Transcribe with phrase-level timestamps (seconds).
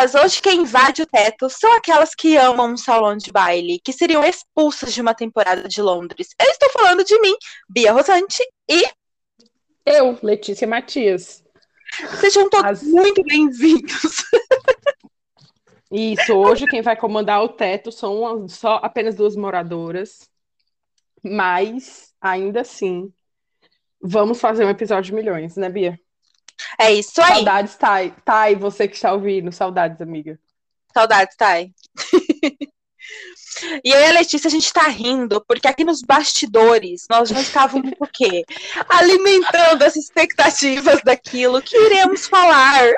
[0.00, 3.92] Mas hoje quem invade o teto são aquelas que amam um salão de baile, que
[3.92, 6.28] seriam expulsas de uma temporada de Londres.
[6.40, 7.34] Eu estou falando de mim,
[7.68, 8.82] Bia Rosante, e.
[9.84, 11.44] Eu, Letícia Matias.
[12.18, 12.82] Sejam todos As...
[12.82, 14.24] muito bem-vindos.
[15.92, 20.30] Isso, hoje quem vai comandar o teto são só apenas duas moradoras,
[21.22, 23.12] mas ainda assim,
[24.00, 26.00] vamos fazer um episódio de milhões, né, Bia?
[26.78, 27.34] É isso aí.
[27.36, 28.14] Saudades, Thay.
[28.24, 29.52] Thay, você que está ouvindo.
[29.52, 30.38] Saudades, amiga.
[30.92, 31.72] Saudades, Thay.
[33.84, 37.92] E aí, a Letícia, a gente tá rindo, porque aqui nos bastidores nós já estávamos
[37.98, 38.44] o quê?
[38.88, 42.90] Alimentando as expectativas daquilo que iremos falar.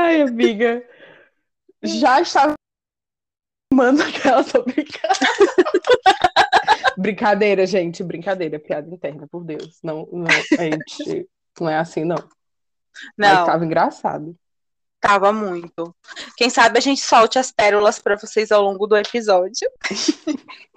[0.00, 0.82] Ai, amiga.
[1.82, 2.54] Já estava
[3.72, 5.17] manda aquela tô brincando.
[7.08, 9.78] Brincadeira, gente, brincadeira, piada interna, por Deus.
[9.82, 11.26] Não, não, a gente
[11.58, 12.18] não é assim, não.
[13.16, 13.34] Não.
[13.34, 14.36] Mas tava engraçado.
[15.00, 15.94] Tava muito.
[16.36, 19.70] Quem sabe a gente solte as pérolas para vocês ao longo do episódio.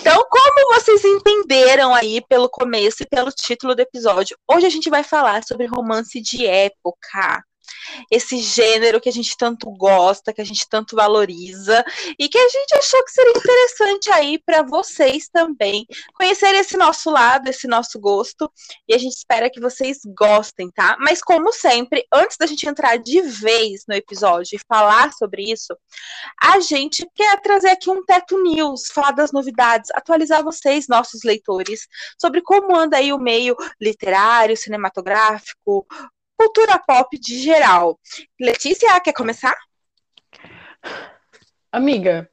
[0.00, 4.90] Então, como vocês entenderam aí pelo começo e pelo título do episódio, hoje a gente
[4.90, 7.44] vai falar sobre romance de época
[8.10, 11.84] esse gênero que a gente tanto gosta, que a gente tanto valoriza
[12.18, 17.10] e que a gente achou que seria interessante aí para vocês também conhecer esse nosso
[17.10, 18.50] lado, esse nosso gosto
[18.88, 20.96] e a gente espera que vocês gostem, tá?
[21.00, 25.76] Mas como sempre, antes da gente entrar de vez no episódio e falar sobre isso,
[26.40, 31.86] a gente quer trazer aqui um Teto News, falar das novidades, atualizar vocês, nossos leitores,
[32.20, 35.86] sobre como anda aí o meio literário, cinematográfico,
[36.38, 37.98] cultura pop de geral.
[38.40, 39.54] Letícia, quer começar?
[41.72, 42.30] Amiga,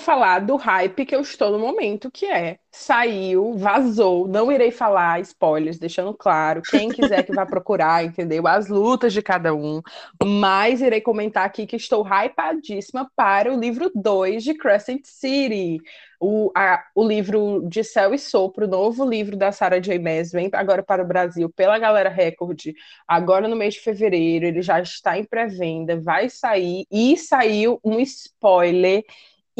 [0.00, 5.20] falar do hype que eu estou no momento, que é saiu, vazou, não irei falar
[5.20, 8.46] spoilers, deixando claro, quem quiser que vá procurar, entendeu?
[8.46, 9.82] As lutas de cada um,
[10.22, 15.78] mas irei comentar aqui que estou hypadíssima para o livro 2 de Crescent City,
[16.20, 19.98] o, a, o livro de Céu e Sopro, o novo livro da Sarah J.
[19.98, 22.72] Maas, vem agora para o Brasil pela Galera Record,
[23.08, 27.98] agora no mês de fevereiro, ele já está em pré-venda, vai sair, e saiu um
[28.00, 29.02] spoiler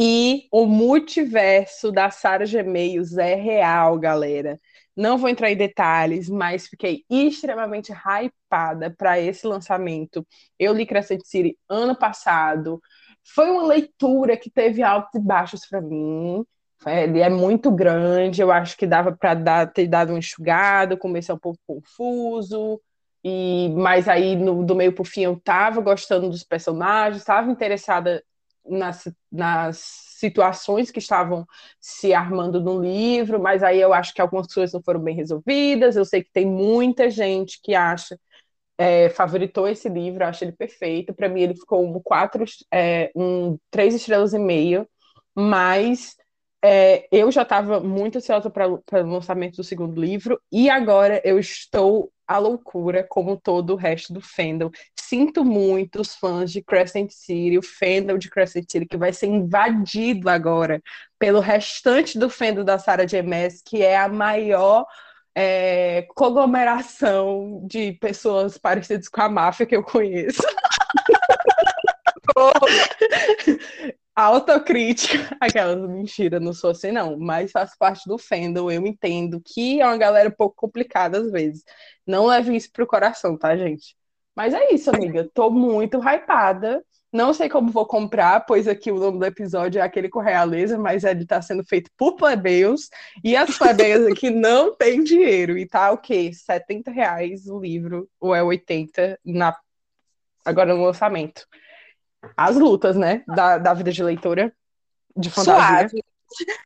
[0.03, 4.59] e o multiverso da Sarah Gmails é real, galera.
[4.97, 10.27] Não vou entrar em detalhes, mas fiquei extremamente hypada para esse lançamento.
[10.59, 12.81] Eu li Crescent City ano passado.
[13.34, 16.47] Foi uma leitura que teve altos e baixos para mim.
[16.87, 21.39] Ele é muito grande, eu acho que dava para ter dado um enxugado, comecei um
[21.39, 22.81] pouco confuso,
[23.22, 27.50] e mas aí no, do meio para o fim eu estava gostando dos personagens, estava
[27.50, 28.25] interessada
[28.71, 31.47] nas, nas situações que estavam
[31.81, 35.97] se armando no livro, mas aí eu acho que algumas coisas não foram bem resolvidas.
[35.97, 38.19] Eu sei que tem muita gente que acha
[38.79, 41.15] é, favoritou esse livro, acho ele perfeito.
[41.15, 44.89] Para mim, ele ficou um quatro, é, um três estrelas e meio,
[45.35, 46.17] mas
[46.63, 51.39] é, eu já estava muito ansiosa para o lançamento do segundo livro e agora eu
[51.39, 54.71] estou à loucura, como todo o resto do fandom.
[54.95, 59.27] Sinto muito os fãs de Crescent City, o fandom de Crescent City, que vai ser
[59.27, 60.81] invadido agora
[61.19, 63.21] pelo restante do fandom da Sarah J.
[63.23, 64.87] Maas, que é a maior
[65.35, 70.41] é, conglomeração de pessoas parecidas com a máfia que eu conheço.
[74.21, 79.81] autocrítica, aquelas mentiras, não sou assim, não, mas faz parte do fandom, eu entendo que
[79.81, 81.65] é uma galera um pouco complicada às vezes.
[82.07, 83.97] Não leve isso pro coração, tá, gente?
[84.35, 85.29] Mas é isso, amiga.
[85.35, 86.85] Tô muito hypada.
[87.13, 90.79] Não sei como vou comprar, pois aqui o nome do episódio é aquele com realeza,
[90.79, 92.89] mas ele tá sendo feito por plebeios,
[93.25, 95.59] e as plebeias aqui não têm dinheiro.
[95.59, 96.33] E tá o quê?
[96.33, 99.57] 70 reais o livro, ou é 80 na...
[100.45, 101.47] agora no lançamento
[102.37, 103.23] as lutas, né?
[103.27, 104.53] Da, da vida de leitora
[105.17, 105.89] de fantasia.
[105.89, 106.05] Suave.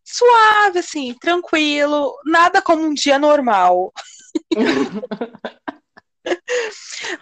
[0.05, 3.93] Suave, assim, tranquilo, nada como um dia normal.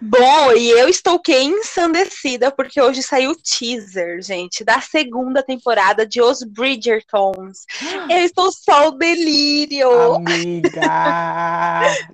[0.00, 6.06] Bom, e eu estou que ensandecida porque hoje saiu o teaser, gente, da segunda temporada
[6.06, 7.64] de Os Bridgertons.
[8.08, 10.14] Eu estou só o delírio.
[10.14, 10.80] Amiga,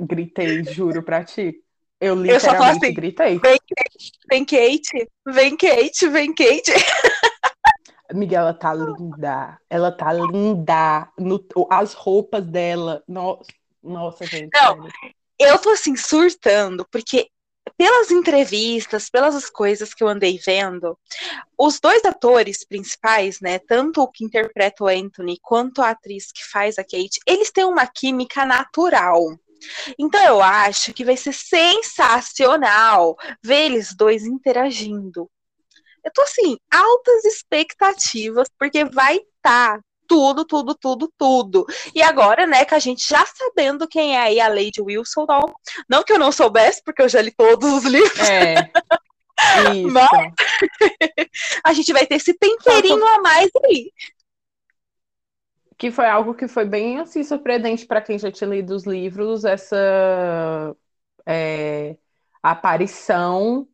[0.00, 1.62] gritei, juro pra ti.
[2.00, 3.38] Eu literalmente eu só tô assim, gritei.
[3.38, 6.72] Vem Kate, vem Kate, vem Kate, vem Kate.
[8.14, 9.58] Miguel, ela tá linda.
[9.68, 11.08] Ela tá linda.
[11.18, 13.02] No, as roupas dela.
[13.06, 13.44] Nossa,
[13.82, 14.50] nossa gente.
[14.54, 14.88] Não,
[15.38, 17.28] eu tô assim, surtando, porque
[17.76, 20.98] pelas entrevistas, pelas coisas que eu andei vendo,
[21.56, 26.44] os dois atores principais, né, tanto o que interpreta o Anthony quanto a atriz que
[26.44, 29.20] faz a Kate, eles têm uma química natural.
[29.98, 35.30] Então eu acho que vai ser sensacional ver eles dois interagindo.
[36.04, 41.66] Eu tô assim, altas expectativas, porque vai estar tá tudo, tudo, tudo, tudo.
[41.94, 45.54] E agora, né, que a gente já sabendo quem é aí a Lady Wilson, não,
[45.88, 48.28] não que eu não soubesse, porque eu já li todos os livros.
[48.28, 48.70] É.
[49.74, 49.90] Isso.
[49.92, 50.08] Mas
[51.62, 53.92] a gente vai ter esse temperinho a mais aí.
[55.78, 59.44] Que foi algo que foi bem assim surpreendente para quem já tinha lido os livros,
[59.44, 59.76] essa
[61.26, 61.96] é,
[62.42, 63.68] aparição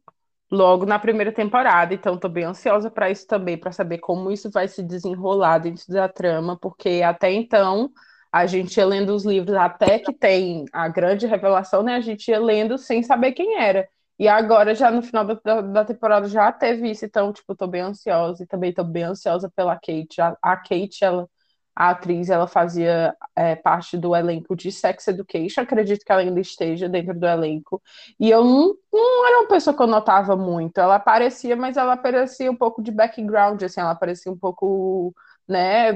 [0.50, 1.94] logo na primeira temporada.
[1.94, 5.84] Então, estou bem ansiosa para isso também, para saber como isso vai se desenrolar dentro
[5.92, 7.90] da trama, porque até então
[8.32, 11.96] a gente ia lendo os livros até que tem a grande revelação, né?
[11.96, 13.88] A gente ia lendo sem saber quem era.
[14.18, 17.04] E agora, já no final da, da temporada, já teve isso.
[17.04, 18.42] Então, tipo, tô bem ansiosa.
[18.44, 20.20] E também tô bem ansiosa pela Kate.
[20.20, 21.28] A, a Kate, ela,
[21.74, 25.62] a atriz, ela fazia é, parte do elenco de Sex Education.
[25.62, 27.82] Acredito que ela ainda esteja dentro do elenco.
[28.18, 30.78] E eu não, não era uma pessoa que eu notava muito.
[30.78, 33.80] Ela aparecia, mas ela aparecia um pouco de background, assim.
[33.80, 35.14] Ela aparecia um pouco,
[35.48, 35.92] né,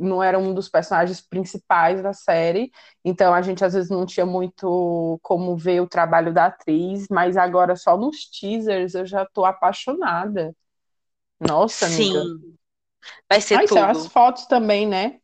[0.00, 2.72] não era um dos personagens principais da série,
[3.04, 7.36] então a gente às vezes não tinha muito como ver o trabalho da atriz, mas
[7.36, 10.54] agora só nos teasers eu já tô apaixonada.
[11.38, 12.12] Nossa, Sim.
[13.28, 13.78] Vai ser tudo.
[13.78, 15.18] as fotos também, né?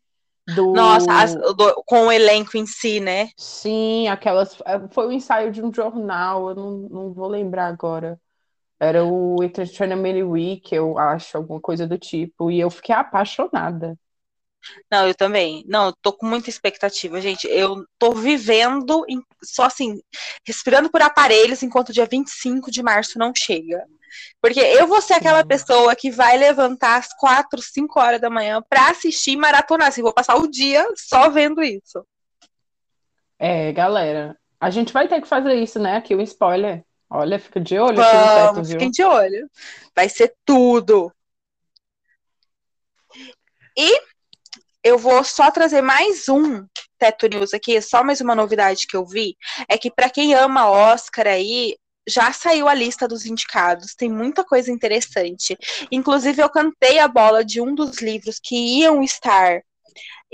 [0.54, 0.72] Do...
[0.72, 3.30] Nossa, as, do, com o elenco em si, né?
[3.36, 4.56] Sim, aquelas.
[4.92, 8.20] Foi o um ensaio de um jornal, eu não, não vou lembrar agora.
[8.78, 12.50] Era o Entertainment Week, eu acho, alguma coisa do tipo.
[12.50, 13.98] E eu fiquei apaixonada.
[14.90, 15.64] Não, eu também.
[15.66, 17.46] Não, eu tô com muita expectativa, gente.
[17.48, 20.00] Eu tô vivendo em, só assim,
[20.46, 23.84] respirando por aparelhos enquanto o dia 25 de março não chega.
[24.40, 28.62] Porque eu vou ser aquela pessoa que vai levantar às 4, 5 horas da manhã
[28.68, 29.88] para assistir e maratonar.
[29.88, 32.04] Assim, vou passar o dia só vendo isso.
[33.38, 34.36] É, galera.
[34.60, 35.96] A gente vai ter que fazer isso, né?
[35.96, 36.82] Aqui o um spoiler.
[37.08, 38.72] Olha, fica de olho Vamos, aqui no teto, viu?
[38.72, 39.50] Fiquem de olho.
[39.94, 41.12] Vai ser tudo.
[43.78, 44.00] E
[44.82, 46.64] eu vou só trazer mais um
[46.98, 49.36] Teto News aqui, só mais uma novidade que eu vi,
[49.68, 51.76] é que para quem ama Oscar aí,
[52.08, 55.58] já saiu a lista dos indicados, tem muita coisa interessante.
[55.90, 59.62] Inclusive, eu cantei a bola de um dos livros que iam estar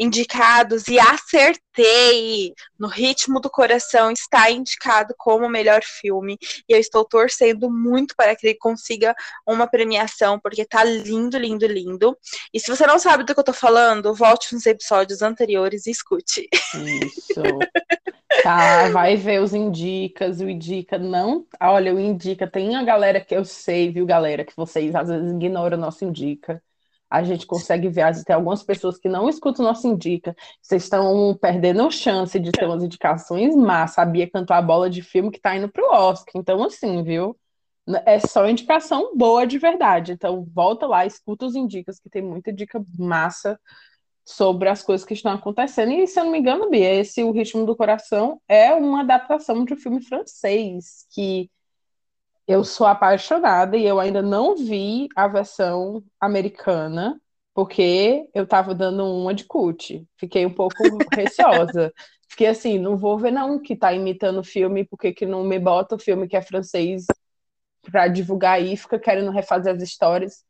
[0.03, 2.53] indicados e acertei.
[2.79, 6.37] No Ritmo do Coração está indicado como o melhor filme
[6.69, 9.15] e eu estou torcendo muito para que ele consiga
[9.47, 12.17] uma premiação porque tá lindo, lindo, lindo.
[12.53, 15.91] E se você não sabe do que eu tô falando, volte nos episódios anteriores e
[15.91, 16.49] escute.
[16.75, 17.43] Isso.
[18.43, 21.47] Tá, vai ver os indicas, o indica não.
[21.61, 25.33] Olha, o indica tem a galera que eu sei, viu, galera, que vocês às vezes
[25.33, 26.61] ignoram o nosso indica
[27.13, 31.37] a gente consegue ver, tem algumas pessoas que não escutam o nosso indica, vocês estão
[31.39, 35.55] perdendo chance de ter umas indicações, mas sabia cantar a bola de filme que tá
[35.55, 36.33] indo pro Oscar.
[36.35, 37.37] Então, assim, viu?
[38.07, 40.13] É só indicação boa de verdade.
[40.13, 43.61] Então, volta lá, escuta os indicas, que tem muita dica massa
[44.25, 45.93] sobre as coisas que estão acontecendo.
[45.93, 49.67] E, se eu não me engano, Bia, esse O Ritmo do Coração é uma adaptação
[49.67, 51.51] de um filme francês, que
[52.47, 57.21] eu sou apaixonada e eu ainda não vi a versão americana,
[57.55, 60.07] porque eu tava dando uma de cut.
[60.17, 60.77] Fiquei um pouco
[61.15, 61.93] receosa.
[62.29, 65.59] Fiquei assim, não vou ver não que tá imitando o filme, porque que não me
[65.59, 67.07] bota o filme que é francês
[67.91, 70.45] para divulgar aí, fica querendo refazer as histórias.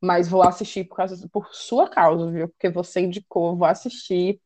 [0.00, 2.48] Mas vou assistir por, causa, por sua causa, viu?
[2.48, 4.40] Porque você indicou, vou assistir.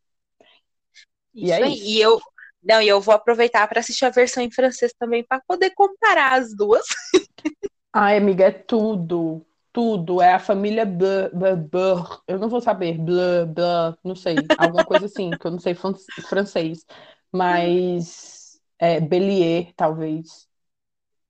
[1.34, 1.74] Isso e é aí.
[1.74, 1.84] Isso.
[1.84, 2.20] E eu,
[2.62, 6.38] não, e eu vou aproveitar para assistir a versão em francês também para poder comparar
[6.38, 6.84] as duas.
[7.92, 9.44] Ai, amiga, é tudo.
[9.72, 10.20] Tudo.
[10.20, 10.84] É a família.
[10.84, 12.98] Blur, eu não vou saber.
[12.98, 14.36] Blur, Blur, não sei.
[14.58, 16.84] Alguma coisa assim, que eu não sei francês.
[17.32, 18.60] Mas.
[18.78, 20.48] É, Bellier, talvez.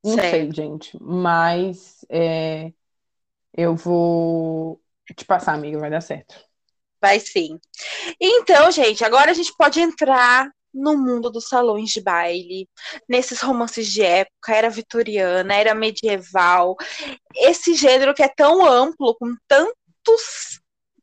[0.04, 0.30] Não certo.
[0.30, 0.98] sei, gente.
[1.00, 2.04] Mas.
[2.08, 2.72] É,
[3.54, 4.80] eu vou
[5.16, 6.34] te passar, amiga, vai dar certo.
[7.00, 7.58] Vai sim.
[8.20, 12.68] Então, gente, agora a gente pode entrar no mundo dos salões de baile,
[13.08, 16.76] nesses romances de época, era vitoriana, era medieval.
[17.34, 20.60] Esse gênero que é tão amplo, com tantos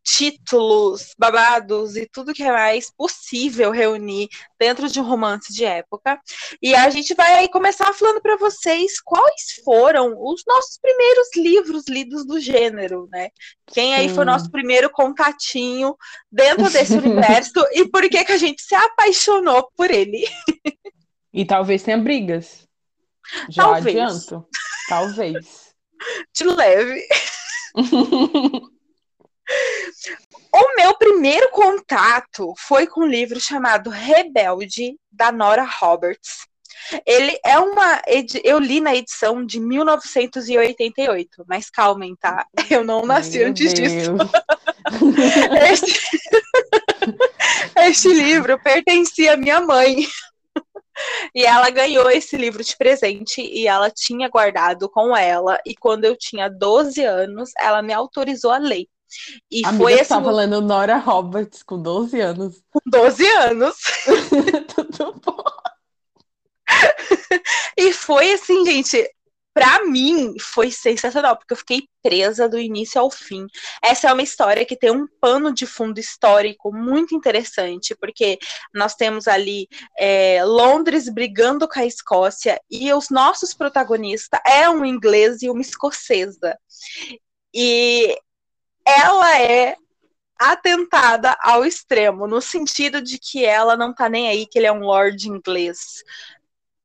[0.07, 6.17] títulos, babados e tudo que é mais possível reunir dentro de um romance de época.
[6.61, 12.25] E a gente vai começar falando para vocês quais foram os nossos primeiros livros lidos
[12.25, 13.29] do gênero, né?
[13.67, 14.15] Quem aí Sim.
[14.15, 15.93] foi o nosso primeiro contatinho
[16.31, 20.25] dentro desse universo e por que que a gente se apaixonou por ele.
[21.33, 22.65] E talvez tenha brigas.
[23.49, 23.97] Já talvez.
[23.97, 24.47] adianto.
[24.87, 25.73] Talvez.
[26.33, 27.05] De leve.
[30.53, 36.47] O meu primeiro contato foi com um livro chamado Rebelde, da Nora Roberts.
[37.05, 38.01] Ele é uma.
[38.43, 42.45] Eu li na edição de 1988, mas calmem, tá?
[42.69, 43.91] Eu não nasci Meu antes Deus.
[43.91, 44.11] disso.
[45.71, 46.19] este...
[47.77, 50.07] este livro pertencia à minha mãe.
[51.35, 55.59] E ela ganhou esse livro de presente e ela tinha guardado com ela.
[55.65, 58.87] E quando eu tinha 12 anos, ela me autorizou a ler.
[59.49, 62.61] E Amiga, foi você assim, tava lendo Nora Roberts com 12 anos.
[62.69, 63.75] com 12 anos.
[64.75, 65.43] Tudo bom.
[67.77, 69.09] E foi assim, gente,
[69.57, 73.47] pra mim foi sensacional, porque eu fiquei presa do início ao fim.
[73.83, 78.37] Essa é uma história que tem um pano de fundo histórico muito interessante, porque
[78.71, 84.85] nós temos ali é, Londres brigando com a Escócia e os nossos protagonistas é um
[84.85, 86.55] inglês e uma escocesa.
[87.51, 88.15] E
[88.87, 89.75] ela é
[90.39, 94.71] atentada ao extremo, no sentido de que ela não tá nem aí que ele é
[94.71, 96.03] um lord inglês.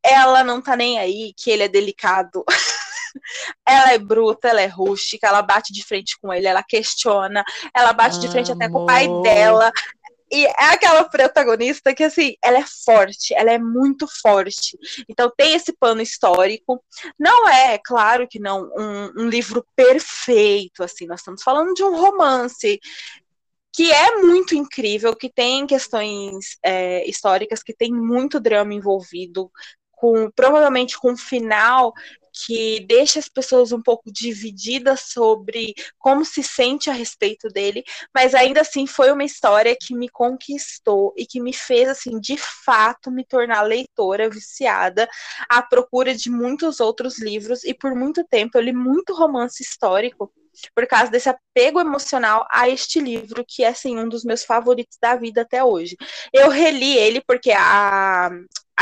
[0.02, 2.44] Ela não tá nem aí que ele é delicado.
[3.68, 7.44] ela é bruta, ela é rústica, ela bate de frente com ele, ela questiona,
[7.74, 9.22] ela bate de frente até com o pai Amor.
[9.22, 9.72] dela.
[10.32, 14.78] E é aquela protagonista que, assim, ela é forte, ela é muito forte.
[15.06, 16.82] Então tem esse pano histórico.
[17.18, 22.00] Não é, claro que não, um, um livro perfeito, assim, nós estamos falando de um
[22.00, 22.80] romance
[23.74, 29.50] que é muito incrível, que tem questões é, históricas, que tem muito drama envolvido,
[29.90, 31.92] com provavelmente com um final
[32.46, 37.84] que deixa as pessoas um pouco divididas sobre como se sente a respeito dele,
[38.14, 42.36] mas ainda assim foi uma história que me conquistou e que me fez assim, de
[42.36, 45.08] fato, me tornar leitora viciada
[45.48, 50.32] à procura de muitos outros livros e por muito tempo eu li muito romance histórico
[50.74, 54.98] por causa desse apego emocional a este livro, que é assim, um dos meus favoritos
[55.00, 55.96] da vida até hoje.
[56.32, 58.30] Eu reli ele porque a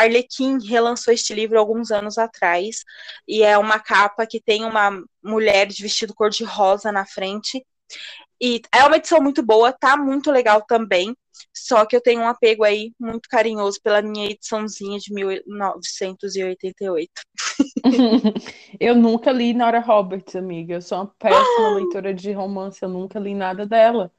[0.01, 2.85] Arlequim relançou este livro alguns anos atrás,
[3.27, 7.65] e é uma capa que tem uma mulher de vestido cor-de-rosa na frente.
[8.41, 11.15] E é uma edição muito boa, tá muito legal também.
[11.55, 17.11] Só que eu tenho um apego aí muito carinhoso pela minha ediçãozinha de 1988.
[18.79, 20.75] Eu nunca li Nora Roberts, amiga.
[20.75, 24.11] Eu sou uma péssima leitora de romance, eu nunca li nada dela.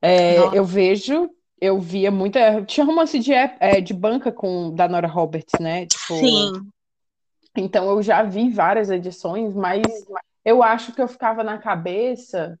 [0.00, 1.28] É, eu vejo,
[1.60, 2.64] eu via muita.
[2.64, 5.86] Tinha romance de, é, de banca com da Nora Roberts, né?
[5.86, 6.72] Tipo, Sim,
[7.56, 10.06] Então eu já vi várias edições, mas
[10.44, 12.58] eu acho que eu ficava na cabeça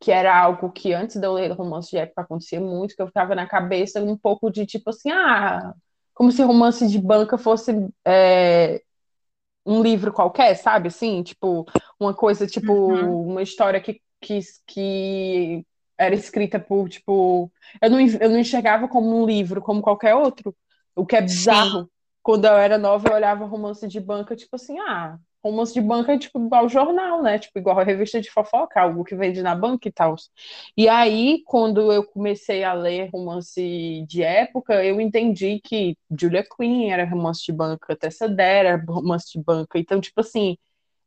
[0.00, 3.08] que era algo que antes de eu ler romance de época acontecia muito, que eu
[3.08, 5.74] ficava na cabeça um pouco de tipo assim, ah,
[6.14, 7.72] como se romance de banca fosse
[8.06, 8.82] é,
[9.66, 10.88] um livro qualquer, sabe?
[10.88, 11.66] Assim, tipo,
[12.00, 13.22] uma coisa, tipo, Uhum.
[13.26, 15.66] uma história que, que, que
[16.02, 20.54] era escrita por, tipo, eu não, eu não enxergava como um livro, como qualquer outro.
[20.94, 21.88] O que é bizarro.
[22.22, 26.12] Quando eu era nova, eu olhava romance de banca, tipo assim, ah, romance de banca
[26.12, 27.38] é tipo igual jornal, né?
[27.38, 30.14] Tipo, igual a revista de fofoca, algo que vende na banca e tal.
[30.76, 36.90] E aí, quando eu comecei a ler romance de época, eu entendi que Julia Quinn
[36.90, 39.78] era romance de banca, Tessa Dare era romance de banca.
[39.78, 40.56] Então, tipo assim,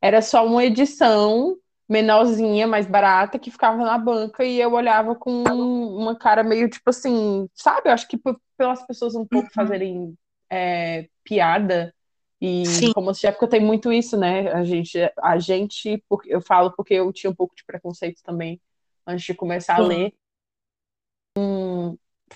[0.02, 1.56] era só uma edição
[1.88, 6.90] menorzinha, mais barata, que ficava na banca e eu olhava com uma cara meio tipo
[6.90, 7.88] assim, sabe?
[7.88, 8.18] Eu acho que
[8.56, 9.52] pelas pessoas um pouco Uhum.
[9.54, 10.14] fazerem
[10.50, 11.94] é, piada
[12.40, 12.92] e Sim.
[12.94, 14.52] romance de época tem muito isso, né?
[14.52, 18.60] A gente, a gente, porque eu falo porque eu tinha um pouco de preconceito também
[19.06, 19.88] antes de começar a Sim.
[19.88, 20.12] ler.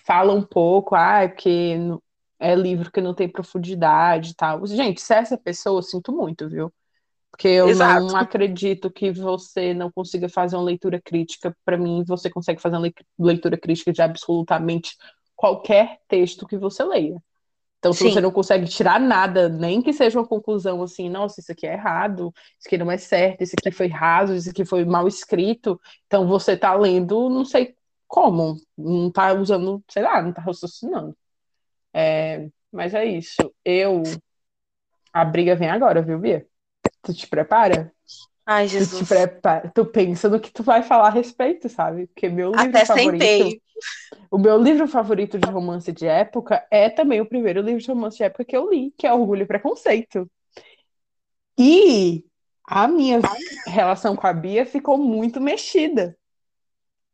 [0.05, 1.77] Fala um pouco, ah, é porque
[2.39, 4.67] é livro que não tem profundidade e tal.
[4.67, 6.73] Gente, se é essa pessoa, eu sinto muito, viu?
[7.31, 8.07] Porque eu Exato.
[8.07, 11.57] não acredito que você não consiga fazer uma leitura crítica.
[11.65, 14.97] Para mim, você consegue fazer uma lei- leitura crítica de absolutamente
[15.37, 17.23] qualquer texto que você leia.
[17.79, 18.11] Então, se Sim.
[18.11, 21.73] você não consegue tirar nada, nem que seja uma conclusão assim, nossa, isso aqui é
[21.73, 25.81] errado, isso aqui não é certo, isso aqui foi raso, isso aqui foi mal escrito,
[26.07, 27.75] então você tá lendo, não sei
[28.07, 31.17] como, não tá usando, sei lá, não tá raciocinando.
[31.95, 33.51] É, mas é isso.
[33.65, 34.03] Eu.
[35.13, 36.47] A briga vem agora, viu, Bia?
[37.03, 37.93] Tu te prepara?
[38.45, 39.09] Ai, Tu te Jesus.
[39.09, 39.71] prepara.
[39.75, 42.07] Tu pensa no que tu vai falar a respeito, sabe?
[42.09, 43.21] Porque meu livro Até favorito.
[43.23, 43.63] sentei.
[44.31, 48.17] O meu livro favorito de romance de época é também o primeiro livro de romance
[48.17, 50.31] de época que eu li, que é Orgulho e Preconceito.
[51.59, 52.25] E
[52.67, 53.21] a minha
[53.67, 56.17] relação com a Bia ficou muito mexida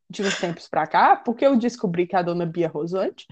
[0.08, 3.26] de uns tempos pra cá, porque eu descobri que a dona Bia Rosante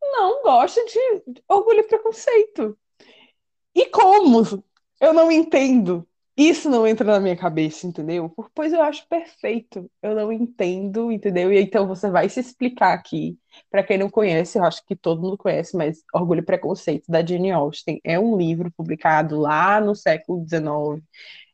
[0.00, 2.78] não gosta de Orgulho e Preconceito.
[3.74, 4.62] E como?
[5.02, 6.08] Eu não entendo.
[6.36, 8.32] isso não entra na minha cabeça, entendeu?
[8.54, 9.90] Pois eu acho perfeito.
[10.02, 11.52] Eu não entendo, entendeu?
[11.52, 13.36] E então você vai se explicar aqui.
[13.70, 17.24] Para quem não conhece, eu acho que todo mundo conhece, mas Orgulho e Preconceito, da
[17.26, 21.02] Jane Austen, é um livro publicado lá no século XIX.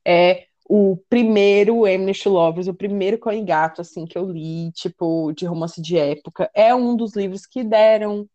[0.07, 5.47] É o primeiro Eminent Lovers, o primeiro Cão Gato, assim, que eu li, tipo, de
[5.47, 6.51] romance de época.
[6.55, 8.29] É um dos livros que deram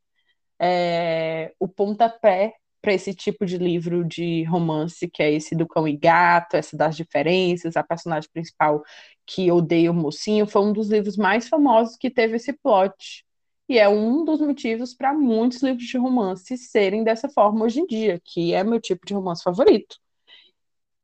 [0.59, 5.87] é, o pontapé para esse tipo de livro de romance, que é esse do cão
[5.87, 8.83] e gato, essa das diferenças, a personagem principal
[9.25, 13.25] que odeia o mocinho, foi um dos livros mais famosos que teve esse plot.
[13.69, 17.87] E é um dos motivos para muitos livros de romance serem dessa forma hoje em
[17.87, 19.95] dia, que é meu tipo de romance favorito.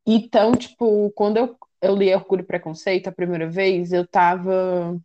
[0.06, 5.00] Então, tipo, quando eu, eu li Orgulho e Preconceito a primeira vez, eu tava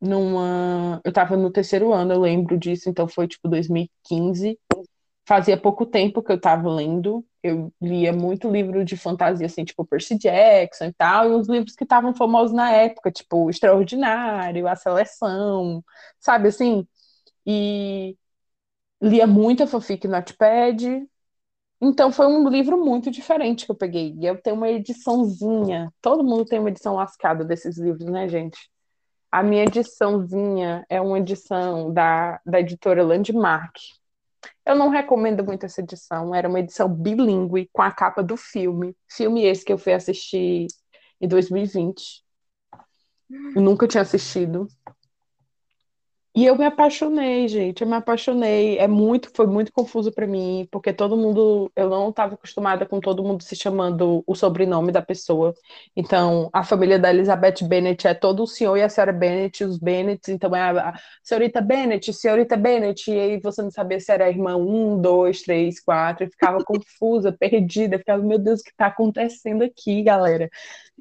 [0.00, 1.00] numa.
[1.04, 4.58] Eu tava no terceiro ano, eu lembro disso, então foi tipo 2015
[5.26, 7.24] fazia pouco tempo que eu estava lendo.
[7.42, 11.74] Eu lia muito livro de fantasia, assim, tipo Percy Jackson e tal, e uns livros
[11.76, 15.84] que estavam famosos na época, tipo Extraordinário, A Seleção,
[16.20, 16.86] sabe assim?
[17.46, 18.16] E
[19.02, 21.06] lia muita fanfic no Notepad.
[21.80, 24.14] Então foi um livro muito diferente que eu peguei.
[24.18, 25.92] E eu tenho uma ediçãozinha.
[26.00, 28.58] Todo mundo tem uma edição lascada desses livros, né, gente?
[29.30, 33.76] A minha ediçãozinha é uma edição da, da editora Landmark.
[34.64, 36.34] Eu não recomendo muito essa edição.
[36.34, 38.96] Era uma edição bilíngue com a capa do filme.
[39.10, 40.66] Filme esse que eu fui assistir
[41.20, 42.24] em 2020.
[43.54, 44.68] Eu nunca tinha assistido.
[46.38, 47.80] E eu me apaixonei, gente.
[47.80, 48.76] Eu me apaixonei.
[48.76, 53.00] É muito, foi muito confuso para mim, porque todo mundo, eu não estava acostumada com
[53.00, 55.54] todo mundo se chamando o sobrenome da pessoa.
[55.96, 59.78] Então, a família da Elizabeth Bennet é todo o senhor e a senhora Bennet, os
[59.78, 60.30] Bennet.
[60.30, 63.10] Então, é a, a senhorita Bennet, senhorita Bennet.
[63.10, 66.26] E aí você não sabia se era irmã um, dois, três, quatro.
[66.26, 67.98] E ficava confusa, perdida.
[67.98, 70.50] Ficava, meu Deus, o que está acontecendo aqui, galera?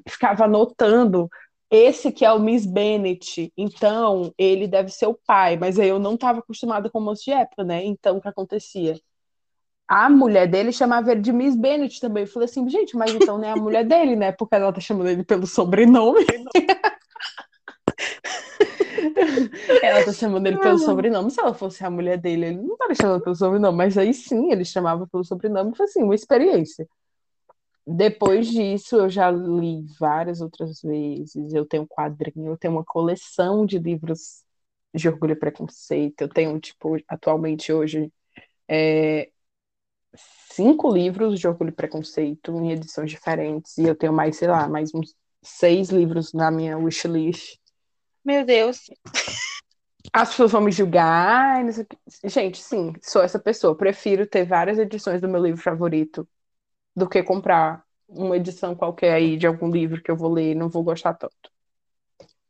[0.07, 1.29] Ficava anotando
[1.69, 5.99] esse que é o Miss Bennet, então ele deve ser o pai, mas aí eu
[5.99, 7.83] não estava acostumada com o moço de época, né?
[7.83, 8.99] Então o que acontecia?
[9.87, 12.23] A mulher dele chamava ele de Miss Bennet também.
[12.23, 14.31] Eu falei assim, gente, mas então não é a mulher dele, né?
[14.31, 16.25] Porque ela tá chamando ele pelo sobrenome.
[19.83, 21.29] ela tá chamando ele pelo sobrenome.
[21.29, 24.51] Se ela fosse a mulher dele, ele não estaria chamando pelo sobrenome, mas aí sim
[24.51, 25.75] ele chamava pelo sobrenome.
[25.75, 26.87] Foi assim, uma experiência.
[27.87, 31.53] Depois disso, eu já li várias outras vezes.
[31.53, 34.43] Eu tenho um quadrinho, eu tenho uma coleção de livros
[34.93, 36.21] de orgulho e preconceito.
[36.21, 38.11] Eu tenho, tipo, atualmente hoje,
[38.67, 39.29] é,
[40.51, 43.77] cinco livros de orgulho e preconceito em edições diferentes.
[43.77, 47.59] E eu tenho mais, sei lá, mais uns seis livros na minha wishlist.
[48.23, 48.89] Meu Deus.
[50.11, 51.61] As pessoas vão me julgar.
[52.23, 53.77] Gente, sim, sou essa pessoa.
[53.77, 56.27] Prefiro ter várias edições do meu livro favorito
[56.95, 60.55] do que comprar uma edição qualquer aí de algum livro que eu vou ler e
[60.55, 61.51] não vou gostar tanto.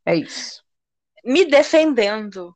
[0.05, 0.63] É isso.
[1.23, 2.55] Me defendendo,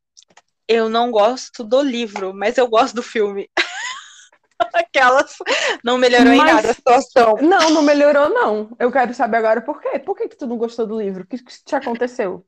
[0.68, 3.50] eu não gosto do livro, mas eu gosto do filme.
[4.74, 5.38] Aquelas
[5.84, 6.40] não melhorou mas...
[6.40, 7.38] em nada a situação.
[7.42, 8.76] Não, não melhorou, não.
[8.78, 9.98] Eu quero saber agora por quê.
[9.98, 11.24] Por que, que tu não gostou do livro?
[11.24, 12.46] O que, que te aconteceu?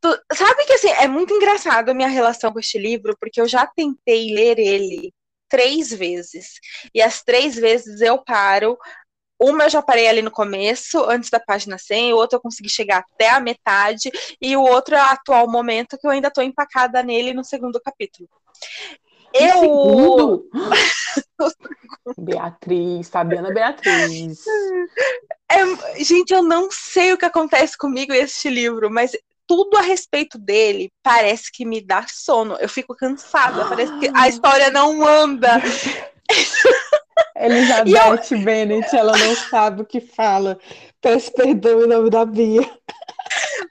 [0.00, 3.48] Tu, sabe que assim, é muito engraçado a minha relação com este livro, porque eu
[3.48, 5.12] já tentei ler ele
[5.48, 6.60] três vezes.
[6.94, 8.78] E as três vezes eu paro.
[9.40, 12.68] Uma eu já parei ali no começo, antes da página 100, o outro eu consegui
[12.68, 14.10] chegar até a metade,
[14.42, 17.80] e o outro é o atual momento que eu ainda estou empacada nele no segundo
[17.80, 18.28] capítulo.
[19.32, 19.60] Eu.
[19.60, 20.50] Segundo?
[22.18, 24.42] Beatriz, Fabiana Beatriz.
[25.50, 29.12] É, gente, eu não sei o que acontece comigo este livro, mas
[29.48, 32.56] tudo a respeito dele parece que me dá sono.
[32.60, 35.60] Eu fico cansada, parece que a história não anda.
[37.34, 38.44] Elizabeth eu...
[38.44, 40.58] Bennet, ela não sabe o que fala.
[41.00, 42.68] Peço perdão em nome da Bia.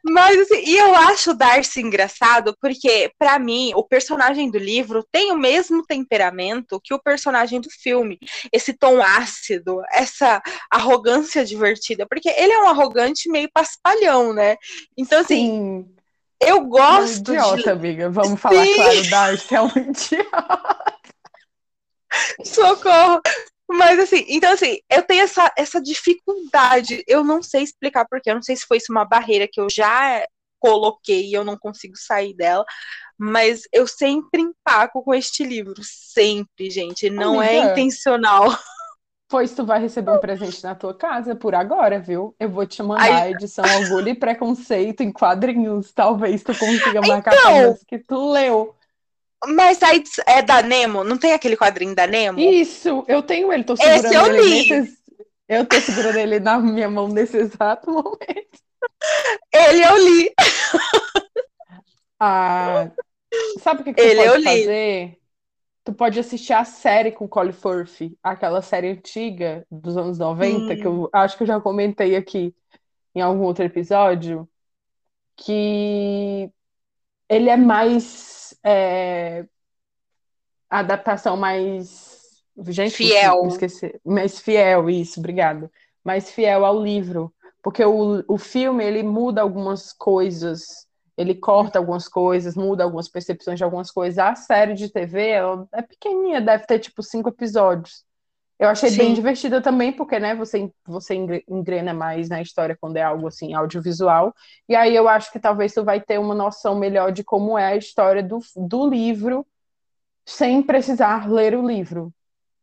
[0.10, 5.06] Mas assim, e eu acho o Darcy engraçado porque, para mim, o personagem do livro
[5.12, 8.18] tem o mesmo temperamento que o personagem do filme.
[8.52, 10.42] Esse tom ácido, essa
[10.72, 14.56] arrogância divertida, porque ele é um arrogante meio paspalhão, né?
[14.98, 15.48] Então, assim.
[15.48, 15.94] Sim.
[16.40, 17.34] Eu gosto.
[17.34, 17.70] É um idiota, de...
[17.70, 18.10] amiga.
[18.12, 18.76] Vamos falar Sim.
[18.76, 20.98] claro, Darcy é um idiota.
[22.44, 23.22] Socorro!
[23.70, 27.04] Mas assim, então assim, eu tenho essa, essa dificuldade.
[27.08, 29.68] Eu não sei explicar porque eu não sei se foi isso uma barreira que eu
[29.70, 30.26] já
[30.60, 32.64] coloquei e eu não consigo sair dela.
[33.18, 35.76] Mas eu sempre empaco com este livro.
[35.82, 37.10] Sempre, gente.
[37.10, 38.58] Não é Amiga, é intencional.
[39.30, 42.34] Pois tu vai receber um presente na tua casa por agora, viu?
[42.40, 43.12] Eu vou te mandar Ai...
[43.12, 45.92] a edição Orgulho e Preconceito em quadrinhos.
[45.92, 47.78] Talvez tu consiga marcar então...
[47.86, 48.77] que tu leu.
[49.46, 52.40] Mas aí é da Nemo, não tem aquele quadrinho da Nemo?
[52.40, 54.98] Isso, eu tenho ele, tô segurando Esse eu li.
[55.48, 58.60] Eu tô segurando ele na minha mão nesse exato momento.
[59.54, 60.34] Ele eu li.
[62.20, 62.90] Ah,
[63.60, 65.20] sabe o que, que tu Ele eu pode fazer?
[65.84, 70.86] Tu pode assistir a série com Colin Firth, aquela série antiga dos anos 90, que
[70.86, 72.54] eu acho que eu já comentei aqui
[73.16, 74.50] em algum outro episódio,
[75.36, 76.50] que
[77.30, 79.46] ele é mais é,
[80.70, 82.18] a adaptação mais
[82.70, 83.46] gente, Fiel.
[83.48, 85.70] esqueci, mais fiel, isso, obrigado.
[86.04, 92.08] Mais fiel ao livro, porque o, o filme ele muda algumas coisas, ele corta algumas
[92.08, 94.18] coisas, muda algumas percepções de algumas coisas.
[94.18, 98.04] A série de TV ela é pequenininha, deve ter tipo cinco episódios.
[98.60, 99.14] Eu achei bem Sim.
[99.14, 103.54] divertida também, porque, né, você, você engre- engrena mais na história quando é algo assim,
[103.54, 104.34] audiovisual.
[104.68, 107.68] E aí eu acho que talvez tu vai ter uma noção melhor de como é
[107.68, 109.46] a história do, do livro,
[110.26, 112.14] sem precisar ler o livro.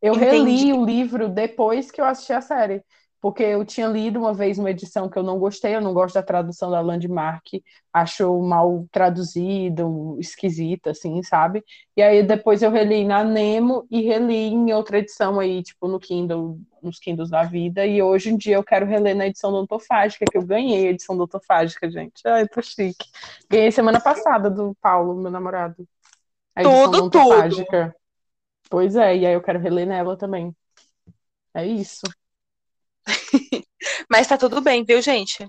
[0.01, 0.15] Eu Entendi.
[0.15, 2.83] reli o livro depois que eu assisti a série,
[3.25, 6.13] porque eu tinha lido uma vez uma edição que eu não gostei, eu não gosto
[6.13, 7.43] da tradução da Landmark,
[7.91, 11.63] acho mal traduzido, esquisita, assim, sabe?
[11.97, 15.99] E aí depois eu reli na Nemo e reli em outra edição aí, tipo no
[15.99, 20.23] Kindle, nos Kindles da vida, e hoje em dia eu quero reler na edição Dontofágica,
[20.31, 22.21] que eu ganhei a edição Dontofágica, gente.
[22.27, 23.07] Ai, tô chique.
[23.49, 25.83] Ganhei semana passada do Paulo, meu namorado.
[26.55, 27.95] A edição Tudo, Dontofágica.
[28.69, 30.55] Pois é, e aí eu quero reler nela também.
[31.55, 32.03] É isso.
[34.09, 35.47] Mas tá tudo bem, viu, gente?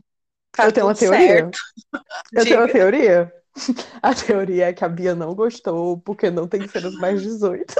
[0.52, 1.50] Tá eu tenho uma teoria.
[2.32, 3.32] Eu tenho uma teoria.
[4.02, 7.74] A teoria é que a Bia não gostou porque não tem os mais 18.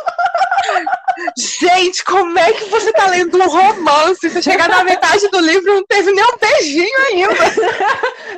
[1.36, 4.28] Gente, como é que você tá lendo um romance?
[4.28, 7.34] Você chegar na metade do livro não teve nem um beijinho ainda.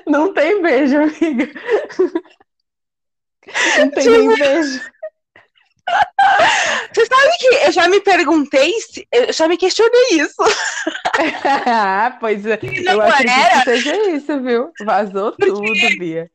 [0.07, 1.53] Não tem beijo, amiga.
[3.79, 4.81] Não tem nem beijo.
[6.93, 10.35] Você sabe que eu já me perguntei, se, eu já me questionei isso.
[11.67, 12.59] Ah, pois é.
[12.85, 13.59] não Eu acredito era.
[13.59, 14.71] que seja isso, viu?
[14.85, 15.61] Vazou tudo,
[15.99, 16.31] Bia.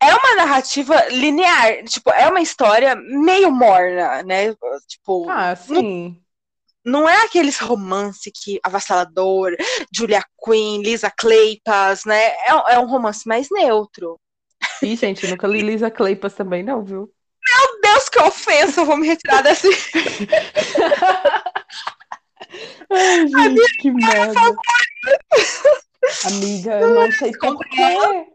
[0.00, 4.54] É uma narrativa linear, tipo, é uma história meio morna, né?
[4.88, 6.18] Tipo, Ah, sim.
[6.84, 9.52] não é aqueles romance que avassalador,
[9.94, 12.22] Julia Quinn, Lisa Kleypas, né?
[12.28, 14.18] É, é um romance mais neutro.
[14.82, 17.10] Ih, gente, nunca li Lisa Kleypas também, não, viu?
[18.20, 18.80] Ofensa!
[18.80, 19.68] Eu vou me retirar desse.
[22.90, 24.40] Ai, gente, que merda.
[26.26, 28.26] Amiga, eu não sei por quê.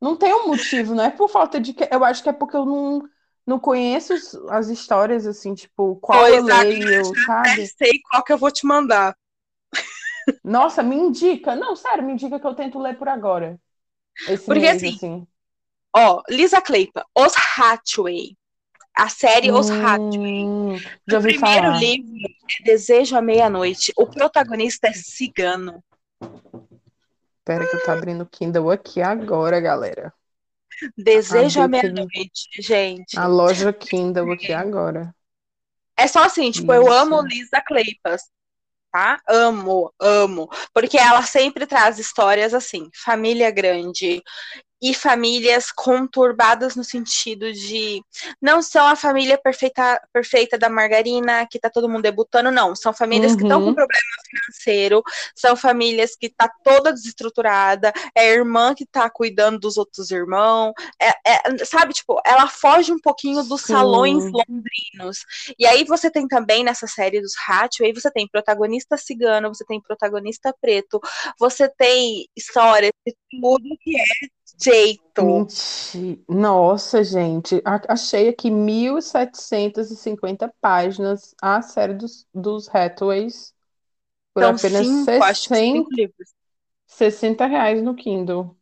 [0.00, 1.74] Não tem um motivo, não é por falta de.
[1.90, 3.02] Eu acho que é porque eu não,
[3.46, 4.14] não conheço
[4.48, 7.66] as histórias, assim, tipo, qual eu Pois, leio, sabe?
[7.66, 9.14] Sei qual que eu vou te mandar.
[10.44, 11.54] Nossa, me indica.
[11.56, 13.58] Não, sério, me indica que eu tento ler por agora.
[14.28, 15.26] Esse Porque, mês, assim, assim.
[15.94, 18.36] Ó, Lisa Kleypas, Os Hathaway.
[18.96, 20.44] A série Os Hathaway.
[20.44, 21.78] Hum, O primeiro falar.
[21.78, 22.10] livro
[22.60, 23.92] é Desejo à Meia-Noite.
[23.96, 25.82] O protagonista é cigano.
[27.38, 30.12] Espera que eu tô abrindo o Kindle aqui agora, galera.
[30.96, 33.18] Desejo à Meia-Noite, gente.
[33.18, 35.14] A loja Kindle aqui agora.
[35.96, 36.92] É só assim, tipo, eu Isso.
[36.92, 38.22] amo Lisa Kleypas,
[38.92, 39.20] tá?
[39.28, 40.48] Amo, amo.
[40.72, 44.22] Porque ela sempre traz histórias assim, família grande
[44.82, 48.02] e famílias conturbadas no sentido de
[48.40, 52.74] não são a família perfeita, perfeita da margarina, que tá todo mundo debutando, não.
[52.74, 53.74] São famílias que estão com Uhum.
[53.74, 55.02] problema financeiro,
[55.36, 60.72] são famílias que tá toda desestruturada, é a irmã que tá cuidando dos outros irmãos,
[61.00, 63.72] é, é- sabe, tipo, ela foge um pouquinho dos Sim.
[63.74, 65.18] salões londrinos.
[65.58, 69.80] E aí você tem também nessa série dos Hathaway, você tem protagonista cigano, você tem
[69.80, 71.00] protagonista preto,
[71.38, 74.04] você tem histórias de tudo que é
[74.62, 75.24] jeito.
[75.24, 76.20] Mentira.
[76.28, 77.62] Nossa, gente.
[77.88, 83.54] Achei aqui 1.750 páginas a série dos, dos Hathaways
[84.34, 86.34] por São apenas cinco, acho que 60, cinco livros.
[86.86, 88.56] 60 reais no Kindle.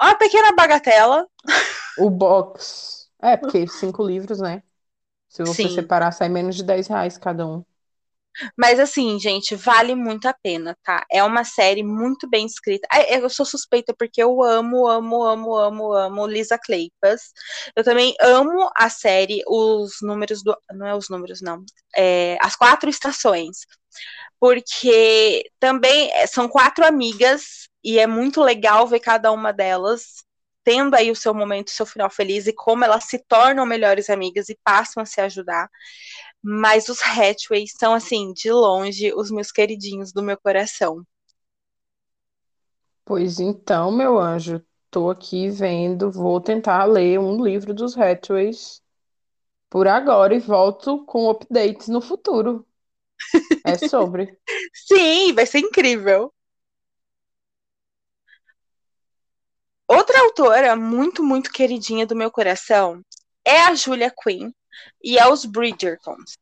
[0.00, 1.26] Uma pequena bagatela.
[1.96, 3.08] O box.
[3.20, 4.62] É, porque cinco livros, né?
[5.28, 5.68] Se você Sim.
[5.68, 7.64] separar, sai menos de 10 reais cada um.
[8.56, 11.04] Mas assim, gente, vale muito a pena, tá?
[11.10, 12.88] É uma série muito bem escrita.
[13.08, 17.32] Eu sou suspeita porque eu amo, amo, amo, amo, amo Lisa Kleypas.
[17.76, 20.56] Eu também amo a série Os Números do.
[20.72, 21.64] Não é os números, não.
[21.96, 23.66] É, As Quatro Estações.
[24.38, 30.24] Porque também é, são quatro amigas e é muito legal ver cada uma delas
[30.64, 34.10] tendo aí o seu momento, o seu final feliz e como elas se tornam melhores
[34.10, 35.68] amigas e passam a se ajudar.
[36.42, 41.04] Mas os Hathaway são, assim, de longe, os meus queridinhos do meu coração.
[43.04, 48.80] Pois então, meu anjo, tô aqui vendo, vou tentar ler um livro dos Hathaways
[49.68, 52.66] por agora e volto com updates no futuro.
[53.64, 54.38] É sobre.
[54.74, 56.32] Sim, vai ser incrível.
[59.88, 63.02] Outra autora muito, muito queridinha do meu coração
[63.44, 64.52] é a Julia Quinn
[65.02, 66.38] e é os Bridgertons.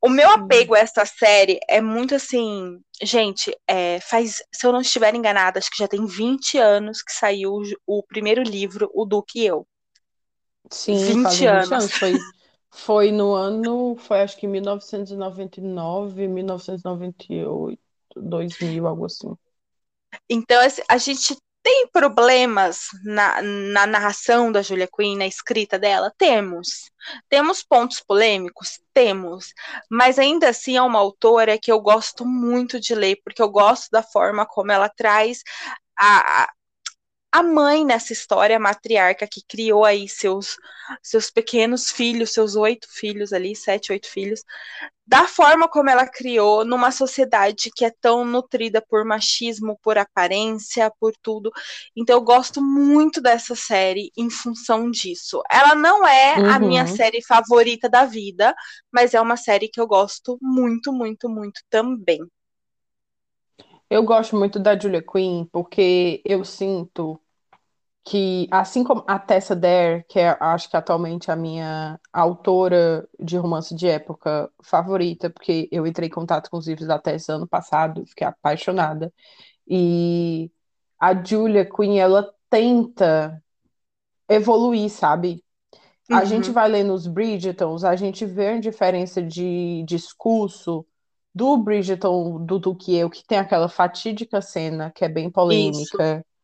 [0.00, 2.80] O meu apego a essa série é muito assim.
[3.02, 4.42] Gente, é, faz.
[4.52, 7.54] Se eu não estiver enganada, acho que já tem 20 anos que saiu
[7.86, 9.66] o, o primeiro livro, O Duque e Eu.
[10.70, 11.68] Sim, 20 anos.
[11.68, 11.92] 20 anos.
[11.92, 12.14] Foi,
[12.70, 13.96] foi no ano.
[13.96, 17.80] Foi acho que 1999, 1998,
[18.14, 19.34] 2000, algo assim.
[20.28, 26.12] Então, a gente tem problemas na, na narração da Julia Quinn, na escrita dela?
[26.16, 26.92] Temos.
[27.28, 28.78] Temos pontos polêmicos?
[28.94, 29.52] Temos.
[29.90, 33.90] Mas ainda assim é uma autora que eu gosto muito de ler, porque eu gosto
[33.90, 35.42] da forma como ela traz
[35.98, 36.48] a,
[37.36, 40.56] a mãe nessa história, a matriarca que criou aí seus,
[41.02, 44.42] seus pequenos filhos, seus oito filhos ali, sete, oito filhos,
[45.06, 50.90] da forma como ela criou numa sociedade que é tão nutrida por machismo, por aparência,
[50.98, 51.52] por tudo.
[51.94, 55.42] Então eu gosto muito dessa série em função disso.
[55.50, 56.50] Ela não é uhum.
[56.50, 58.54] a minha série favorita da vida,
[58.90, 62.20] mas é uma série que eu gosto muito, muito, muito também.
[63.90, 67.20] Eu gosto muito da Julia Quinn porque eu sinto
[68.06, 73.36] que, assim como a Tessa Dare, que é, acho que atualmente a minha autora de
[73.36, 77.48] romance de época favorita, porque eu entrei em contato com os livros da Tessa ano
[77.48, 79.12] passado, fiquei apaixonada.
[79.66, 80.52] E
[81.00, 83.42] a Julia Quinn, ela tenta
[84.28, 85.42] evoluir, sabe?
[86.08, 86.26] A uhum.
[86.26, 90.86] gente vai ler nos Bridgetons, a gente vê a diferença de discurso
[91.34, 95.80] do Bridgeton do, do que eu, que tem aquela fatídica cena que é bem polêmica.
[96.18, 96.35] Isso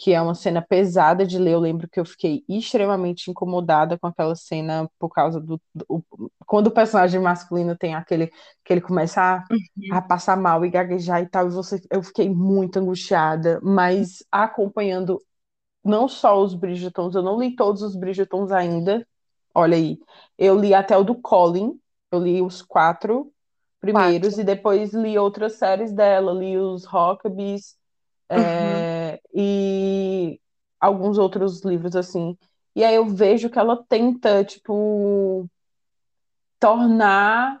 [0.00, 1.52] que é uma cena pesada de ler.
[1.52, 6.02] Eu lembro que eu fiquei extremamente incomodada com aquela cena por causa do, do
[6.46, 8.28] quando o personagem masculino tem aquele
[8.64, 9.98] que ele começa a, uhum.
[9.98, 15.22] a, passar mal e gaguejar e tal, e você, eu fiquei muito angustiada, mas acompanhando
[15.84, 19.06] não só os Bridgetons, eu não li todos os Bridgetons ainda.
[19.54, 19.98] Olha aí,
[20.38, 21.78] eu li até o do Colin,
[22.10, 23.30] eu li os quatro
[23.80, 24.40] primeiros quatro.
[24.40, 26.84] e depois li outras séries dela, li os
[28.34, 28.86] Uhum.
[28.96, 30.40] É, e
[30.80, 32.36] alguns outros livros assim.
[32.74, 35.48] E aí eu vejo que ela tenta, tipo,
[36.58, 37.60] tornar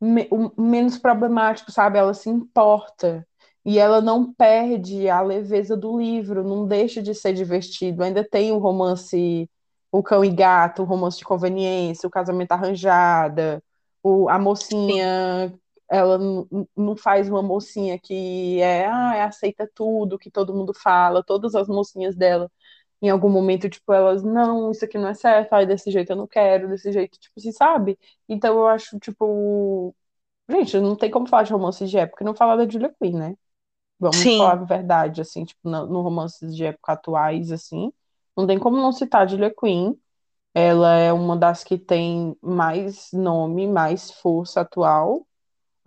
[0.00, 1.98] me menos problemático, sabe?
[1.98, 3.26] Ela se importa.
[3.64, 8.02] E ela não perde a leveza do livro, não deixa de ser divertido.
[8.02, 9.48] Ainda tem o romance
[9.92, 13.62] O Cão e Gato, o romance de conveniência, o casamento arranjada,
[14.02, 15.52] o, a mocinha
[15.90, 16.18] ela
[16.76, 21.54] não faz uma mocinha que é, ah, é, aceita tudo que todo mundo fala, todas
[21.54, 22.50] as mocinhas dela,
[23.02, 26.16] em algum momento, tipo, elas, não, isso aqui não é certo, ai, desse jeito eu
[26.16, 27.98] não quero, desse jeito, tipo, assim, sabe?
[28.28, 29.94] Então eu acho, tipo,
[30.50, 33.18] gente, não tem como falar de romances de época e não falar da Julia Quinn,
[33.18, 33.36] né?
[33.98, 34.34] Vamos Sim.
[34.34, 37.92] falar a verdade, assim, tipo, no, no romances de época atuais, assim,
[38.36, 39.94] não tem como não citar a Julia Quinn,
[40.54, 45.26] ela é uma das que tem mais nome, mais força atual,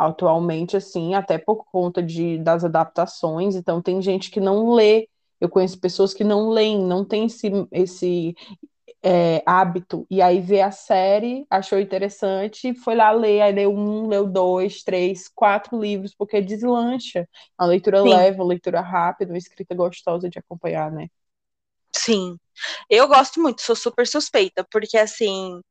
[0.08, 3.56] atualmente, assim, até por conta de, das adaptações.
[3.56, 5.08] Então, tem gente que não lê.
[5.40, 8.36] Eu conheço pessoas que não leem, não tem esse, esse
[9.04, 10.08] é, hábito.
[10.10, 14.82] E aí vê a série, achou interessante, foi lá ler, aí leu um, leu dois,
[14.82, 17.28] três, quatro livros, porque deslancha.
[17.58, 18.10] A leitura Sim.
[18.10, 21.10] leve, a leitura rápida, uma escrita gostosa de acompanhar, né?
[21.94, 22.38] Sim.
[22.90, 25.62] Eu gosto muito, sou super suspeita, porque assim,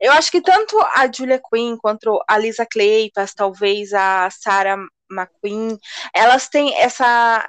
[0.00, 4.76] eu acho que tanto a Julia Quinn quanto a Lisa Kleypas, talvez a Sarah
[5.10, 5.78] McQueen,
[6.14, 7.48] elas têm essa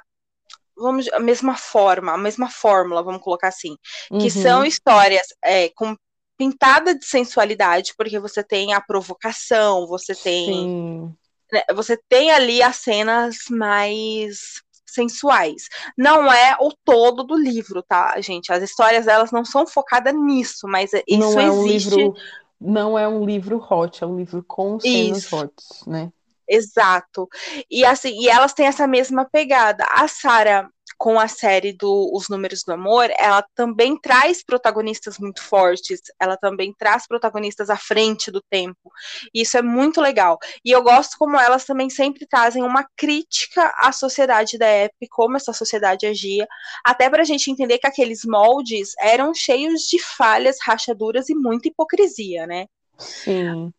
[0.76, 3.76] vamos a mesma forma, a mesma fórmula, vamos colocar assim,
[4.08, 4.30] que uhum.
[4.30, 5.94] são histórias é, com
[6.38, 11.14] pintada de sensualidade, porque você tem a provocação, você tem
[11.52, 15.68] né, você tem ali as cenas mais sensuais.
[15.96, 18.52] Não é o todo do livro, tá, gente?
[18.52, 21.96] As histórias delas não são focadas nisso, mas isso não é um existe.
[21.96, 22.14] Livro,
[22.60, 25.36] não é um livro hot, é um livro com cenas isso.
[25.36, 26.12] hots, né?
[26.48, 27.28] Exato.
[27.70, 29.84] E assim, e elas têm essa mesma pegada.
[29.88, 30.68] A Sarah
[31.00, 36.36] com a série do Os Números do Amor, ela também traz protagonistas muito fortes, ela
[36.36, 38.92] também traz protagonistas à frente do tempo.
[39.32, 40.38] E isso é muito legal.
[40.62, 45.38] E eu gosto como elas também sempre trazem uma crítica à sociedade da época como
[45.38, 46.46] essa sociedade agia,
[46.84, 51.68] até para a gente entender que aqueles moldes eram cheios de falhas, rachaduras e muita
[51.68, 52.66] hipocrisia, né?
[52.98, 53.72] Sim.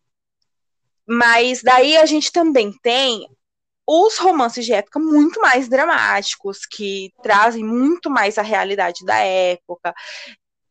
[1.06, 3.28] Mas daí a gente também tem
[3.94, 9.92] os romances de época muito mais dramáticos, que trazem muito mais a realidade da época.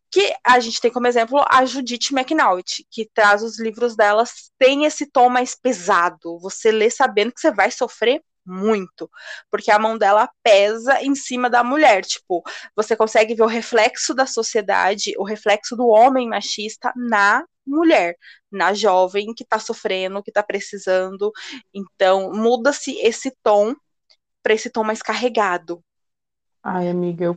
[0.09, 4.85] Que a gente tem como exemplo a Judith McNaught, que traz os livros delas, tem
[4.85, 6.39] esse tom mais pesado.
[6.39, 9.07] Você lê sabendo que você vai sofrer muito,
[9.51, 12.03] porque a mão dela pesa em cima da mulher.
[12.03, 12.41] Tipo,
[12.75, 18.15] você consegue ver o reflexo da sociedade, o reflexo do homem machista na mulher,
[18.51, 21.31] na jovem que tá sofrendo, que tá precisando.
[21.73, 23.75] Então, muda-se esse tom
[24.43, 25.83] para esse tom mais carregado.
[26.63, 27.35] Ai, amiga, eu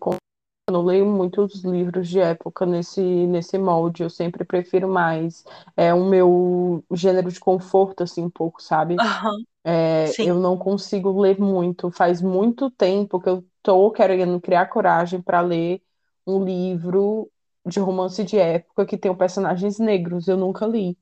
[0.70, 5.44] não leio muitos livros de época nesse, nesse molde, eu sempre prefiro mais.
[5.76, 8.96] É o meu gênero de conforto, assim, um pouco, sabe?
[8.96, 9.44] Uhum.
[9.64, 11.90] É, eu não consigo ler muito.
[11.90, 15.82] Faz muito tempo que eu tô querendo criar coragem para ler
[16.26, 17.30] um livro
[17.66, 20.28] de romance de época que tem personagens negros.
[20.28, 20.98] Eu nunca li.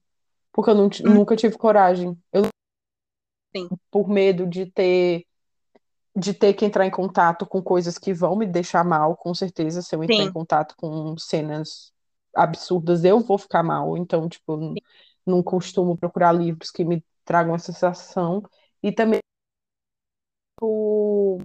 [0.52, 1.14] Porque eu não, hum.
[1.14, 2.16] nunca tive coragem.
[2.32, 2.42] Eu
[3.54, 3.68] Sim.
[3.90, 5.26] por medo de ter
[6.14, 9.80] de ter que entrar em contato com coisas que vão me deixar mal, com certeza,
[9.80, 10.24] se eu entrar Sim.
[10.24, 11.90] em contato com cenas
[12.36, 13.96] absurdas, eu vou ficar mal.
[13.96, 14.74] Então, tipo, Sim.
[15.26, 18.42] não costumo procurar livros que me tragam essa sensação.
[18.82, 19.20] E também
[20.60, 21.38] o,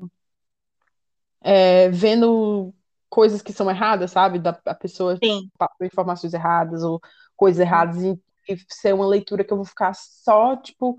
[1.41, 2.73] é, vendo
[3.09, 4.39] coisas que são erradas, sabe?
[4.39, 5.49] Da a pessoa Sim.
[5.81, 6.99] informações erradas ou
[7.35, 10.97] coisas erradas e, e ser uma leitura que eu vou ficar só, tipo,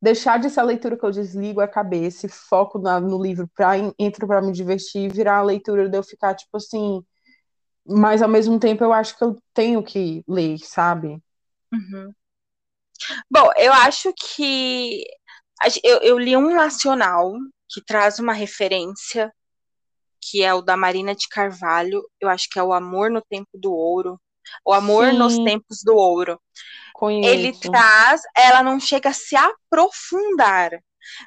[0.00, 3.48] deixar de ser a leitura que eu desligo a cabeça e foco na, no livro
[3.54, 7.02] para entro para me divertir e virar a leitura de eu ficar tipo assim,
[7.86, 11.22] mas ao mesmo tempo eu acho que eu tenho que ler, sabe?
[11.72, 12.12] Uhum.
[13.30, 15.04] Bom, eu acho que
[15.82, 17.32] eu, eu li um nacional
[17.68, 19.32] que traz uma referência
[20.30, 23.50] que é o da Marina de Carvalho, eu acho que é o Amor no Tempo
[23.54, 24.20] do Ouro,
[24.64, 25.18] o Amor Sim.
[25.18, 26.40] nos Tempos do Ouro.
[26.94, 27.28] Conheço.
[27.28, 30.80] Ele traz, ela não chega a se aprofundar,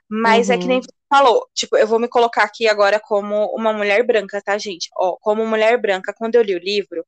[0.10, 0.56] mas uhum.
[0.56, 0.84] é que nem uhum.
[0.84, 4.90] você falou, tipo, eu vou me colocar aqui agora como uma mulher branca, tá, gente?
[4.96, 7.06] Ó, como mulher branca, quando eu li o livro,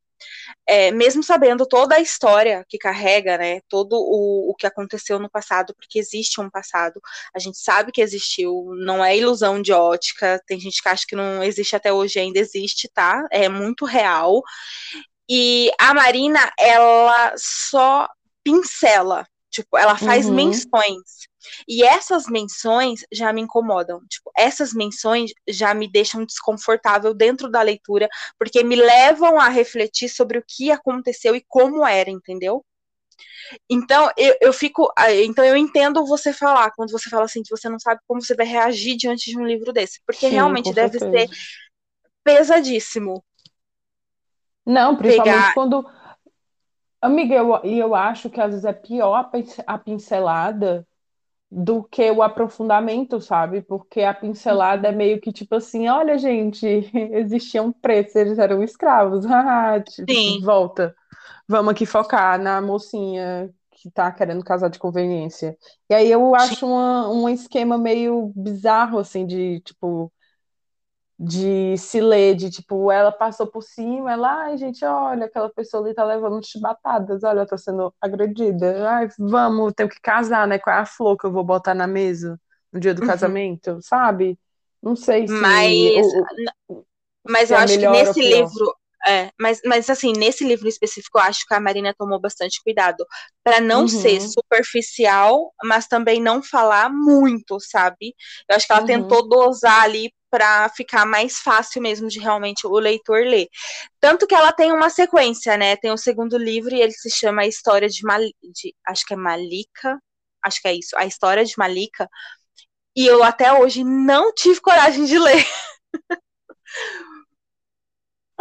[0.68, 5.30] é, mesmo sabendo toda a história que carrega, né, todo o, o que aconteceu no
[5.30, 7.02] passado, porque existe um passado,
[7.36, 11.16] a gente sabe que existiu, não é ilusão de ótica, tem gente que acha que
[11.16, 13.26] não existe até hoje, ainda existe, tá?
[13.32, 14.42] É muito real.
[15.30, 18.08] E a Marina, ela só
[18.44, 20.34] pincela, tipo, ela faz uhum.
[20.34, 21.28] menções.
[21.68, 24.00] E essas menções já me incomodam.
[24.08, 28.08] Tipo, essas menções já me deixam desconfortável dentro da leitura,
[28.40, 32.64] porque me levam a refletir sobre o que aconteceu e como era, entendeu?
[33.70, 34.92] Então, eu, eu fico.
[35.26, 38.36] Então, eu entendo você falar, quando você fala assim, que você não sabe como você
[38.36, 40.00] vai reagir diante de um livro desse.
[40.06, 41.30] Porque Sim, realmente deve ser
[42.24, 43.24] pesadíssimo.
[44.66, 45.54] Não, principalmente pegar...
[45.54, 45.86] quando
[47.02, 49.30] Amiga, eu, e eu acho que às vezes é pior
[49.66, 50.88] a pincelada
[51.52, 53.62] do que o aprofundamento, sabe?
[53.62, 56.66] Porque a pincelada é meio que tipo assim, olha, gente,
[57.14, 59.26] existiam pretos, eles eram escravos.
[59.96, 60.42] tipo, Sim.
[60.42, 60.96] volta.
[61.48, 65.58] Vamos aqui focar na mocinha que tá querendo casar de conveniência.
[65.90, 70.12] E aí eu acho uma, um esquema meio bizarro, assim, de tipo
[71.24, 75.86] de se ler, de tipo, ela passou por cima, ela, ai, gente, olha, aquela pessoa
[75.86, 80.58] ali tá levando chibatadas, olha, eu tô sendo agredida, ai, vamos, tenho que casar, né?
[80.58, 82.40] Qual é a flor que eu vou botar na mesa
[82.74, 83.08] no dia do uhum.
[83.08, 84.36] casamento, sabe?
[84.82, 85.34] Não sei se.
[85.34, 86.08] Mas,
[86.68, 86.84] o,
[87.30, 88.76] mas eu é acho que nesse livro.
[89.08, 93.06] É, mas, mas assim, nesse livro específico, eu acho que a Marina tomou bastante cuidado
[93.44, 93.88] para não uhum.
[93.88, 98.14] ser superficial, mas também não falar muito, sabe?
[98.48, 98.88] Eu acho que ela uhum.
[98.88, 103.48] tentou dosar ali para ficar mais fácil mesmo de realmente o leitor ler.
[104.00, 105.76] Tanto que ela tem uma sequência, né?
[105.76, 108.22] Tem o segundo livro e ele se chama A História de, Mal...
[108.22, 110.00] de acho que é Malika,
[110.44, 112.08] acho que é isso, A História de Malika.
[112.96, 115.46] E eu até hoje não tive coragem de ler.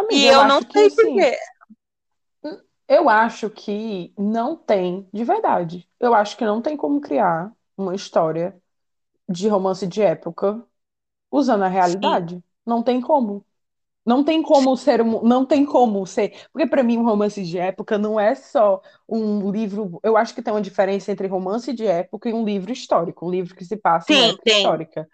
[0.01, 1.37] Amiga, e eu, eu não sei assim, porquê.
[2.89, 5.89] Eu acho que não tem, de verdade.
[6.01, 8.61] Eu acho que não tem como criar uma história
[9.29, 10.65] de romance de época
[11.31, 12.37] usando a realidade.
[12.37, 12.43] Sim.
[12.67, 13.45] Não tem como.
[14.05, 17.59] Não tem como ser um, não tem como ser, porque para mim um romance de
[17.59, 21.87] época não é só um livro, eu acho que tem uma diferença entre romance de
[21.87, 24.57] época e um livro histórico, um livro que se passa Sim, em época tem.
[24.57, 25.09] histórica.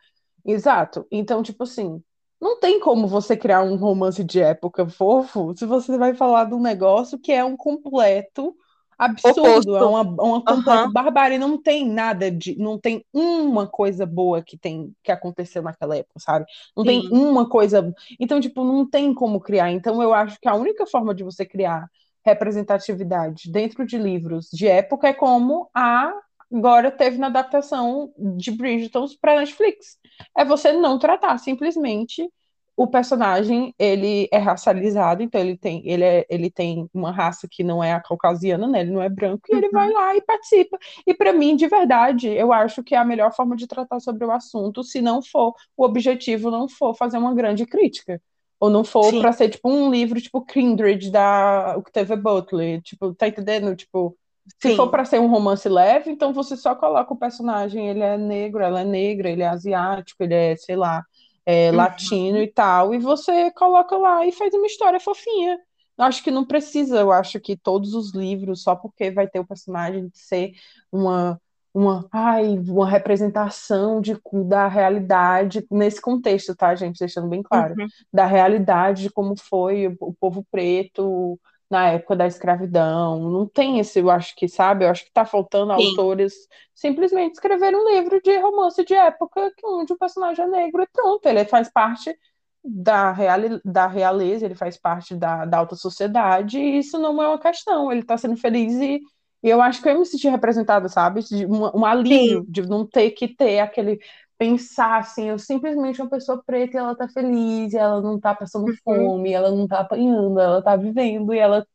[0.44, 1.06] Exato.
[1.10, 2.02] Então, tipo assim,
[2.40, 6.54] não tem como você criar um romance de época fofo se você vai falar de
[6.54, 8.54] um negócio que é um completo
[8.98, 10.92] absurdo, é uma, uma completa uhum.
[10.92, 15.96] barbárie, não tem nada de, não tem uma coisa boa que tem que aconteceu naquela
[15.96, 16.46] época, sabe?
[16.74, 16.88] Não Sim.
[16.88, 19.70] tem uma coisa, então tipo, não tem como criar.
[19.70, 21.86] Então eu acho que a única forma de você criar
[22.24, 26.12] representatividade dentro de livros de época é como a
[26.52, 29.98] agora teve na adaptação de Bridgerton para Netflix.
[30.36, 32.28] É você não tratar simplesmente
[32.76, 37.64] o personagem ele é racializado, então ele tem, ele, é, ele tem uma raça que
[37.64, 38.80] não é a caucasiana, né?
[38.82, 39.94] Ele não é branco, e ele vai Uhum.
[39.94, 40.78] lá e participa.
[41.06, 44.26] E para mim, de verdade, eu acho que é a melhor forma de tratar sobre
[44.26, 48.20] o assunto, se não for o objetivo, não for fazer uma grande crítica.
[48.60, 53.28] Ou não for para ser tipo um livro tipo Kindred da Octavia Butler, tipo, tá
[53.28, 53.74] entendendo?
[53.76, 54.16] Tipo,
[54.60, 54.90] se for sim.
[54.90, 58.80] para ser um romance leve, então você só coloca o personagem, ele é negro, ela
[58.80, 61.04] é negra, ele é asiático, ele é, sei lá,
[61.44, 62.42] é, latino Uhum.
[62.42, 65.58] e tal, e você coloca lá e faz uma história fofinha.
[65.98, 69.40] Eu acho que não precisa, eu acho que todos os livros, só porque vai ter
[69.40, 70.52] o personagem de ser
[70.92, 71.40] uma,
[71.72, 76.98] uma, ai, uma representação de, da realidade, nesse contexto, tá, gente?
[76.98, 77.88] Deixando bem claro, Uhum.
[78.12, 81.38] da realidade de como foi o, o povo preto
[81.70, 83.30] na época da escravidão.
[83.30, 84.84] Não tem esse, eu acho que, sabe?
[84.84, 86.34] Eu acho que tá faltando Sim, autores
[86.74, 91.26] simplesmente escrever um livro de romance de época onde o personagem é negro e pronto,
[91.26, 92.16] ele faz parte
[92.62, 97.28] da, reali da realeza, ele faz parte da, da alta sociedade, e isso não é
[97.28, 99.00] uma questão, ele tá sendo feliz e,
[99.42, 101.22] e eu acho que eu me senti representada, sabe?
[101.22, 102.46] De um, um alívio sim.
[102.48, 104.00] de não ter que ter aquele
[104.38, 108.34] pensar assim, eu simplesmente uma pessoa preta e ela tá feliz, e ela não tá
[108.34, 108.76] passando Uhum.
[108.84, 111.66] fome, ela não tá apanhando, ela tá vivendo e ela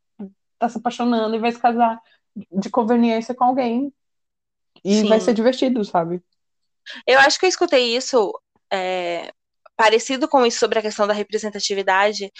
[0.59, 1.99] tá se apaixonando e vai se casar
[2.51, 3.93] de conveniência com alguém
[4.83, 5.35] e vai ser Sim.
[5.35, 6.21] divertido, sabe?
[7.07, 8.31] Eu acho que eu escutei isso
[8.71, 9.31] é,
[9.75, 12.31] parecido com isso sobre a questão da representatividade.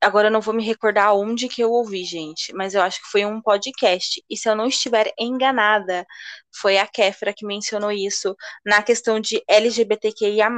[0.00, 3.08] Agora eu não vou me recordar onde que eu ouvi, gente, mas eu acho que
[3.08, 4.22] foi um podcast.
[4.28, 6.06] E se eu não estiver enganada,
[6.54, 10.48] foi a Kéfera que mencionou isso na questão de LGBTQIA+,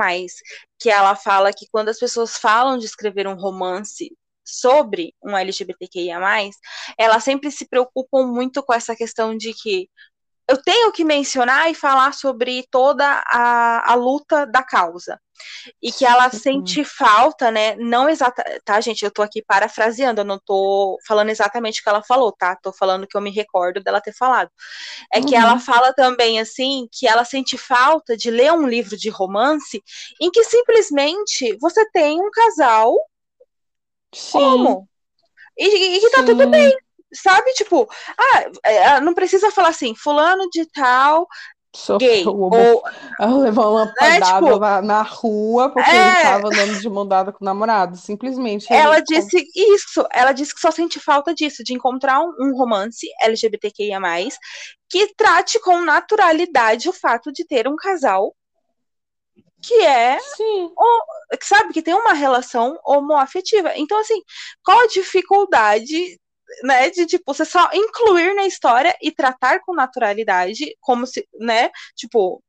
[0.78, 4.10] que ela fala que quando as pessoas falam de escrever um romance
[4.44, 6.18] sobre um LGBTQIA+,
[6.98, 9.88] elas sempre se preocupam muito com essa questão de que
[10.48, 15.20] eu tenho que mencionar e falar sobre toda a, a luta da causa.
[15.82, 17.76] E que ela sente falta, né?
[17.76, 18.42] Não exata.
[18.64, 19.04] Tá, gente?
[19.04, 22.56] Eu tô aqui parafraseando, eu não tô falando exatamente o que ela falou, tá?
[22.56, 24.50] Tô falando que eu me recordo dela ter falado.
[25.12, 25.60] É que ela Uhum.
[25.60, 29.82] fala também, assim, que ela sente falta de ler um livro de romance
[30.20, 32.94] em que simplesmente você tem um casal
[34.12, 34.88] Sim, homo.
[35.58, 36.50] E, e que tá tudo sim.
[36.50, 36.78] bem,
[37.12, 37.52] sabe?
[37.52, 37.88] Tipo,
[38.18, 41.26] ah, é, não precisa falar assim, fulano de tal,
[41.98, 42.24] gay.
[42.24, 42.82] Sofreu homo...
[43.20, 47.06] Ou, levou uma né, tipo, na, na rua porque ele é, tava andando de mão
[47.06, 47.96] dada com o namorado.
[47.96, 48.80] Simplesmente ele.
[48.80, 53.06] ela disse isso, ela disse que só sente falta disso, de encontrar um, um romance
[53.22, 54.00] LGBTQIA+,
[54.88, 58.34] que trate com naturalidade o fato de ter um casal
[59.60, 60.70] que é, Sim,
[61.38, 63.72] que sabe, que tem uma relação homoafetiva.
[63.76, 64.22] Então, assim,
[64.64, 66.18] qual a dificuldade,
[66.62, 71.70] né, de, tipo, você só incluir na história e tratar com naturalidade, como se, né,
[71.96, 72.42] tipo,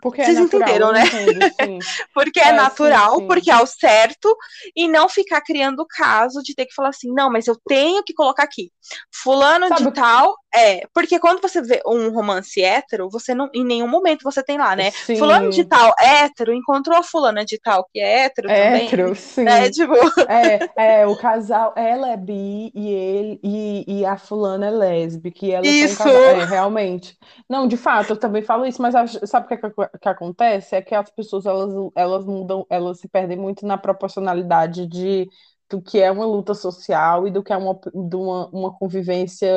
[0.00, 1.04] porque é vocês natural, entenderam, né?
[1.04, 1.78] entendo, sim.
[2.14, 3.26] Porque é, É, sim, natural, sim.
[3.26, 4.36] porque é o certo,
[4.74, 8.14] e não ficar criando caso de ter que falar assim, não, mas eu tenho que
[8.14, 8.72] colocar aqui.
[9.12, 10.86] Fulano Sabe de o tal, é.
[10.92, 14.76] Porque quando você vê um romance hétero, você não, em nenhum momento você tem lá,
[14.76, 14.90] né?
[14.90, 15.16] Sim.
[15.16, 18.86] Fulano de tal hétero encontrou a fulana de tal que é hétero também.
[18.86, 19.46] Hétero, sim.
[19.46, 19.92] É, tipo,
[20.76, 25.44] É, é, o casal, ela é bi e ele e, e a fulana é lésbica,
[25.44, 25.98] e elas são um Isso.
[25.98, 26.12] casal.
[26.12, 27.18] É, realmente.
[27.48, 28.94] Não, de fato, eu também falo isso, mas
[29.24, 30.76] sabe o que, é que, que acontece?
[30.76, 35.28] É que as pessoas elas, elas mudam, elas se perdem muito na proporcionalidade de
[35.68, 39.50] do que é uma luta social e do que é uma, de uma, uma convivência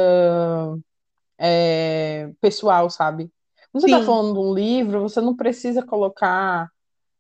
[1.38, 3.32] é, pessoal, sabe?
[3.72, 6.70] Quando você está falando de um livro, você não precisa colocar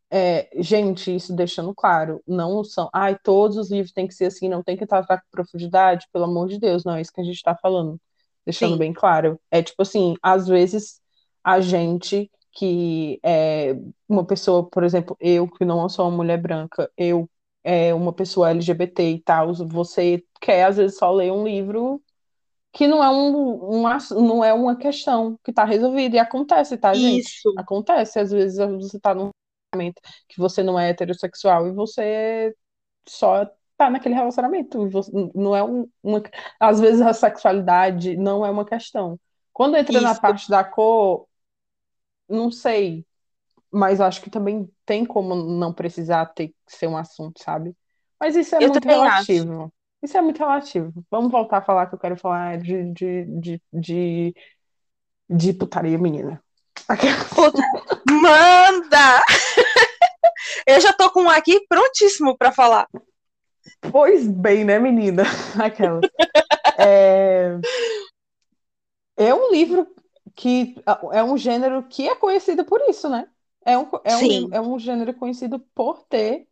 [0.09, 4.47] é, gente, isso deixando claro, não são, ai, todos os livros têm que ser assim,
[4.47, 7.23] não tem que tratar com profundidade, pelo amor de Deus, não é isso que a
[7.23, 7.99] gente está falando,
[8.45, 9.39] deixando sim, bem claro.
[9.51, 11.01] É tipo assim, às vezes
[11.43, 13.75] a gente que é
[14.09, 17.29] uma pessoa, por exemplo, eu que não sou uma mulher branca, eu
[17.63, 22.01] é uma pessoa LGBT e tal, você quer às vezes só ler um livro
[22.77, 26.77] que não é um, um ass- não é uma questão que está resolvida e acontece,
[26.77, 27.27] tá, gente?
[27.27, 29.31] isso, Acontece, às vezes você tá num
[29.73, 32.55] relacionamento que você não é heterossexual e você
[33.07, 33.45] só
[33.77, 34.89] tá naquele relacionamento.
[34.89, 36.21] você- não é um- uma.
[36.59, 39.19] Às vezes a sexualidade não é uma questão.
[39.53, 40.21] Quando entra na isso.
[40.21, 41.27] parte da cor,
[42.29, 43.05] não sei,
[43.71, 47.75] mas acho que também tem como não precisar ter que ser um assunto, sabe?
[48.19, 49.49] Mas isso é Eu muito também acho.
[50.01, 50.93] Isso é muito relativo.
[51.09, 54.35] Vamos voltar a falar que eu quero falar de, de, de, de,
[55.29, 56.41] de putaria, menina.
[57.33, 57.61] Puta,
[58.09, 59.23] manda!
[60.65, 62.87] Eu já tô com um aqui prontíssimo pra falar.
[63.91, 65.23] Pois bem, né, menina?
[65.59, 66.01] Aquela.
[66.77, 67.57] É...
[69.17, 69.87] é um livro
[70.35, 70.75] que
[71.11, 73.27] é um gênero que é conhecido por isso, né?
[73.65, 76.47] É um, é um, é um gênero conhecido por ter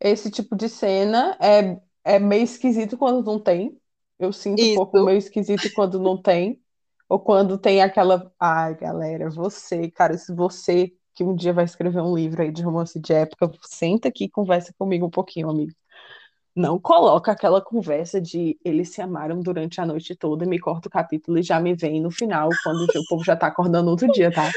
[0.00, 3.78] esse tipo de cena é, é meio esquisito quando não tem.
[4.18, 5.06] Eu sinto um pouco Isso.
[5.06, 6.60] meio esquisito quando não tem.
[7.08, 8.32] Ou quando tem aquela.
[8.38, 12.62] Ai, galera, você, cara, se você que um dia vai escrever um livro aí de
[12.62, 15.72] romance de época, senta aqui e conversa comigo um pouquinho, amigo.
[16.54, 20.90] Não coloca aquela conversa de eles se amaram durante a noite toda, me corta o
[20.90, 24.30] capítulo e já me vem no final, quando o povo já tá acordando outro dia,
[24.30, 24.50] tá?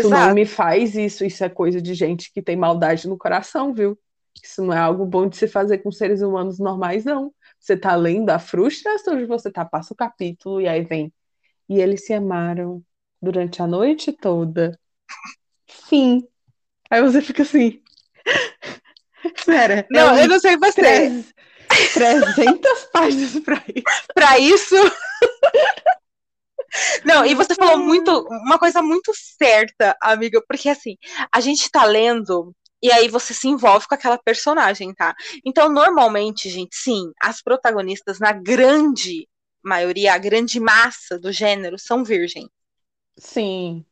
[0.00, 0.34] Tu não Exato.
[0.34, 3.98] me faz isso, isso é coisa de gente que tem maldade no coração, viu?
[4.42, 7.32] Isso não é algo bom de se fazer com seres humanos normais, não.
[7.58, 11.12] Você tá lendo a frustração de você tá, passa o capítulo e aí vem.
[11.68, 12.82] E eles se amaram
[13.20, 14.78] durante a noite toda.
[15.66, 16.26] Fim.
[16.90, 17.80] Aí você fica assim.
[19.46, 20.72] Pera, Não, eu eu não sei você.
[20.80, 21.34] Trez-
[21.94, 24.06] 300 páginas pra isso.
[24.14, 24.74] Pra isso.
[27.04, 30.96] Não, e você falou muito, uma coisa muito certa, amiga, porque assim,
[31.30, 35.14] a gente tá lendo e aí você se envolve com aquela personagem, tá?
[35.44, 39.28] Então, normalmente, gente, sim, as protagonistas, na grande
[39.62, 42.48] maioria, a grande massa do gênero, são virgens.
[43.16, 43.84] Sim.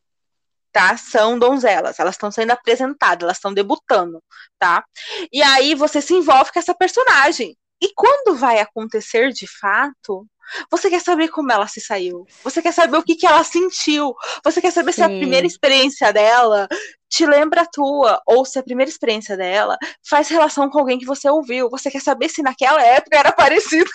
[0.71, 0.97] tá?
[0.97, 4.21] São donzelas, elas estão sendo apresentadas, elas estão debutando,
[4.59, 4.83] tá?
[5.31, 7.57] E aí você se envolve com essa personagem.
[7.81, 10.25] E quando vai acontecer de fato,
[10.69, 12.25] você quer saber como ela se saiu.
[12.43, 14.13] Você quer saber o que, que ela sentiu.
[14.43, 15.17] Você quer saber se a Sim.
[15.19, 16.67] primeira experiência dela
[17.09, 19.77] te lembra a tua, ou se a primeira experiência dela
[20.07, 21.69] faz relação com alguém que você ouviu.
[21.69, 23.89] Você quer saber se naquela época era parecido.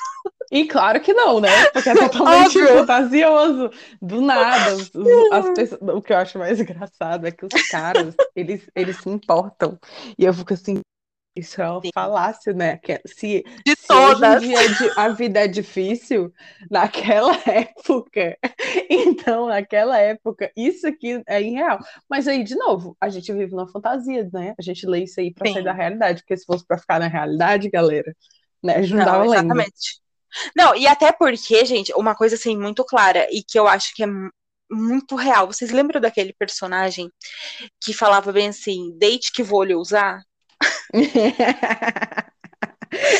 [0.51, 1.66] E claro que não, né?
[1.72, 3.70] Porque é totalmente fantasioso.
[4.03, 4.74] Do nada.
[4.76, 8.62] Os- os- as pessoas- o que eu acho mais engraçado é que os caras, eles,
[8.74, 9.78] eles se importam.
[10.18, 10.80] E eu fico assim,
[11.37, 11.91] isso é uma Sim.
[11.95, 12.78] falácia, né?
[12.78, 14.37] Que se, De se hoje todas.
[14.37, 16.32] dia é di- a vida é difícil,
[16.70, 18.39] naquela época,
[18.91, 21.78] então, naquela época, isso aqui é irreal.
[22.09, 24.55] Mas aí, de novo, a gente vive numa fantasia, né?
[24.59, 25.64] A gente lê isso aí pra sair Sim.
[25.64, 28.14] da realidade, porque se fosse pra ficar na realidade, galera,
[28.62, 28.76] né?
[28.76, 29.66] A gente não Não, dava lendo.
[29.66, 30.01] exatamente.
[30.57, 34.03] Não, e até porque, gente, uma coisa assim muito clara e que eu acho que
[34.05, 34.30] é mu-
[34.70, 35.47] muito real.
[35.49, 37.11] Vocês lembram daquele personagem
[37.82, 40.22] que falava bem assim, date que vou lhe usar?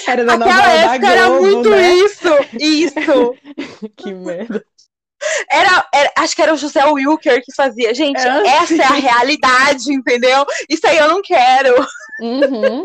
[0.07, 1.93] Era da Aquela novela da época era Globo, muito né?
[1.95, 3.35] isso, isso.
[3.97, 4.65] Que merda.
[5.51, 7.93] Era, era- acho que era o José Wilker que fazia.
[7.95, 10.47] Gente, É, essa é a realidade, entendeu?
[10.69, 11.75] Isso aí eu não quero.
[12.21, 12.83] Uhum.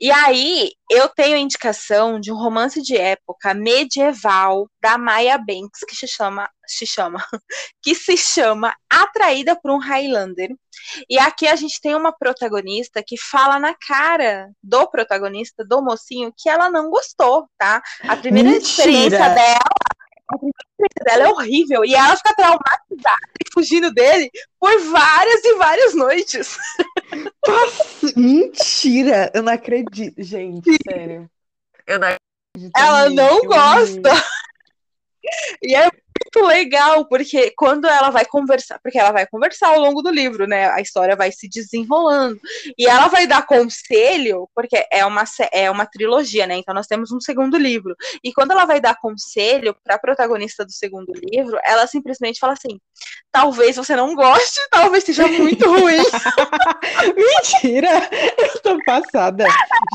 [0.00, 5.80] E aí, eu tenho a indicação de um romance de época medieval da Maya Banks,
[5.88, 7.18] que se chama, se chama,
[7.82, 10.50] que se chama Atraída por um Highlander.
[11.08, 16.32] E aqui a gente tem uma protagonista que fala na cara do protagonista, do mocinho,
[16.36, 17.82] que ela não gostou, tá?
[18.08, 18.68] A primeira Mentira!
[18.68, 19.60] experiência dela,
[20.32, 21.84] a primeira experiência dela é horrível.
[21.84, 26.58] E ela fica traumatizada e fugindo dele por várias e várias noites.
[28.16, 29.30] Mentira!
[29.34, 30.14] Eu não acredito.
[30.22, 31.30] Gente, sério.
[31.86, 32.72] Eu não acredito.
[32.76, 34.10] Ela não gosta.
[35.62, 40.02] E é muito legal, porque quando ela vai conversar, porque ela vai conversar ao longo
[40.02, 40.70] do livro, né?
[40.70, 42.40] A história vai se desenrolando.
[42.78, 46.56] E ela vai dar conselho, porque é uma, é uma trilogia, né?
[46.56, 47.94] Então nós temos um segundo livro.
[48.22, 52.54] E quando ela vai dar conselho para a protagonista do segundo livro, ela simplesmente fala
[52.54, 52.80] assim:
[53.30, 56.02] talvez você não goste, talvez seja muito ruim.
[57.16, 58.08] Mentira!
[58.38, 59.46] Eu tô passada.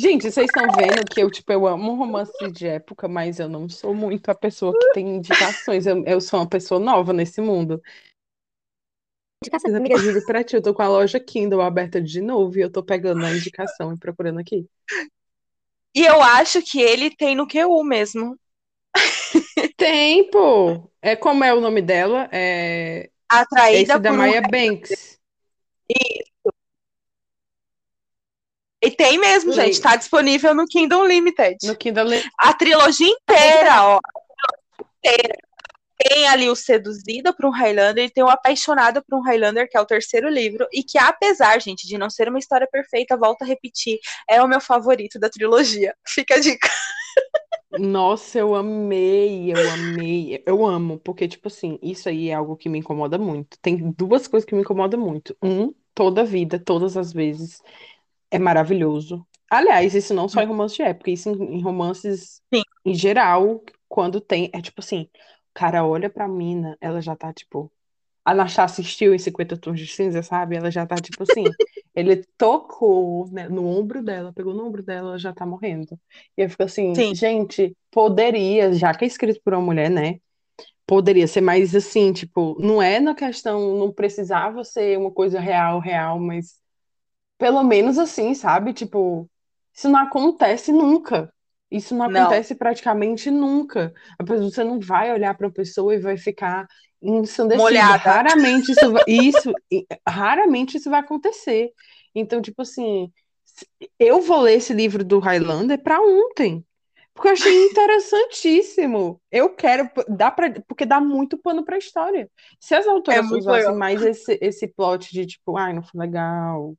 [0.01, 3.69] Gente, vocês estão vendo que eu, tipo, eu amo romance de época, mas eu não
[3.69, 5.85] sou muito a pessoa que tem indicações.
[5.85, 7.81] Eu, eu sou uma pessoa nova nesse mundo.
[9.43, 9.97] Indicação, Eu amiga.
[9.97, 12.83] juro pra ti, eu tô com a loja Kindle aberta de novo e eu tô
[12.83, 14.67] pegando a indicação e procurando aqui.
[15.95, 18.37] E eu acho que ele tem no QU mesmo.
[19.77, 20.91] Tempo!
[21.01, 22.27] É como é o nome dela?
[22.31, 25.19] É Atraída esse da por um Maya Banks.
[28.83, 29.65] E tem mesmo, Leio.
[29.73, 29.81] gente.
[29.81, 31.57] Tá disponível no Kingdom Limited.
[31.63, 32.05] No Kindle.
[32.39, 33.97] A trilogia inteira, ó.
[33.97, 34.01] A
[35.01, 35.46] trilogia inteira.
[35.97, 39.75] Tem ali o Seduzida por um Highlander e tem o Apaixonada por um Highlander, que
[39.75, 40.67] é o terceiro livro.
[40.71, 44.47] E que, apesar, gente, de não ser uma história perfeita, volto a repetir, é o
[44.47, 45.95] meu favorito da trilogia.
[46.07, 46.69] Fica a dica.
[47.79, 52.69] Nossa, eu amei, eu amei, eu amo, porque, tipo assim, isso aí é algo que
[52.69, 53.57] me incomoda muito.
[53.61, 55.35] Tem duas coisas que me incomodam muito.
[55.43, 57.61] Um, toda a vida, todas as vezes,
[58.31, 59.25] é maravilhoso.
[59.49, 62.61] Aliás, isso não só em romances de época, isso em, em romances Sim.
[62.85, 65.09] em geral, quando tem, é tipo assim,
[65.57, 67.71] cara olha pra mina, ela já tá, tipo,
[68.25, 70.55] a Natasha assistiu em 50 Tons de Cinza, sabe?
[70.57, 71.55] Ela já tá, tipo assim,
[71.95, 75.99] ele tocou, né, no ombro dela, pegou no ombro dela, ela já tá morrendo.
[76.37, 77.13] E eu fico assim, Sim.
[77.13, 80.19] gente, poderia, já que é escrito por uma mulher, né?
[80.87, 85.79] Poderia ser mais assim, tipo, não é na questão, não precisava ser uma coisa real,
[85.79, 86.59] real, mas
[87.37, 88.73] pelo menos assim, sabe?
[88.73, 89.29] Tipo,
[89.73, 91.31] Isso não acontece nunca.
[91.69, 92.21] Isso não Não.
[92.23, 93.93] acontece praticamente nunca.
[94.17, 96.65] A pessoa, você não vai olhar para a pessoa e vai ficar
[97.01, 97.61] ensandecido.
[97.63, 97.97] Molhada.
[97.97, 99.51] Raramente isso, vai- isso,
[100.07, 101.69] raramente isso vai acontecer.
[102.15, 103.11] Então, tipo assim,
[103.99, 106.65] eu vou ler esse livro do Highlander para ontem.
[107.13, 109.19] Porque eu achei interessantíssimo.
[109.31, 112.29] Eu quero, dá pra, porque dá muito pano pra história.
[112.59, 116.75] Se as autoras É usassem mais esse, esse plot de tipo, ai, não foi legal.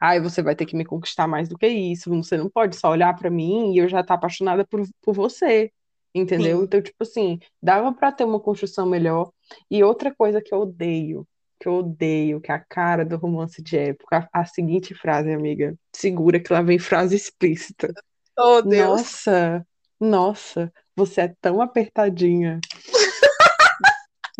[0.00, 2.10] Ai, você vai ter que me conquistar mais do que isso.
[2.10, 5.70] Você não pode só olhar pra mim e eu já estar apaixonada por, por você.
[6.14, 6.58] Entendeu?
[6.58, 6.64] Sim.
[6.64, 9.30] Então, tipo assim, dava pra ter uma construção melhor.
[9.70, 11.26] E outra coisa que eu odeio,
[11.60, 15.32] que eu odeio, que é a cara do romance de época, a, a seguinte frase,
[15.32, 15.74] amiga.
[15.94, 17.92] Segura que lá vem frase explícita.
[18.36, 18.88] Oh, Deus.
[18.88, 19.66] Nossa,
[20.00, 22.58] nossa, você é tão apertadinha.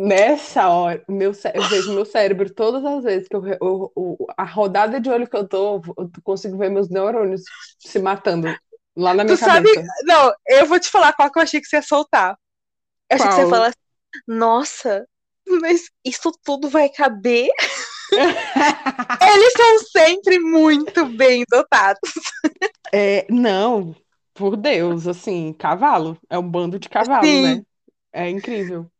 [0.03, 4.45] Nessa hora, meu eu vejo meu cérebro todas as vezes que eu, eu- eu- a
[4.45, 7.43] rodada de olho que eu tô, eu consigo ver meus neurônios
[7.79, 8.49] se matando
[8.97, 9.93] lá na minha Tu sabe- cabeça.
[10.05, 12.35] Não, eu vou te falar qual que eu achei que você ia soltar.
[13.11, 13.77] Eu achei que você ia falar assim,
[14.27, 15.07] nossa,
[15.61, 17.51] mas isso tudo vai caber?
[19.23, 22.11] Eles são sempre muito bem dotados.
[22.91, 23.95] É, não,
[24.33, 27.43] por Deus, assim, cavalo, é um bando de cavalo, Sim.
[27.57, 27.63] né?
[28.15, 28.91] É incrível.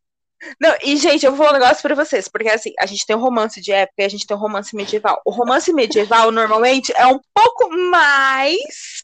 [0.59, 3.15] Não, e gente, eu vou falar um negócio pra vocês, porque assim, a gente tem
[3.15, 5.21] um romance de época e a gente tem um romance medieval.
[5.25, 8.57] O romance medieval, normalmente, é um pouco mais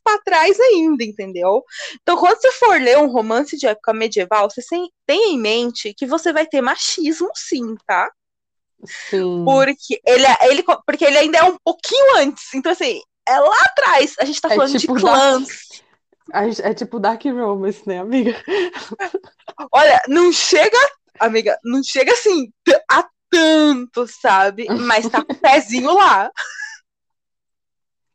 [0.03, 1.63] pra trás ainda, entendeu?
[2.01, 4.61] Então, quando você for ler um romance de época medieval, você
[5.05, 8.09] tenha em mente que você vai ter machismo, sim, tá?
[9.09, 9.43] Sim.
[9.45, 12.53] Porque ele, é- ele, porque ele ainda é um pouquinho antes.
[12.53, 14.15] Então, assim, é lá atrás.
[14.19, 15.47] A gente tá É falando tipo de clãs.
[16.61, 18.35] É tipo Dark Romance, né, amiga?
[19.71, 20.77] Olha, não chega,
[21.19, 22.51] amiga, não chega assim
[22.89, 24.65] a tanto, sabe?
[24.69, 26.31] Mas tá com o pezinho lá.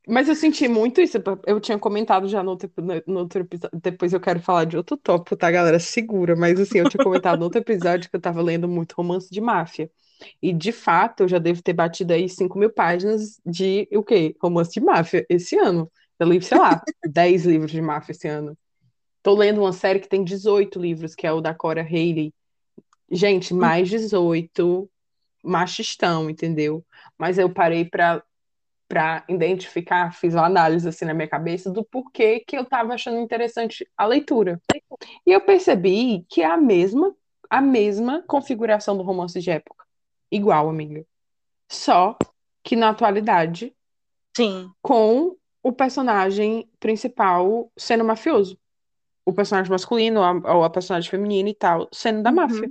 [0.08, 1.16] Mas eu senti muito isso.
[1.46, 2.70] Eu tinha comentado já no outro,
[3.06, 3.78] no outro episódio.
[3.80, 5.78] Depois eu quero falar de outro tópico, tá, galera?
[5.78, 6.34] Segura.
[6.34, 9.40] Mas assim, eu tinha comentado no outro episódio que eu tava lendo muito romance de
[9.40, 9.88] máfia.
[10.40, 14.34] E de fato, eu já devo ter batido aí 5 mil páginas de o quê?
[14.40, 15.90] Romance de máfia esse ano.
[16.18, 18.56] Eu li, sei lá, 10 livros de máfia esse ano.
[19.22, 22.34] Tô lendo uma série que tem 18 livros, que é o da Cora Haley.
[23.12, 24.90] Gente, mais 18
[25.44, 26.84] machistão, entendeu?
[27.18, 28.22] Mas eu parei pra
[28.88, 33.18] para identificar, fiz uma análise assim na minha cabeça do porquê que eu estava achando
[33.20, 34.60] interessante a leitura.
[35.26, 37.14] E eu percebi que é a mesma
[37.48, 39.84] a mesma configuração do romance de época.
[40.30, 41.06] Igual, amiga.
[41.70, 42.18] Só
[42.62, 43.74] que na atualidade,
[44.36, 44.70] Sim.
[44.82, 48.58] com o personagem principal sendo mafioso.
[49.24, 52.70] O personagem masculino a- ou a personagem feminina e tal, sendo da Uhum.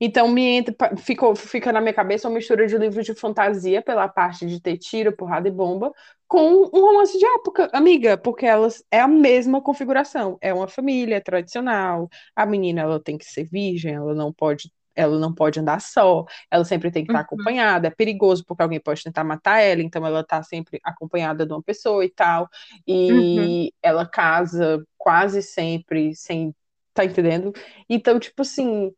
[0.00, 4.08] Então me entra, ficou, fica na minha cabeça uma mistura de livros de fantasia pela
[4.08, 5.92] parte de ter tiro, porrada e bomba,
[6.26, 10.36] com um romance de época, amiga, porque elas é a mesma configuração.
[10.40, 12.08] É uma família tradicional.
[12.34, 16.24] A menina ela tem que ser virgem, ela não pode, ela não pode andar só,
[16.50, 17.24] ela sempre tem que estar Uhum.
[17.26, 17.88] acompanhada.
[17.88, 21.62] É perigoso porque alguém pode tentar matar ela, então ela tá sempre acompanhada de uma
[21.62, 22.48] pessoa e tal.
[22.86, 26.54] E ela casa quase sempre sem,
[26.92, 27.52] tá entendendo?
[27.88, 28.92] Então, tipo assim,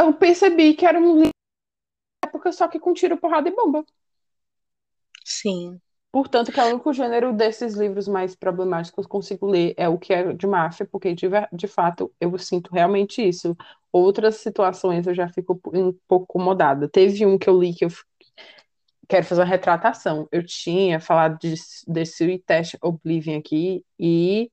[0.00, 1.30] eu percebi que era um
[2.24, 3.84] época, só que com tiro, porrada e bomba.
[5.24, 5.80] Sim.
[6.12, 9.88] Portanto, que é o único gênero desses livros mais problemáticos que eu consigo ler é
[9.88, 13.56] o que é de máfia, porque de, de fato eu sinto realmente isso.
[13.92, 16.88] Outras situações eu já fico um pouco incomodada.
[16.88, 17.90] Teve um que eu li que eu
[19.08, 20.28] quero fazer uma retratação.
[20.32, 21.54] Eu tinha falado de,
[21.86, 24.50] desse Test Oblivion aqui e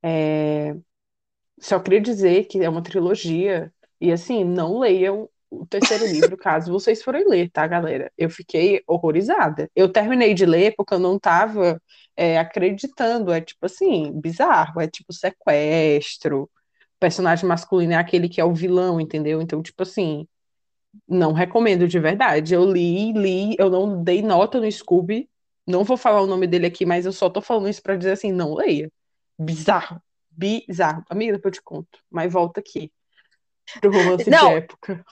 [0.00, 0.76] é,
[1.58, 6.72] só queria dizer que é uma trilogia e assim, não leiam o terceiro livro caso
[6.72, 8.12] vocês forem ler, tá, galera?
[8.18, 9.70] Eu fiquei horrorizada.
[9.74, 11.80] Eu terminei de ler porque eu não tava
[12.16, 13.32] é, acreditando.
[13.32, 14.80] É tipo assim, bizarro.
[14.80, 16.44] É tipo sequestro.
[16.44, 16.50] O
[17.00, 19.40] personagem masculino é aquele que é o vilão, entendeu?
[19.42, 20.26] Então, tipo assim,
[21.08, 22.54] não recomendo de verdade.
[22.54, 25.28] Eu li, li, eu não dei nota no Scooby.
[25.66, 28.12] Não vou falar o nome dele aqui, mas eu só tô falando isso pra dizer
[28.12, 28.90] assim, não leia.
[29.38, 30.00] Bizarro.
[30.30, 31.04] Bizarro.
[31.08, 31.98] Amiga, depois eu te conto.
[32.10, 32.92] Mas volta aqui.
[33.80, 34.48] Pro romance Não.
[34.50, 35.04] de época.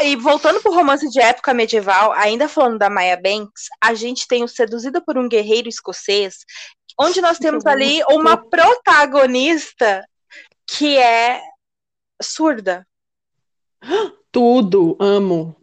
[0.00, 4.42] E voltando pro romance de época medieval, ainda falando da Maya Banks, a gente tem
[4.42, 6.38] o Seduzida por um Guerreiro Escocês,
[6.98, 10.02] onde nós temos ali uma protagonista
[10.66, 11.42] que é
[12.22, 12.86] surda.
[14.32, 15.56] Tudo, amo.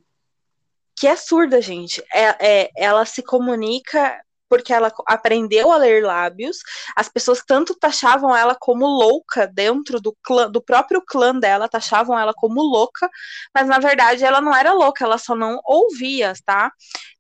[1.00, 2.04] Que é surda, gente.
[2.14, 4.20] É, é- ela se comunica
[4.50, 6.58] porque ela aprendeu a ler lábios.
[6.96, 12.18] As pessoas tanto taxavam ela como louca dentro do clã, do próprio clã dela, taxavam
[12.18, 13.10] ela como louca,
[13.54, 16.72] mas na verdade ela não era louca, ela só não ouvia, tá?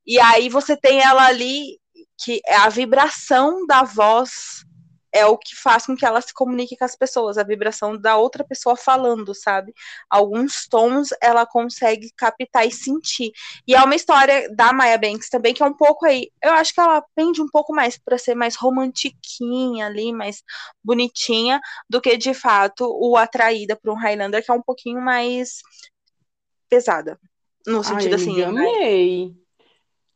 [0.06, 1.80] E aí você tem ela ali
[2.18, 4.66] que é a vibração da voz
[5.14, 8.18] é o que faz com que ela se comunique com as pessoas, a vibração da
[8.18, 9.74] outra pessoa falando, sabe?
[10.10, 13.32] Alguns tons ela consegue captar e sentir.
[13.68, 16.32] E é uma história da Maya Banks também, que é um pouco aí.
[16.44, 20.44] Eu acho que ela pende um pouco mais para ser mais romantiquinha ali, mais
[20.84, 25.62] bonitinha, do que de fato o Atraída para um Highlander, que é um pouquinho mais
[26.70, 27.20] pesada.
[27.66, 28.42] No sentido Ai, assim.
[28.42, 28.62] amiga, né?
[28.62, 29.36] amei.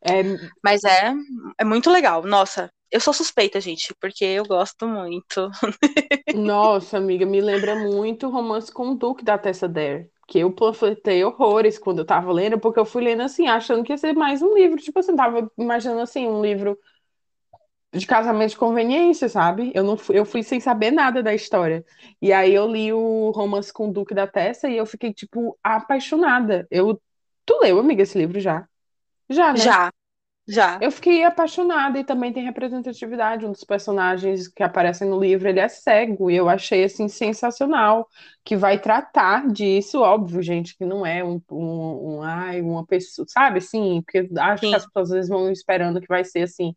[0.03, 0.23] É,
[0.63, 1.13] Mas é,
[1.59, 2.23] é muito legal.
[2.23, 5.49] Nossa, eu sou suspeita, gente, porque eu gosto muito.
[6.35, 10.09] nossa, amiga, me lembra muito o romance com o Duque da Tessa Dare.
[10.27, 13.93] Que eu panfletei horrores quando eu tava lendo, porque eu fui lendo assim, achando que
[13.93, 14.77] ia ser mais um livro.
[14.77, 16.77] Tipo assim, tava imaginando assim, um livro
[17.93, 19.71] de casamento de conveniência, sabe?
[19.73, 21.85] Eu não fui, eu fui sem saber nada da história.
[22.21, 25.57] E aí eu li o romance com o Duque da Tessa e eu fiquei, tipo,
[25.63, 26.67] apaixonada.
[26.69, 27.01] Eu...
[27.45, 28.67] Tu leu, amiga, esse livro já?
[29.29, 29.59] Já, né?
[29.59, 29.91] Já,
[30.51, 30.77] já.
[30.81, 33.45] Eu fiquei apaixonada e também tem representatividade.
[33.45, 38.07] Um dos personagens que aparecem no livro, ele é cego e eu achei assim sensacional
[38.43, 43.25] que vai tratar disso, óbvio, gente, que não é um, um, um ai, uma pessoa,
[43.29, 44.69] sabe assim, porque acho Sim.
[44.71, 46.75] que as pessoas às vezes vão esperando que vai ser assim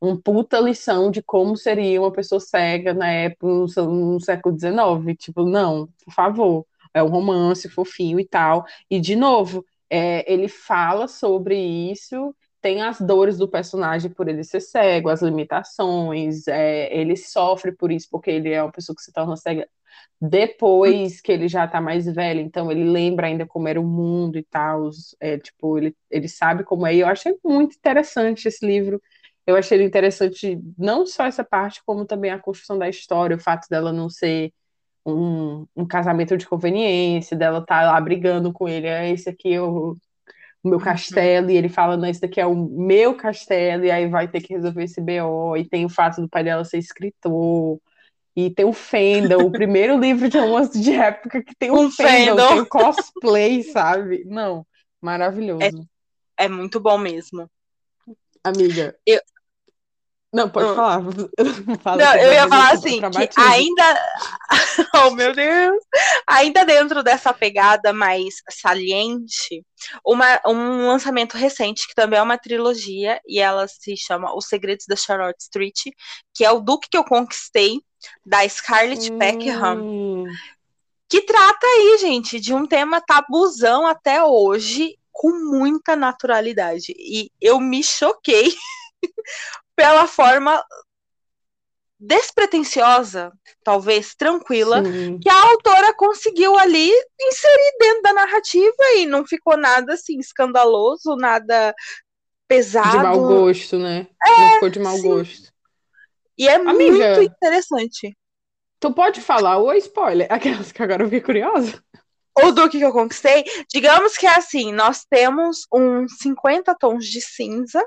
[0.00, 5.16] um puta lição de como seria uma pessoa cega na época no, no século XIX.
[5.18, 6.66] Tipo, não, por favor.
[6.92, 8.64] É um romance fofinho e tal.
[8.90, 12.34] E de novo, é, ele fala sobre isso
[12.66, 17.92] tem as dores do personagem por ele ser cego, as limitações, é, ele sofre por
[17.92, 19.68] isso, porque ele é uma pessoa que se torna cega
[20.20, 24.36] depois que ele já tá mais velho, então ele lembra ainda como era o mundo
[24.36, 24.90] e tal,
[25.20, 29.00] é, tipo, ele, ele sabe como é, e eu achei muito interessante esse livro,
[29.46, 33.68] eu achei interessante não só essa parte, como também a construção da história, o fato
[33.70, 34.52] dela não ser
[35.06, 39.52] um, um casamento de conveniência, dela estar tá lá brigando com ele, é esse aqui
[39.52, 39.96] eu
[40.66, 44.08] o meu castelo, e ele fala, não, esse daqui é o meu castelo, e aí
[44.08, 47.78] vai ter que resolver esse BO, e tem o fato do pai dela ser escritor,
[48.34, 51.90] e tem o Fendel, o primeiro livro de romance de época que tem o Um
[51.90, 52.48] Fendel, Fendel.
[52.48, 54.24] tem o cosplay, sabe?
[54.26, 54.66] Não,
[55.00, 55.86] maravilhoso.
[56.36, 57.48] É muito bom mesmo.
[58.44, 58.94] Amiga.
[59.06, 59.22] Eu-
[60.32, 60.74] Não, pode Ah.
[60.74, 61.02] falar.
[61.80, 64.00] Fala Não, eu ia falar assim, que ainda.
[64.94, 65.82] Oh, meu Deus!
[66.26, 69.64] Ainda dentro dessa pegada mais saliente,
[70.04, 74.86] uma, um lançamento recente, que também é uma trilogia, e ela se chama Os Segredos
[74.88, 75.92] da Charlotte Street,
[76.34, 77.80] que é o Duque que eu conquistei,
[78.24, 80.24] da Scarlett Peckham, Hum,
[81.08, 86.92] que trata aí, gente, de um tema tabuzão até hoje, com muita naturalidade.
[86.98, 88.52] E eu me choquei
[89.76, 90.62] pela forma
[91.98, 93.32] despretensiosa,
[93.64, 95.18] talvez tranquila, sim.
[95.18, 96.90] que a autora conseguiu ali
[97.20, 101.74] inserir dentro da narrativa e não ficou nada assim escandaloso, nada
[102.46, 102.90] pesado.
[102.90, 104.06] De mau gosto, né?
[104.26, 105.08] Não ficou de mau sim.
[105.08, 105.52] gosto.
[106.38, 106.74] E é Amiga.
[106.74, 108.16] muito interessante.
[108.78, 110.26] Tu pode falar o spoiler?
[110.30, 111.82] Aquelas que agora eu fiquei curiosa.
[112.38, 117.22] O Duque que eu conquistei, digamos que é assim, nós temos uns 50 tons de
[117.22, 117.82] cinza,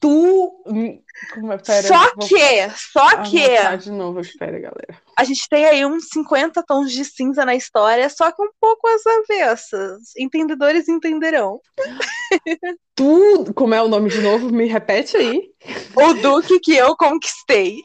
[0.00, 0.62] Tu.
[0.66, 1.02] hum,
[1.52, 1.58] é?
[1.58, 5.02] Pera, só vou que, só que de novo, espera, galera.
[5.18, 8.86] a gente tem aí uns 50 tons de cinza na história, só que um pouco
[8.88, 10.02] às avessas.
[10.18, 11.60] Entendedores entenderão.
[12.94, 13.52] Tu.
[13.54, 14.50] Como é o nome de novo?
[14.50, 15.50] Me repete aí.
[15.96, 17.82] O Duque que eu conquistei.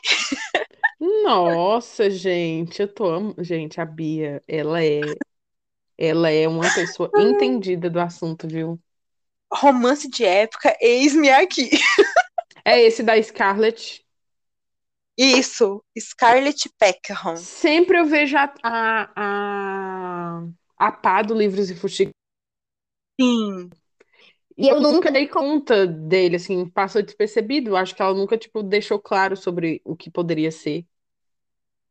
[0.99, 3.09] Nossa, gente, eu tô.
[3.11, 5.01] am- Gente, a Bia, ela é.
[5.97, 8.79] Ela é uma pessoa entendida do assunto, viu?
[9.53, 11.69] Romance de época, eis-me aqui.
[12.63, 14.05] É esse da Scarlett.
[15.17, 17.35] Isso, Scarlett Peckham.
[17.35, 20.43] Sempre eu vejo a, a, a,
[20.77, 22.11] a pá do Livros e Fuxico.
[23.19, 23.69] Sim.
[24.57, 27.75] E eu nunca dei conta dele, assim, passou despercebido.
[27.75, 30.85] Acho que ela nunca, tipo, deixou claro sobre o que poderia ser.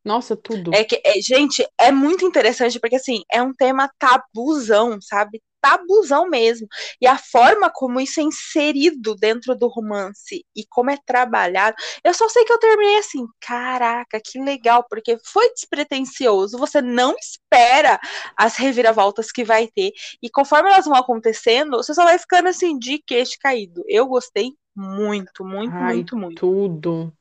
[0.05, 0.73] Nossa, tudo.
[0.73, 5.43] É que, é, gente, é muito interessante porque assim, é um tema tabuzão, sabe?
[5.61, 6.67] Tabuzão mesmo.
[7.01, 12.15] E a forma como isso é inserido dentro do romance e como é trabalhado, eu
[12.15, 18.01] só sei que eu terminei assim, caraca, que legal, porque foi despretensioso, você não espera
[18.37, 19.93] as reviravoltas que vai ter,
[20.23, 23.83] e conforme elas vão acontecendo, você só vai ficando assim, de queixo caído.
[23.87, 26.41] Eu gostei muito, muito, Ai, muito, muito.
[26.41, 27.13] tudo.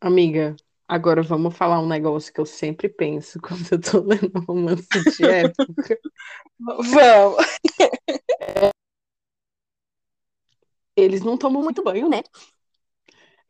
[0.00, 0.56] Amiga,
[0.88, 5.28] agora vamos falar um negócio que eu sempre penso quando eu tô lendo romance de
[5.28, 5.98] época.
[6.60, 7.44] Vamos.
[10.96, 12.22] Eles não tomam muito banho, né?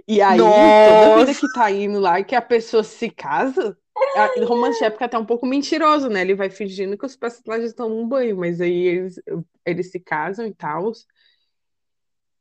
[0.07, 0.85] E aí, Nossa.
[0.85, 3.77] toda vida que tá indo lá e que a pessoa se casa,
[4.17, 6.21] a- romance de época é até um pouco mentiroso, né?
[6.23, 9.21] Ele vai fingindo que os personagens tomam um banho, mas aí eles,
[9.65, 10.93] eles se casam e tal.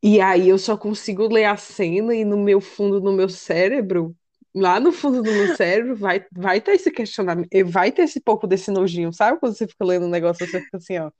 [0.02, 4.16] E aí eu só consigo ler a cena e no meu fundo, no meu cérebro,
[4.54, 8.46] lá no fundo do meu cérebro, vai, vai ter esse questionamento, vai ter esse pouco
[8.46, 9.40] desse nojinho, sabe?
[9.40, 11.10] Quando você fica lendo um negócio, você fica assim, ó.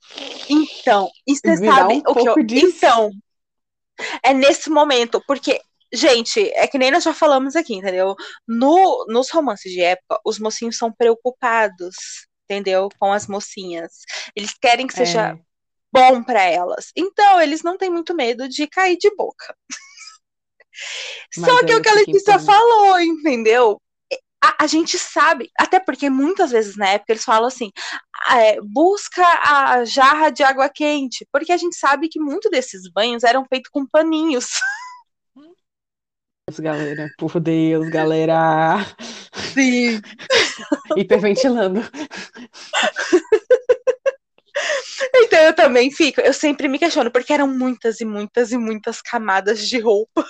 [0.49, 2.43] Então, e você sabe um o que eu...
[2.43, 2.75] disso.
[2.77, 3.11] Então,
[4.23, 5.59] é nesse momento, porque,
[5.91, 8.15] gente, é que nem nós já falamos aqui, entendeu?
[8.47, 11.95] No, nos romances de época, os mocinhos são preocupados,
[12.45, 12.89] entendeu?
[12.99, 13.91] Com as mocinhas.
[14.35, 15.39] Eles querem que seja É,
[15.91, 16.91] bom pra elas.
[16.95, 19.55] Então, eles não têm muito medo de cair de boca.
[21.37, 22.45] Mas Só que é aí o que a Letícia impondo.
[22.45, 23.81] falou, entendeu?
[24.43, 27.71] A, a gente sabe, até porque muitas vezes na época eles falam assim:
[28.27, 32.91] ah, é, busca a jarra de água quente, porque a gente sabe que muito desses
[32.91, 34.47] banhos eram feitos com paninhos.
[36.49, 38.85] Deus, galera, por Deus, galera.
[39.53, 40.01] Sim.
[40.97, 41.79] Hiperventilando.
[45.15, 49.01] Então eu também fico, eu sempre me questiono, porque eram muitas e muitas e muitas
[49.01, 50.25] camadas de roupa.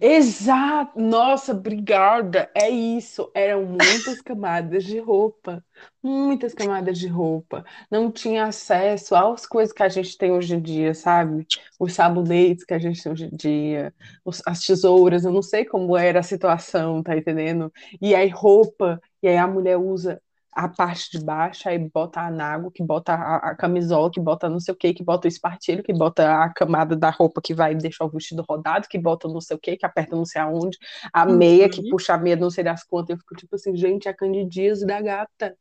[0.00, 0.98] Exato!
[1.00, 2.50] Nossa, obrigada!
[2.54, 3.30] É isso.
[3.34, 5.64] Eram muitas camadas de roupa.
[6.02, 7.64] Muitas camadas de roupa.
[7.90, 11.46] Não tinha acesso às coisas que a gente tem hoje em dia, sabe?
[11.78, 15.24] Os sabonetes que a gente tem hoje em dia, os- as tesouras.
[15.24, 17.72] Eu não sei como era a situação, tá entendendo?
[18.00, 19.00] E aí, roupa.
[19.22, 20.20] E aí, a mulher usa
[20.58, 24.48] a parte de baixo, aí bota a anágua, que bota a, a camisola, que bota
[24.48, 27.54] não sei o que, que bota o espartilho, que bota a camada da roupa que
[27.54, 30.42] vai deixar o vestido rodado, que bota não sei o que, que aperta não sei
[30.42, 30.76] aonde,
[31.12, 31.90] a meia, que Uhum.
[31.90, 33.10] puxa a meia não sei das quantas.
[33.10, 35.56] Eu fico tipo assim, gente, a candidíase da gata.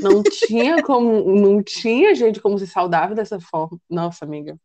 [0.00, 3.78] Não tinha como, não tinha gente como ser saudável dessa forma.
[3.90, 4.56] Nossa, amiga.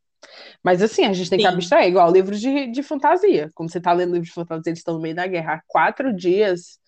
[0.64, 1.54] Mas assim, a gente tem que Sim.
[1.54, 3.52] abstrair, igual livro de, de fantasia.
[3.54, 6.14] Quando você tá lendo livro de fantasia, eles estão no meio da guerra há quatro
[6.16, 6.80] dias,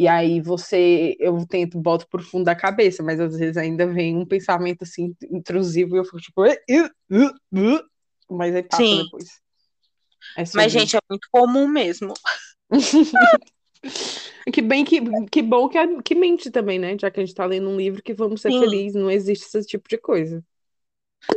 [0.00, 4.16] e aí você, eu tento, boto pro fundo da cabeça, mas às vezes ainda vem
[4.16, 6.42] um pensamento assim, intrusivo, e eu fico tipo,
[8.30, 9.04] mas aí passa Sim.
[9.04, 9.28] depois.
[10.38, 12.14] É Mas, gente, é muito comum mesmo.
[14.52, 16.96] Que bem que, que bom que, a- que mente também, né?
[16.98, 18.60] Já que a gente tá lendo um livro que vamos ser Sim.
[18.60, 20.42] felizes, não existe esse tipo de coisa.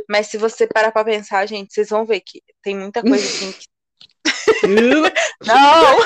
[0.08, 3.52] Mas se você parar pra pensar, gente, vocês vão ver que tem muita coisa assim
[3.52, 3.66] que.
[5.46, 5.98] Não!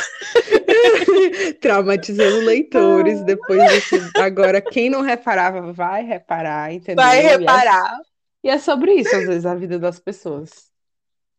[1.61, 4.11] Traumatizando leitores depois desse.
[4.17, 7.05] Agora, quem não reparava, vai reparar, entendeu?
[7.05, 7.99] Vai é- reparar.
[8.43, 10.69] E é sobre isso, às vezes, a vida das pessoas.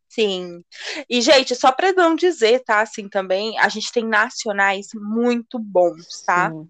[0.10, 0.64] Sim.
[1.08, 2.82] E, gente, só pra não dizer, tá?
[2.82, 6.50] Assim também, a gente tem nacionais muito bons, tá?
[6.50, 6.68] Sim.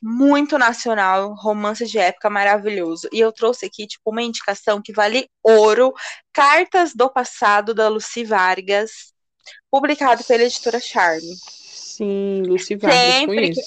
[0.00, 3.08] Muito nacional, romance de época maravilhoso.
[3.12, 5.92] E eu trouxe aqui, tipo, uma indicação que vale ouro:
[6.32, 9.12] Cartas do Passado, da Lucy Vargas,
[9.70, 11.34] publicado pela editora Charme.
[11.36, 13.62] Sim, Lucy Vargas, Sempre que-.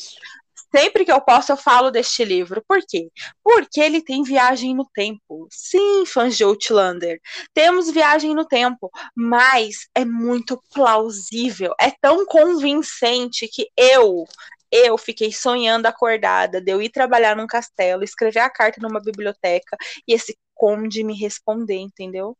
[0.73, 2.63] Sempre que eu posso, eu falo deste livro.
[2.65, 3.09] Por quê?
[3.43, 5.45] Porque ele tem viagem no tempo.
[5.51, 7.19] Sim, fãs de Outlander.
[7.53, 11.73] Temos viagem no tempo, mas é muito plausível.
[11.79, 14.23] É tão convincente que eu,
[14.71, 19.75] eu fiquei sonhando acordada de eu ir trabalhar num castelo, escrever a carta numa biblioteca
[20.07, 22.37] e esse conde me responder, entendeu?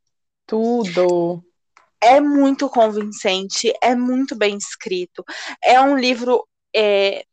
[0.47, 1.43] Tudo.
[2.02, 5.24] É muito convincente, é muito bem escrito.
[5.64, 7.24] É um livro é,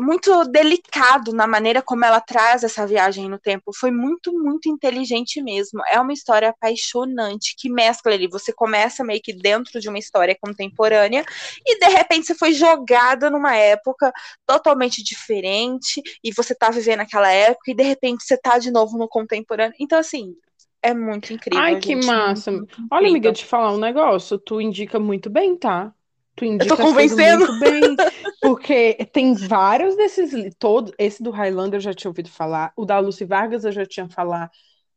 [0.00, 3.72] muito delicado na maneira como ela traz essa viagem no tempo.
[3.74, 5.82] Foi muito, muito inteligente mesmo.
[5.88, 8.26] É uma história apaixonante que mescla ali.
[8.28, 11.24] Você começa meio que dentro de uma história contemporânea
[11.66, 14.12] e de repente você foi jogada numa época
[14.46, 18.96] totalmente diferente e você tá vivendo aquela época e de repente você tá de novo
[18.98, 19.74] no contemporâneo.
[19.78, 20.34] Então, assim.
[20.82, 21.60] É muito incrível.
[21.62, 22.50] Ai, que gente, massa.
[22.50, 24.38] muito, muito Olha, amiga, te falar um negócio.
[24.38, 25.92] Tu indica muito bem, tá?
[26.36, 27.38] Tu indica tô as coisas convencendo.
[27.38, 27.96] muito bem.
[28.40, 30.54] Porque tem vários desses.
[30.58, 32.72] Todo, esse do Highlander eu já tinha ouvido falar.
[32.76, 34.50] O da Lucy Vargas eu já tinha falar.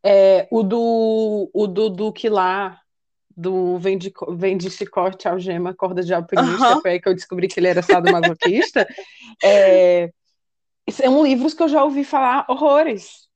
[0.05, 2.79] É, o do o do Duque lá,
[3.36, 6.81] do Vende, Vende Chicote, Algema, Corda de Alpinista, Aham.
[6.81, 8.88] foi aí que eu descobri que ele era sadomasoquista.
[9.43, 10.09] É,
[10.89, 13.27] são livros que eu já ouvi falar horrores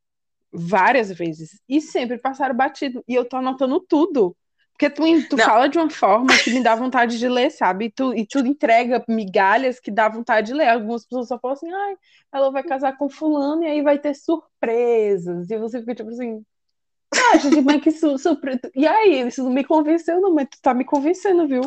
[0.51, 4.35] várias vezes e sempre passaram batido e eu tô anotando tudo
[4.77, 5.45] porque tu, tu Não.
[5.45, 7.85] fala de uma forma que me dá vontade de ler, sabe?
[7.85, 10.67] E tu, e tu entrega migalhas que dá vontade de ler.
[10.67, 11.95] Algumas pessoas só falam assim, ai,
[12.31, 15.49] ela vai casar com fulano e aí vai ter surpresas.
[15.49, 16.45] E você fica tipo assim,
[17.13, 18.59] ah, gente, mas que su surpresa.
[18.75, 21.61] E aí, isso não me convenceu, não, mas tu tá me convencendo, viu?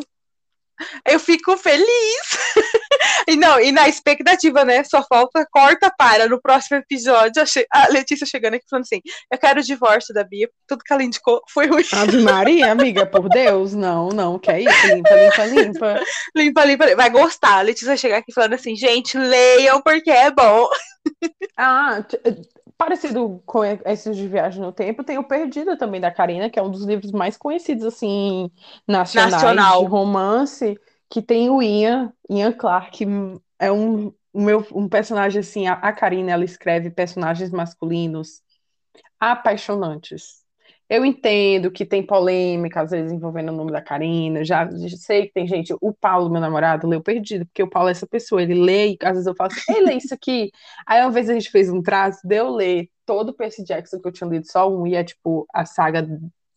[1.07, 1.85] Eu fico feliz.
[3.27, 4.83] e não, e na expectativa, né?
[4.83, 7.43] Só falta corta para no próximo episódio.
[7.71, 9.01] A, Letícia chegando aqui falando assim:
[9.31, 10.49] eu quero o divórcio da Bia.
[10.67, 11.83] Tudo que ela indicou foi ruim.
[11.93, 16.03] Ave Maria, amiga, por Deus, não, não, que é isso, limpa, limpa, limpa.
[16.35, 16.95] limpa, limpa.
[16.95, 17.59] Vai gostar.
[17.59, 20.67] A Letícia vai chegar aqui falando assim: gente, leiam porque é bom.
[21.57, 22.03] Ah,
[22.81, 26.63] parecido com esses de Viagem no Tempo, tem o Perdido também da Karina, que é
[26.63, 28.49] um dos livros mais conhecidos assim
[28.87, 29.81] nacionais Nacional.
[29.81, 33.05] de romance, que tem o Ian, Ian Clark, que
[33.59, 38.41] é um meu um personagem assim, a, a Karina, ela escreve personagens masculinos
[39.19, 40.40] apaixonantes.
[40.91, 44.43] Eu entendo que tem polêmica, às vezes, envolvendo o nome da Karina.
[44.43, 45.73] Já sei que tem gente.
[45.79, 48.43] O Paulo, meu namorado, leu Perdido, porque o Paulo é essa pessoa.
[48.43, 50.51] Ele lê, e às vezes eu falo assim, ei, lê isso aqui.
[50.85, 54.07] Aí, uma vez a gente fez um traço, deu ler todo o Percy Jackson, que
[54.09, 56.05] eu tinha lido só um, e é tipo a saga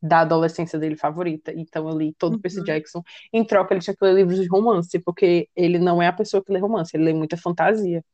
[0.02, 1.52] da adolescência dele favorita.
[1.54, 2.64] Então, eu li todo o Percy Uhum.
[2.64, 3.02] Jackson.
[3.32, 6.42] Em troca, ele tinha que ler livros de romance, porque ele não é a pessoa
[6.44, 8.04] que lê romance, ele lê muita fantasia.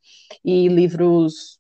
[0.45, 1.60] E livros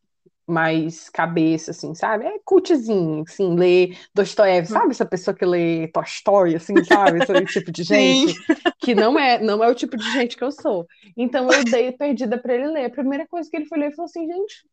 [0.50, 2.26] mais cabeça, assim, sabe?
[2.26, 4.90] É cultzinho, assim, ler Dostoiévski, sabe?
[4.90, 7.18] Essa pessoa que lê Tolstói, assim, sabe?
[7.18, 8.24] Esse tipo de Sim.
[8.24, 8.34] gente
[8.78, 10.86] que não é, não é o tipo de gente que eu sou.
[11.16, 12.86] Então eu dei perdida para ele ler.
[12.86, 14.66] A primeira coisa que ele foi ler, ele falou assim, gente,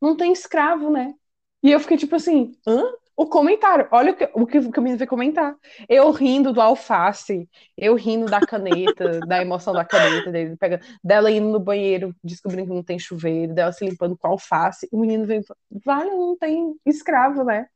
[0.00, 1.14] não tem escravo, né?
[1.62, 2.82] E eu fiquei tipo assim, hã?
[3.22, 5.54] O comentário, olha o que, o que o menino veio comentar.
[5.88, 7.48] Eu rindo do alface,
[7.78, 12.66] eu rindo da caneta, da emoção da caneta dele, pega, dela indo no banheiro, descobrindo
[12.66, 14.88] que não tem chuveiro, dela se limpando com alface.
[14.90, 15.44] O menino falou,
[15.84, 17.68] vale, não tem escravo, né?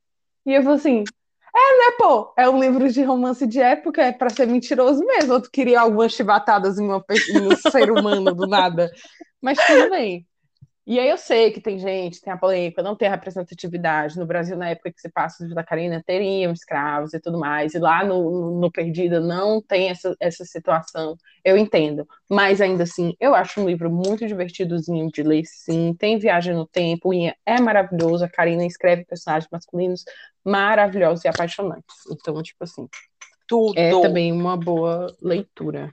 [0.45, 1.05] E eu falei assim,
[1.55, 2.35] é, né, pô?
[2.37, 5.35] É um livro de romance de época, é pra ser mentiroso mesmo.
[5.35, 8.91] Eu queria algumas chibatadas em, uma, em um ser humano do nada.
[9.41, 10.27] Mas tudo bem.
[10.87, 14.17] E aí eu sei que tem gente, tem a polêmica, não tem representatividade.
[14.17, 17.75] No Brasil, na época que se passa da Karina, teriam escravos e tudo mais.
[17.75, 21.17] E lá no, no Perdida não tem essa, essa situação.
[21.45, 22.07] Eu entendo.
[22.31, 25.93] Mas ainda assim, eu acho um livro muito divertidozinho de ler, sim.
[25.99, 28.25] Tem viagem no tempo, e é maravilhoso.
[28.25, 30.05] A Karina escreve personagens masculinos
[30.45, 31.97] maravilhosos e apaixonantes.
[32.13, 32.89] Então, tipo assim,
[33.49, 33.77] Tudo.
[33.77, 35.93] é também uma boa leitura.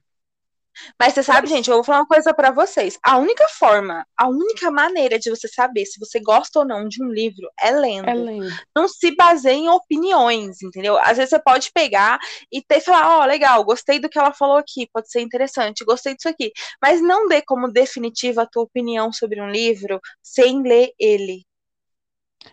[1.00, 2.98] Mas você sabe, gente, eu vou falar uma coisa pra vocês.
[3.04, 7.04] A única forma, a única maneira de você saber se você gosta ou não de
[7.04, 8.10] um livro é lendo.
[8.10, 8.54] É lendo.
[8.76, 10.98] Não se baseie em opiniões, entendeu?
[10.98, 12.20] Às vezes você pode pegar
[12.52, 16.16] e ter falar, ó, legal, gostei do que ela falou aqui, pode ser interessante, gostei
[16.16, 16.52] disso aqui.
[16.82, 21.44] Mas não dê como definitiva a tua opinião sobre um livro sem ler ele.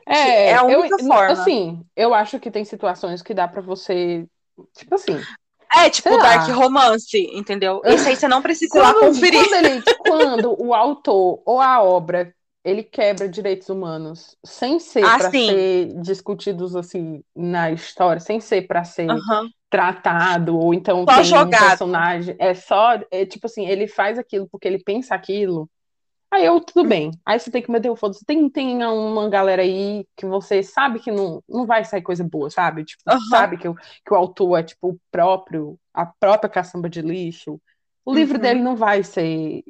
[0.06, 1.32] É, é a eu, única forma.
[1.32, 4.26] assim, eu acho que tem situações que dá pra você,
[4.74, 5.20] tipo assim,
[5.72, 6.16] É, tipo.
[6.18, 7.80] Dark Romance, entendeu?
[7.84, 9.48] Esse aí você não precisa ir lá quando, conferir.
[9.48, 15.16] quando ele, quando o autor ou a obra ele quebra direitos humanos sem ser Ah,
[15.16, 19.06] para ser discutidos assim na história, sem ser para ser
[19.70, 21.68] tratado ou então Só tem um jogado.
[21.68, 25.70] personagem, é só, é tipo assim, ele faz aquilo porque ele pensa aquilo.
[26.32, 27.10] Aí eu, tudo bem.
[27.26, 28.24] Aí você tem que meter o foda-se.
[28.24, 32.48] Tem, tem uma galera aí que você sabe que não, não vai sair coisa boa,
[32.50, 32.84] sabe?
[32.84, 33.18] Tipo, Aham.
[33.18, 37.60] sabe que, o- que o autor é tipo o próprio, a própria caçamba de lixo.
[38.04, 38.38] O livro Uhum.
[38.38, 39.62] dele não vai ser,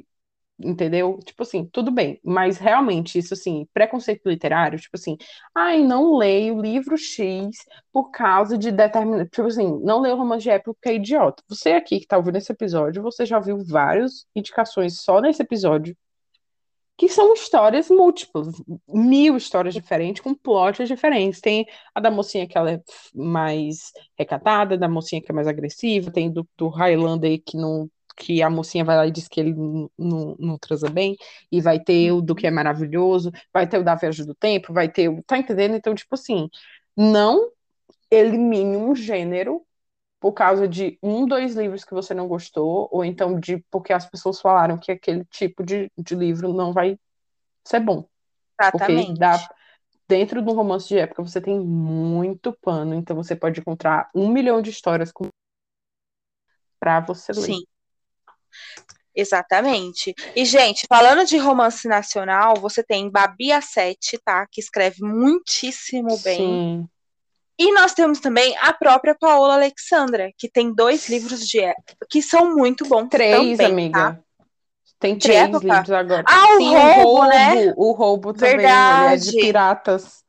[0.59, 1.19] entendeu?
[1.25, 2.19] Tipo assim, tudo bem.
[2.23, 5.17] Mas realmente, isso assim, preconceito literário, tipo assim,
[5.55, 7.57] ai, não leio livro X
[7.93, 9.29] por causa de determinado.
[9.29, 11.43] Tipo assim, não leio romance de época porque é idiota.
[11.49, 15.95] Você aqui que tá ouvindo esse episódio, você já viu várias indicações só nesse episódio
[17.01, 21.41] que são histórias múltiplas, mil histórias diferentes, com plots diferentes.
[21.41, 22.81] Tem a da mocinha que ela é
[23.15, 28.43] mais recatada, da mocinha que é mais agressiva, tem do, do Highlander que não que
[28.43, 29.55] a mocinha vai lá e diz que ele
[29.97, 31.15] não, não, transa bem,
[31.51, 34.71] e vai ter o do que é maravilhoso, vai ter o da Viagem do Tempo,
[34.71, 35.23] vai ter o.
[35.23, 35.75] Tá entendendo?
[35.75, 36.49] Então, tipo assim,
[36.95, 37.49] não
[38.11, 39.65] elimine um gênero
[40.21, 44.05] por causa de um, dois livros que você não gostou, ou então de porque as
[44.07, 46.95] pessoas falaram que aquele tipo de, de livro não vai
[47.67, 48.07] ser bom.
[48.55, 49.19] Porque Exatamente.
[49.19, 49.49] dá,
[50.07, 54.29] dentro de um romance de época você tem muito pano, então você pode encontrar um
[54.29, 55.27] milhão de histórias com...
[56.79, 57.41] para você ler.
[57.41, 57.63] Sim.
[59.15, 60.13] Exatamente.
[60.35, 64.45] E, gente, falando de romance nacional, você tem Babi a Sete, tá?
[64.49, 66.37] Que escreve muitíssimo bem.
[66.37, 66.89] Sim.
[67.61, 72.19] E nós temos também a própria Paola Alexandra, que tem dois livros de época, que
[72.19, 74.07] são muito bons Três, também, tá?
[74.07, 74.23] amiga.
[74.99, 75.67] Tem De três época?
[75.67, 76.23] livros agora.
[76.27, 77.73] Ah, o Sim, roubo, né?
[77.77, 79.29] O roubo também, ele é Verdade.
[79.29, 80.23] de piratas.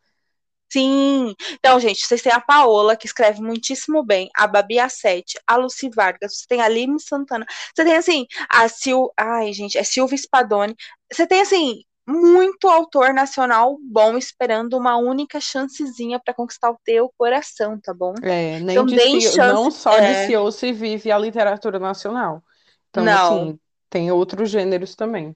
[0.70, 1.34] Sim.
[1.54, 5.56] Então, gente, vocês têm a Paola, que escreve muitíssimo bem, a Babi a Sete, a
[5.56, 9.08] Lucy Vargas, você tem a Aline Santana, você tem, assim, a Sil...
[9.18, 10.74] Ai, gente, é Silvia Spadoni.
[11.10, 17.12] Você tem, assim, muito autor nacional bom esperando uma única chancezinha pra conquistar o teu
[17.16, 18.14] coração, tá bom?
[18.22, 20.12] É, nem Então, de deem chance- não só é.
[20.22, 22.42] de CEO se vive a literatura nacional.
[22.90, 23.34] Então, Não.
[23.42, 25.34] assim, tem outros gêneros também.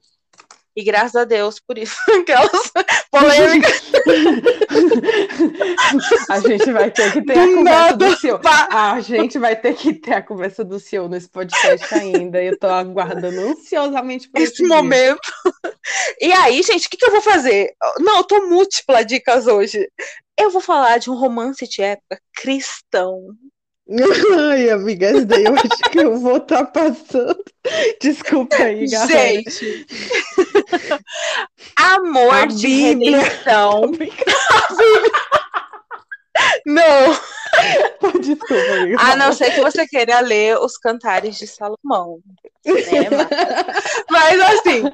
[0.76, 1.96] E graças a Deus por isso.
[2.20, 2.70] Aquelas
[3.10, 3.82] polêmicas.
[6.28, 8.40] a gente vai ter que ter a conversa do senhor.
[8.70, 12.42] A gente vai ter que ter a conversa do senhor nesse podcast ainda.
[12.42, 15.32] Eu tô aguardando ansiosamente por esse, esse momento.
[16.20, 17.74] E aí, gente, o que, que eu vou fazer?
[18.00, 19.88] Não, eu tô múltipla dicas hoje.
[20.38, 23.34] Eu vou falar de um romance de época cristão.
[24.50, 27.44] Ai, amiga, essa daí eu acho que eu vou estar tá passando.
[28.02, 29.28] Desculpa aí, galera.
[29.28, 29.86] Gente,
[31.76, 33.18] amor a de Bíblia.
[33.18, 33.92] redenção.
[36.66, 37.16] Não.
[38.20, 39.00] Desculpa, amiga.
[39.00, 42.18] A não ser que você queira ler os cantares de Salomão.
[42.64, 43.08] Né,
[44.10, 44.92] Mas assim,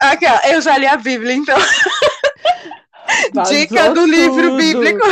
[0.00, 1.58] aqui, ó, eu já li a Bíblia, então.
[3.32, 4.06] Vazou Dica do tudo.
[4.06, 5.06] livro bíblico.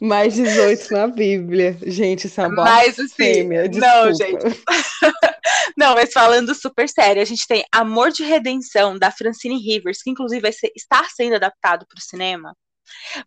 [0.00, 1.76] Mais 18 na Bíblia.
[1.82, 4.44] Gente, isso é uma Mas, assim, fêmea, Não, gente.
[5.76, 10.10] não, mas falando super sério, a gente tem Amor de Redenção, da Francine Rivers, que
[10.10, 12.54] inclusive vai ser, está sendo adaptado para o cinema.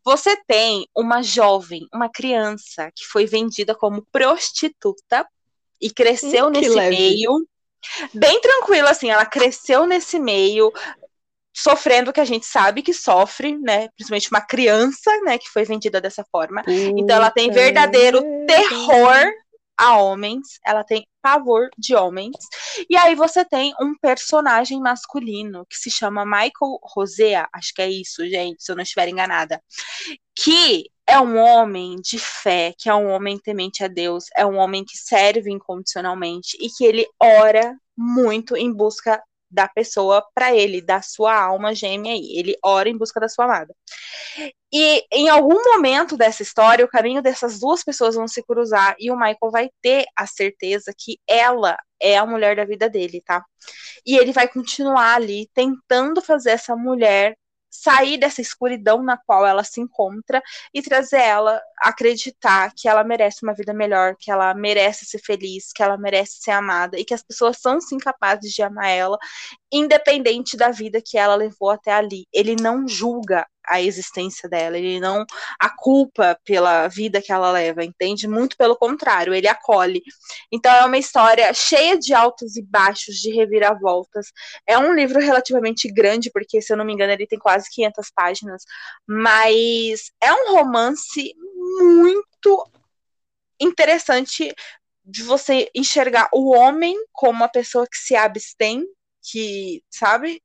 [0.03, 5.25] Você tem uma jovem, uma criança, que foi vendida como prostituta
[5.79, 6.95] e cresceu hum, nesse leve.
[6.95, 7.47] meio.
[8.13, 10.71] Bem tranquila, assim, ela cresceu nesse meio,
[11.53, 13.89] sofrendo o que a gente sabe que sofre, né?
[13.95, 16.63] Principalmente uma criança, né, que foi vendida dessa forma.
[16.63, 19.31] Puta então ela tem verdadeiro terror
[19.77, 22.35] a homens, ela tem pavor de homens.
[22.87, 27.89] E aí você tem um personagem masculino que se chama Michael Rosea, acho que é
[27.89, 29.59] isso, gente, se eu não estiver enganada,
[30.35, 34.57] que é um homem de fé, que é um homem temente a Deus, é um
[34.57, 39.21] homem que serve incondicionalmente e que ele ora muito em busca
[39.51, 42.37] da pessoa para ele, da sua alma gêmea aí.
[42.37, 43.75] Ele ora em busca da sua amada.
[44.73, 49.11] E em algum momento dessa história, o caminho dessas duas pessoas vão se cruzar e
[49.11, 53.43] o Michael vai ter a certeza que ela é a mulher da vida dele, tá?
[54.05, 57.35] E ele vai continuar ali tentando fazer essa mulher
[57.71, 60.43] sair dessa escuridão na qual ela se encontra
[60.73, 65.19] e trazer ela a acreditar que ela merece uma vida melhor, que ela merece ser
[65.19, 68.89] feliz, que ela merece ser amada e que as pessoas são sim capazes de amar
[68.89, 69.17] ela,
[69.71, 72.27] independente da vida que ela levou até ali.
[72.33, 75.25] Ele não julga a existência dela, ele não
[75.59, 78.27] a culpa pela vida que ela leva, entende?
[78.27, 80.01] Muito pelo contrário, ele acolhe.
[80.51, 84.27] Então é uma história cheia de altos e baixos, de reviravoltas.
[84.67, 88.11] É um livro relativamente grande, porque se eu não me engano ele tem quase 500
[88.13, 88.63] páginas,
[89.07, 91.33] mas é um romance
[91.79, 92.69] muito
[93.59, 94.53] interessante
[95.05, 98.85] de você enxergar o homem como uma pessoa que se abstém,
[99.23, 100.41] que, sabe,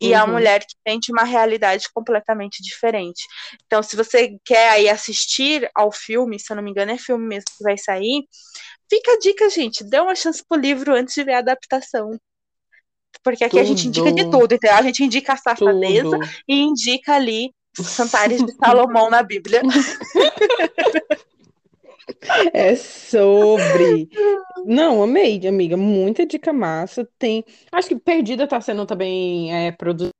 [0.00, 0.18] e uhum.
[0.18, 3.22] a mulher que tem uma realidade completamente diferente.
[3.66, 7.26] Então, se você quer aí assistir ao filme, se eu não me engano, é filme
[7.26, 8.24] mesmo que vai sair,
[8.88, 12.18] fica a dica, gente, dê uma chance pro livro antes de ver a adaptação.
[13.22, 13.60] Porque aqui tudo.
[13.60, 16.28] a gente indica de tudo, então a gente indica a safadeza tudo.
[16.46, 19.62] e indica ali os cantares de Salomão na Bíblia.
[22.52, 24.08] É sobre.
[24.64, 25.76] Não, amei, amiga.
[25.76, 27.08] Muita dica massa.
[27.18, 27.44] Tem.
[27.72, 30.12] Acho que Perdida tá sendo também é, produzida.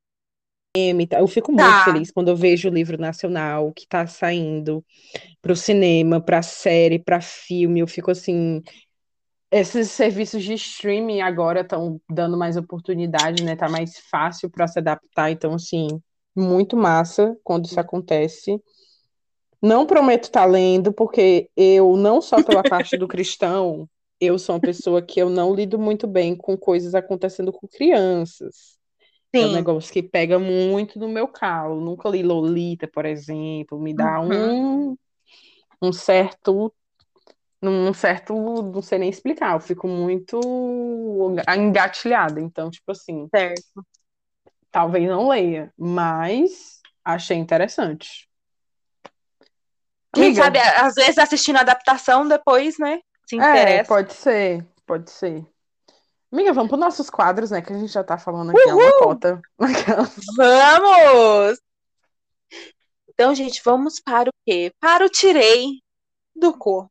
[1.19, 1.85] Eu fico muito tá.
[1.85, 4.85] feliz quando eu vejo o livro nacional que tá saindo
[5.43, 7.81] pro cinema, pra série, pra filme.
[7.81, 8.63] Eu fico assim.
[9.51, 13.57] Esses serviços de streaming agora estão dando mais oportunidade, né?
[13.57, 15.31] Tá mais fácil para se adaptar.
[15.31, 15.89] Então, assim,
[16.37, 18.61] muito massa quando isso acontece.
[19.61, 23.89] Não prometo estar tá lendo, porque eu, não só pela parte do cristão,
[24.21, 28.79] eu sou uma pessoa que eu não lido muito bem com coisas acontecendo com crianças.
[29.35, 29.43] Sim.
[29.43, 31.81] É um negócio que pega muito no meu calo.
[31.81, 33.79] Nunca li Lolita, por exemplo.
[33.79, 34.91] Me dá uhum.
[34.91, 34.97] um,
[35.83, 36.73] um certo.
[37.63, 38.35] Um certo.
[38.35, 39.55] Não sei nem explicar.
[39.55, 40.41] Eu fico muito
[41.55, 42.41] engatilhada.
[42.41, 43.29] Então, tipo assim.
[43.35, 43.85] Certo.
[44.71, 48.28] Talvez não leia, mas achei interessante.
[50.15, 50.43] Quem Amiga.
[50.45, 53.01] sabe, às vezes assistindo a adaptação, depois, né?
[53.28, 53.81] Se é, interessa.
[53.81, 55.47] É, pode ser, pode ser.
[56.31, 57.62] Amiga, vamos para os nossos quadros, né?
[57.62, 58.81] Que a gente já tá falando aqui Uhul!
[58.81, 59.41] uma cota.
[60.37, 61.59] Vamos!
[63.09, 64.70] Então, gente, vamos para o quê?
[64.78, 65.82] Para o tirei
[66.37, 66.89] do cu.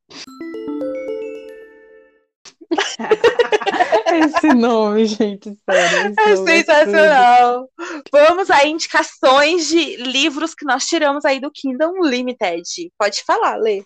[4.25, 6.15] Esse nome, gente, sério.
[6.19, 7.69] É, é sensacional.
[8.11, 12.91] Vamos a indicações de livros que nós tiramos aí do Kingdom Limited.
[12.97, 13.83] Pode falar, Lê.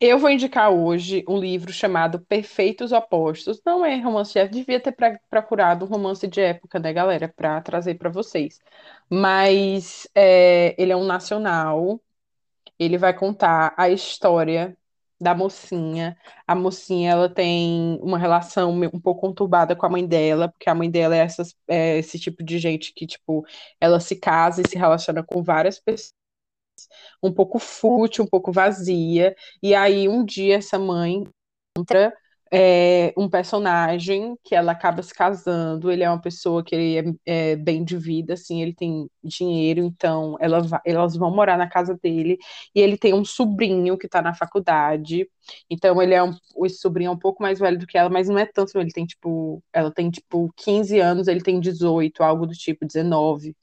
[0.00, 3.60] Eu vou indicar hoje um livro chamado Perfeitos Opostos.
[3.66, 4.96] Não é romance de época, devia ter
[5.28, 8.58] procurado um romance de época, né, galera, para trazer para vocês.
[9.10, 12.00] Mas é, ele é um nacional.
[12.78, 14.74] Ele vai contar a história
[15.20, 16.16] da mocinha.
[16.46, 20.74] A mocinha ela tem uma relação um pouco conturbada com a mãe dela, porque a
[20.74, 23.44] mãe dela é, essas, é esse tipo de gente que, tipo,
[23.80, 26.14] ela se casa e se relaciona com várias pessoas,
[27.22, 29.34] um pouco fútil, um pouco vazia.
[29.62, 31.24] E aí um dia essa mãe
[31.76, 32.12] encontra
[32.52, 35.90] é, um personagem que ela acaba se casando.
[35.90, 39.80] Ele é uma pessoa que ele é, é bem de vida, assim, ele tem dinheiro,
[39.80, 42.38] então ela vai, elas vão morar na casa dele.
[42.74, 45.28] E ele tem um sobrinho que está na faculdade.
[45.68, 48.28] Então ele é um, esse sobrinho é um pouco mais velho do que ela, mas
[48.28, 48.78] não é tanto.
[48.78, 53.56] Ele tem tipo, ela tem tipo 15 anos, ele tem 18, algo do tipo 19.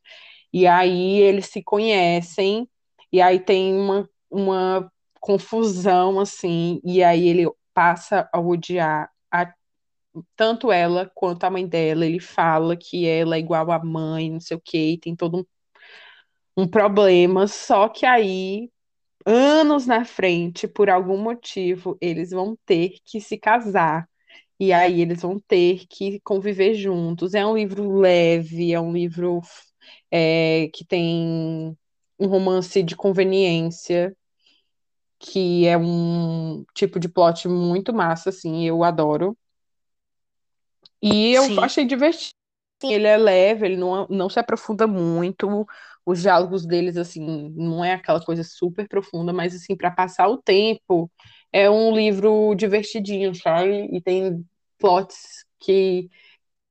[0.54, 2.68] E aí eles se conhecem.
[3.12, 7.48] E aí tem uma, uma confusão assim, e aí ele
[7.78, 9.54] passa a odiar a,
[10.36, 12.08] tanto ela quanto a mãe dela.
[12.08, 15.40] Ele fala que ela é igual à mãe, não sei o que, tem todo
[16.58, 17.48] um, um problema.
[17.48, 18.72] Só que aí,
[19.26, 24.10] anos na frente, por algum motivo, eles vão ter que se casar.
[24.60, 27.36] E aí eles vão ter que conviver juntos.
[27.36, 29.42] É um livro leve, é um livro
[30.12, 31.78] é, que tem
[32.20, 34.17] um romance de conveniência
[35.20, 39.38] que é um tipo de plot muito massa, assim, eu adoro.
[41.02, 41.60] E eu Sim.
[41.60, 42.36] achei divertido.
[42.84, 45.66] Ele é leve, ele não, não se aprofunda muito.
[46.06, 50.38] Os diálogos deles, assim, não é aquela coisa super profunda, mas, assim, para passar o
[50.38, 51.12] tempo,
[51.52, 53.90] é um livro divertidinho, sabe?
[53.92, 54.46] E tem
[54.78, 56.10] plots que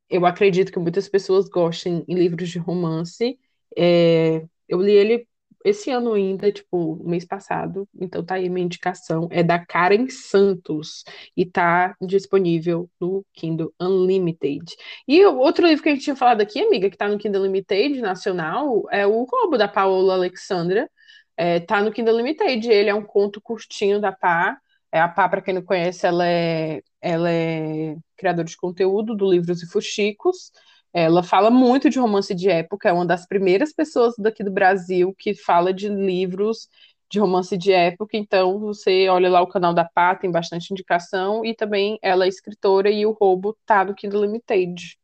[0.09, 3.39] eu acredito que muitas pessoas gostem em livros de romance.
[3.77, 5.28] É, eu li ele
[5.67, 11.03] esse ano ainda, tipo, mês passado, então tá aí minha indicação, é da Karen Santos
[11.37, 14.65] e tá disponível no Kindle Unlimited.
[15.09, 18.01] E outro livro que a gente tinha falado aqui, amiga, que tá no Kindle Unlimited
[18.01, 20.89] nacional, é o Roubo da Paola Alexandra,
[21.37, 24.57] é, tá no Kindle Unlimited, ele é um conto curtinho da Pá,
[24.93, 29.29] é, a Pá, para quem não conhece, ela é, ela é criadora de conteúdo do
[29.29, 30.53] Livros e Fuxicos,
[30.98, 35.14] ela fala muito de romance de época, é uma das primeiras pessoas daqui do Brasil
[35.18, 36.70] que fala de livros
[37.10, 41.44] de romance de época, então você olha lá o canal da Pá, tem bastante indicação,
[41.44, 44.98] e também ela é escritora e o roubo tá no Kindle Limited.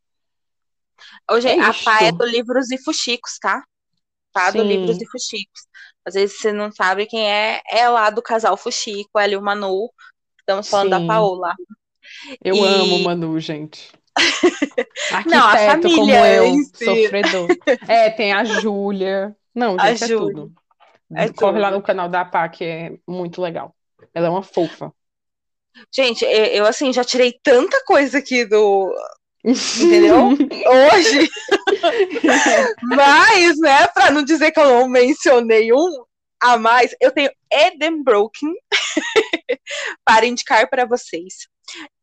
[1.31, 3.62] Hoje, é a Pá é do Livros e Fuxicos, tá?
[4.32, 4.59] Pá Sim.
[4.59, 5.60] do Livros e Fuxicos.
[6.06, 9.43] Às vezes você não sabe quem é, é lá do casal Fuxico, ela e o
[9.43, 9.90] Manu.
[10.39, 11.06] Estamos falando Sim.
[11.06, 11.55] da Paola.
[12.43, 12.60] Eu e...
[12.66, 13.93] amo o Manu, gente.
[14.15, 16.85] Arquiteto não, a família como eu, si.
[16.85, 17.49] sofredor.
[17.89, 19.35] É, tem a Júlia.
[19.55, 20.53] Não, gente, a é tudo.
[21.15, 21.61] É Corre tudo.
[21.61, 23.75] lá no canal da PA, que é muito legal.
[24.15, 24.93] Ela é uma fofa.
[25.95, 28.95] Gente, eu assim, já tirei tanta coisa aqui do.
[29.45, 30.29] Entendeu?
[30.95, 31.31] Hoje.
[32.83, 36.05] Mas, né, pra não dizer que eu não mencionei um
[36.41, 38.53] a mais, eu tenho Eden Broken
[40.05, 41.49] para indicar para vocês.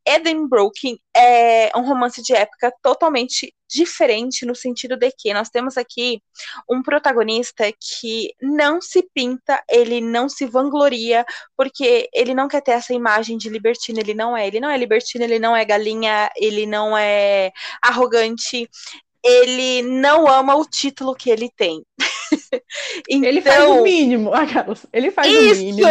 [0.09, 5.77] Eden Broken é um romance de época totalmente diferente no sentido de que nós temos
[5.77, 6.19] aqui
[6.67, 11.23] um protagonista que não se pinta, ele não se vangloria,
[11.55, 14.77] porque ele não quer ter essa imagem de libertino, ele não é, ele não é
[14.77, 18.67] libertino, ele não é galinha, ele não é arrogante,
[19.23, 21.83] ele não ama o título que ele tem.
[23.09, 24.31] então, ele faz o mínimo,
[24.91, 25.61] ele faz isso.
[25.61, 25.87] o mínimo.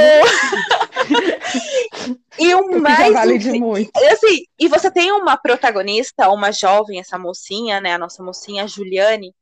[2.38, 3.90] e o mais vale de muito.
[4.12, 9.34] Assim, e você tem uma protagonista, uma jovem, essa mocinha, né, a nossa mocinha Juliane,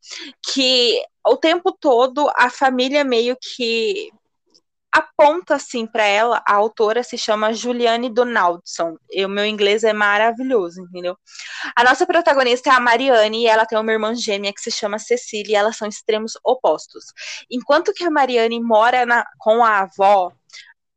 [0.53, 4.11] que o tempo todo a família meio que
[4.97, 8.97] aponta assim para ela, a autora se chama Juliane Donaldson.
[9.15, 11.19] O meu inglês é maravilhoso, entendeu?
[11.77, 14.99] A nossa protagonista é a Mariane e ela tem uma irmã gêmea que se chama
[14.99, 17.05] Cecília e elas são extremos opostos.
[17.51, 20.33] Enquanto que a Mariane mora na, com a avó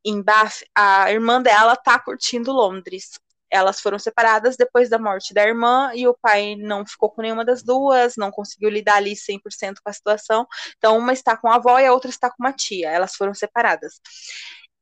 [0.06, 3.20] em Bath, a irmã dela tá curtindo Londres
[3.52, 7.46] elas foram separadas depois da morte da irmã e o pai não ficou com nenhuma
[7.46, 10.48] das duas, não conseguiu lidar ali 100% com a situação.
[10.78, 12.90] Então, uma está com a avó e a outra está com uma tia.
[12.90, 14.00] Elas foram separadas.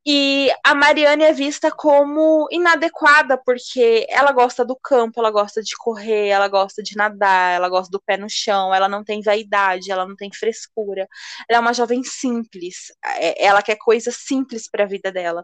[0.10, 5.76] E a Mariane é vista como inadequada, porque ela gosta do campo, ela gosta de
[5.76, 9.92] correr, ela gosta de nadar, ela gosta do pé no chão, ela não tem vaidade,
[9.92, 11.06] ela não tem frescura.
[11.50, 15.44] Ela é uma jovem simples, é, ela quer coisas simples para a vida dela.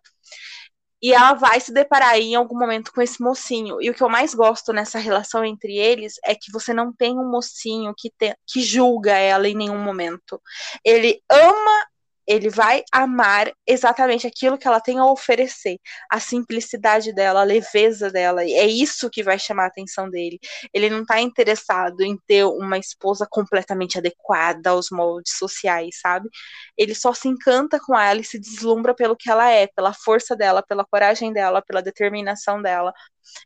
[1.03, 3.81] E ela vai se deparar em algum momento com esse mocinho.
[3.81, 7.19] E o que eu mais gosto nessa relação entre eles é que você não tem
[7.19, 10.41] um mocinho que, te, que julga ela em nenhum momento.
[10.85, 11.85] Ele ama
[12.27, 15.77] ele vai amar exatamente aquilo que ela tem a oferecer,
[16.09, 18.43] a simplicidade dela, a leveza dela.
[18.43, 20.39] É isso que vai chamar a atenção dele.
[20.73, 26.29] Ele não está interessado em ter uma esposa completamente adequada aos moldes sociais, sabe?
[26.77, 30.35] Ele só se encanta com ela e se deslumbra pelo que ela é, pela força
[30.35, 32.93] dela, pela coragem dela, pela determinação dela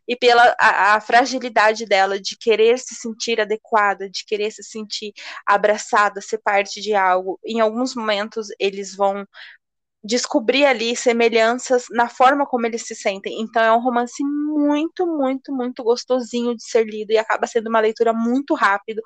[0.06, 5.12] e pela a, a, fragilidade dela de querer se sentir adequada, de querer se sentir
[5.46, 7.38] abraçada, ser parte de algo.
[7.44, 9.26] Em alguns momentos eles vão
[10.02, 13.40] descobrir ali semelhanças na forma como eles se sentem.
[13.40, 17.80] Então é um romance muito, muito, muito gostosinho de ser lido e acaba sendo uma
[17.80, 19.02] leitura muito rápido.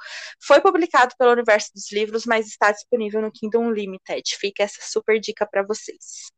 [0.47, 4.36] Foi publicado pelo Universo dos Livros, mas está disponível no Kindle Unlimited.
[4.39, 6.31] Fica essa super dica para vocês.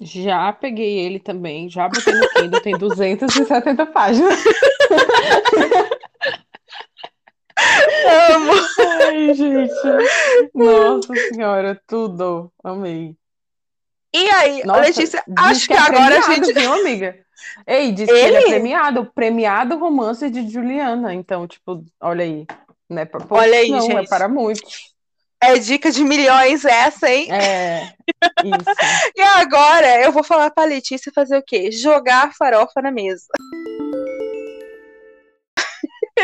[0.00, 4.38] Já peguei ele também, já botei no Kindle, tem 270 páginas.
[8.34, 8.52] Amo!
[9.04, 9.72] Ai, gente.
[10.52, 12.52] Nossa senhora, tudo.
[12.62, 13.16] Amei.
[14.12, 16.52] E aí, Nossa, Letícia, acho que, é agora a gente.
[16.52, 17.18] Viu, amiga?
[17.66, 18.20] Ei, disse ele?
[18.20, 21.14] que ele é premiado, premiado romance de Juliana.
[21.14, 22.46] Então, tipo, olha aí.
[22.88, 23.96] Não é para olha aí, não, é gente.
[23.96, 24.93] é para muitos.
[25.46, 27.30] É dica de milhões essa, hein?
[27.30, 27.92] É,
[28.42, 28.64] isso.
[29.14, 31.70] e agora eu vou falar pra Letícia fazer o quê?
[31.70, 33.26] Jogar a farofa na mesa.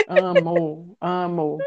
[0.08, 1.58] Amo, amo.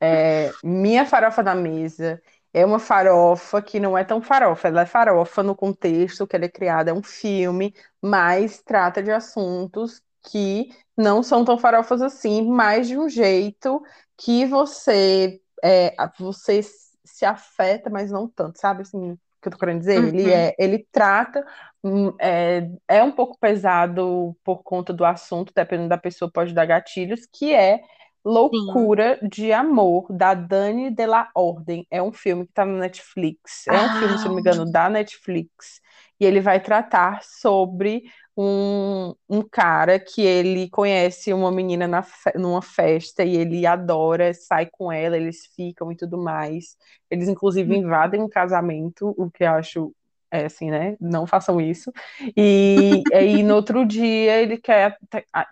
[0.00, 2.20] É, minha farofa na mesa
[2.52, 6.46] é uma farofa que não é tão farofa, ela é farofa no contexto que ela
[6.46, 12.48] é criada, é um filme, mas trata de assuntos que não são tão farofas assim,
[12.48, 13.82] mas de um jeito
[14.16, 16.62] que você é, você
[17.06, 19.98] se afeta, mas não tanto, sabe assim, o que eu tô querendo dizer?
[20.00, 20.08] Uhum.
[20.08, 21.46] Ele é, ele trata,
[21.82, 26.66] hum, é, é um pouco pesado por conta do assunto, dependendo da pessoa, pode dar
[26.66, 27.80] gatilhos, que é
[28.26, 29.28] Loucura Sim.
[29.28, 31.86] de Amor, da Dani de la Ordem.
[31.88, 33.68] É um filme que tá no Netflix.
[33.68, 33.98] É um ah.
[34.00, 35.80] filme, se não me engano, da Netflix.
[36.18, 38.04] E ele vai tratar sobre
[38.36, 44.66] um, um cara que ele conhece uma menina na, numa festa e ele adora, sai
[44.66, 46.76] com ela, eles ficam e tudo mais.
[47.10, 47.82] Eles, inclusive, uhum.
[47.82, 49.94] invadem um casamento, o que eu acho
[50.30, 50.96] é assim, né?
[51.00, 51.92] Não façam isso.
[52.36, 54.96] E aí no outro dia ele quer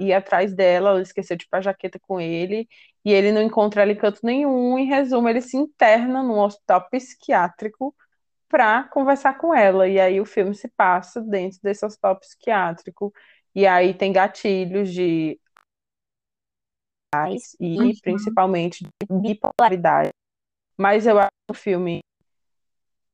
[0.01, 2.69] ir atrás dela, ela esqueceu de tipo, a jaqueta com ele,
[3.05, 4.78] e ele não encontra ela em canto nenhum.
[4.78, 7.95] Em resumo, ele se interna num hospital psiquiátrico
[8.55, 9.89] para conversar com ela.
[9.89, 13.12] E aí o filme se passa dentro desse hospital psiquiátrico.
[13.52, 15.40] E aí tem gatilhos de
[17.60, 17.93] e uhum.
[18.01, 20.10] principalmente de bipolaridade.
[20.78, 21.98] Mas eu acho o filme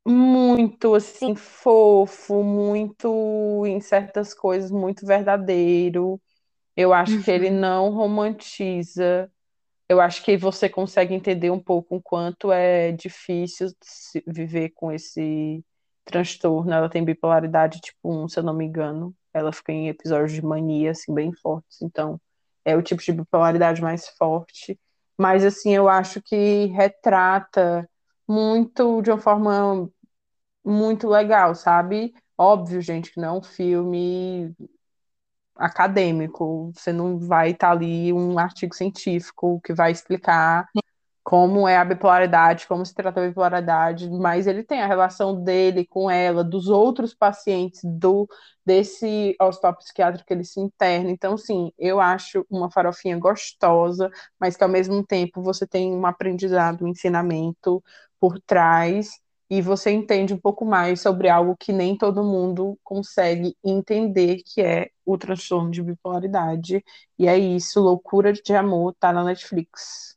[0.06, 6.20] muito assim fofo, muito em certas coisas muito verdadeiro.
[6.76, 7.22] Eu acho uhum.
[7.22, 7.60] que ele uhum.
[7.60, 9.32] não romantiza
[9.90, 13.66] eu acho que você consegue entender um pouco o quanto é difícil
[14.24, 15.64] viver com esse
[16.04, 16.72] transtorno.
[16.72, 19.12] Ela tem bipolaridade tipo 1, se eu não me engano.
[19.34, 21.82] Ela fica em episódios de mania, assim, bem fortes.
[21.82, 22.20] Então,
[22.64, 24.78] é o tipo de bipolaridade mais forte.
[25.18, 27.90] Mas, assim, eu acho que retrata
[28.28, 29.90] muito, de uma forma
[30.64, 32.14] muito legal, sabe?
[32.38, 34.54] Óbvio, gente, que não é um filme
[35.60, 40.66] acadêmico, você não vai estar ali um artigo científico que vai explicar
[41.22, 45.86] como é a bipolaridade, como se trata a bipolaridade, mas ele tem a relação dele
[45.86, 48.28] com ela, dos outros pacientes do
[48.64, 51.10] desse hospital psiquiátrico que ele se interna.
[51.10, 54.10] Então, sim, eu acho uma farofinha gostosa,
[54.40, 57.82] mas que ao mesmo tempo você tem um aprendizado, um ensinamento
[58.18, 59.10] por trás
[59.50, 64.62] e você entende um pouco mais sobre algo que nem todo mundo consegue entender, que
[64.62, 66.84] é o transtorno de bipolaridade.
[67.18, 70.16] E é isso, Loucura de Amor, tá na Netflix.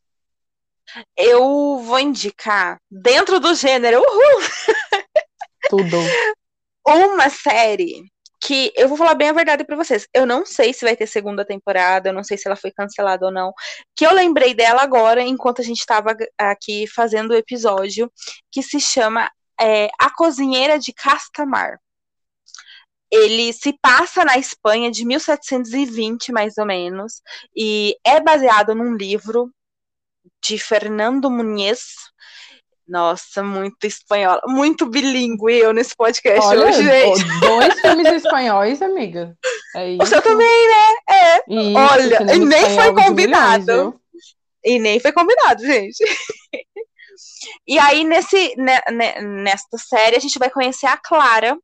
[1.17, 4.41] Eu vou indicar, dentro do gênero, uhul!
[5.67, 5.97] Tudo.
[6.85, 8.12] Uma série
[8.45, 10.05] que eu vou falar bem a verdade para vocês.
[10.13, 13.25] Eu não sei se vai ter segunda temporada, eu não sei se ela foi cancelada
[13.25, 13.53] ou não.
[13.95, 18.11] Que eu lembrei dela agora, enquanto a gente estava aqui fazendo o episódio,
[18.51, 21.79] que se chama é, A Cozinheira de Castamar.
[23.09, 27.21] Ele se passa na Espanha de 1720, mais ou menos,
[27.55, 29.49] e é baseado num livro
[30.43, 32.11] de Fernando Muniz,
[32.87, 37.39] nossa, muito espanhol, muito bilíngue eu nesse podcast Olha, hoje, gente.
[37.39, 39.35] Dois filmes espanhóis, amiga.
[39.75, 40.03] É isso.
[40.03, 41.15] O seu também, né?
[41.15, 41.37] É.
[41.47, 43.99] Isso, Olha, e nem foi combinado.
[44.63, 46.03] E nem foi combinado, gente.
[47.67, 51.57] e aí, nesse, né, né, nesta série, a gente vai conhecer a Clara,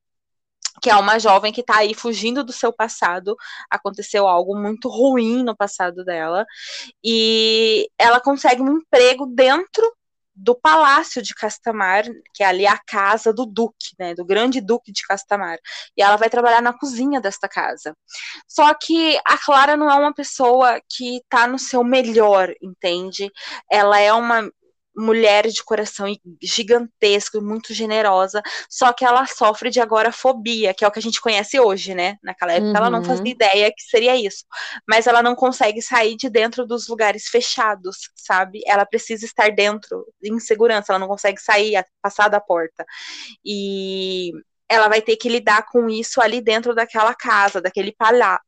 [0.81, 3.35] que é uma jovem que tá aí fugindo do seu passado.
[3.69, 6.45] Aconteceu algo muito ruim no passado dela.
[7.03, 9.98] E ela consegue um emprego dentro
[10.39, 14.91] do Palácio de Castamar, que é ali a casa do duque, né, do grande duque
[14.91, 15.59] de Castamar.
[15.97, 17.95] E ela vai trabalhar na cozinha desta casa.
[18.47, 23.29] Só que a Clara não é uma pessoa que tá no seu melhor, entende?
[23.69, 24.49] Ela é uma
[24.95, 26.07] mulher de coração
[26.41, 31.21] gigantesco, muito generosa, só que ela sofre de agorafobia, que é o que a gente
[31.21, 32.17] conhece hoje, né?
[32.23, 32.77] Naquela época uhum.
[32.77, 33.31] ela não fazia uhum.
[33.31, 34.45] ideia que seria isso,
[34.87, 38.61] mas ela não consegue sair de dentro dos lugares fechados, sabe?
[38.65, 42.85] Ela precisa estar dentro, em segurança, ela não consegue sair, passar da porta.
[43.45, 44.31] E
[44.69, 47.95] ela vai ter que lidar com isso ali dentro daquela casa, daquele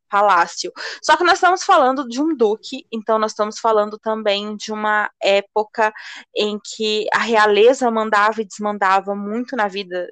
[0.10, 0.72] palácio.
[1.02, 5.10] Só que nós estamos falando de um duque, então nós estamos falando também de uma
[5.22, 5.92] época
[6.36, 10.08] em que a realeza mandava e desmandava muito na vida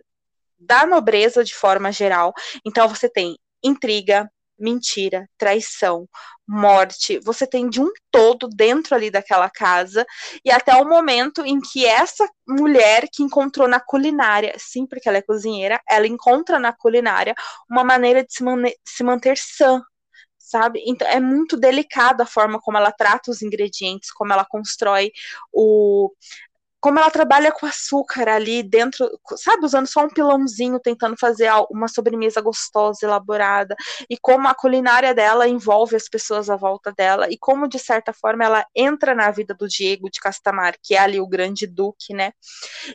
[0.60, 2.34] da nobreza de forma geral.
[2.66, 4.30] Então você tem intriga,
[4.60, 6.08] mentira, traição,
[6.48, 10.06] morte, você tem de um todo dentro ali daquela casa,
[10.44, 15.20] e até o momento em que essa mulher que encontrou na culinária, sim, porque ela
[15.20, 17.36] é cozinheira, ela encontra na culinária
[17.70, 19.82] uma maneira de se, man se manter sã,
[20.38, 20.82] sabe?
[20.88, 25.12] Então é muito delicado a forma como ela trata os ingredientes, como ela constrói
[25.54, 26.12] o
[26.80, 31.88] como ela trabalha com açúcar ali dentro, sabe, usando só um pilãozinho, tentando fazer uma
[31.88, 33.76] sobremesa gostosa, elaborada,
[34.10, 38.14] e como a culinária dela envolve as pessoas à volta dela, e como, de certa
[38.14, 42.14] forma, ela entra na vida do Diego de Castamar, que é ali o grande duque,
[42.14, 42.32] né,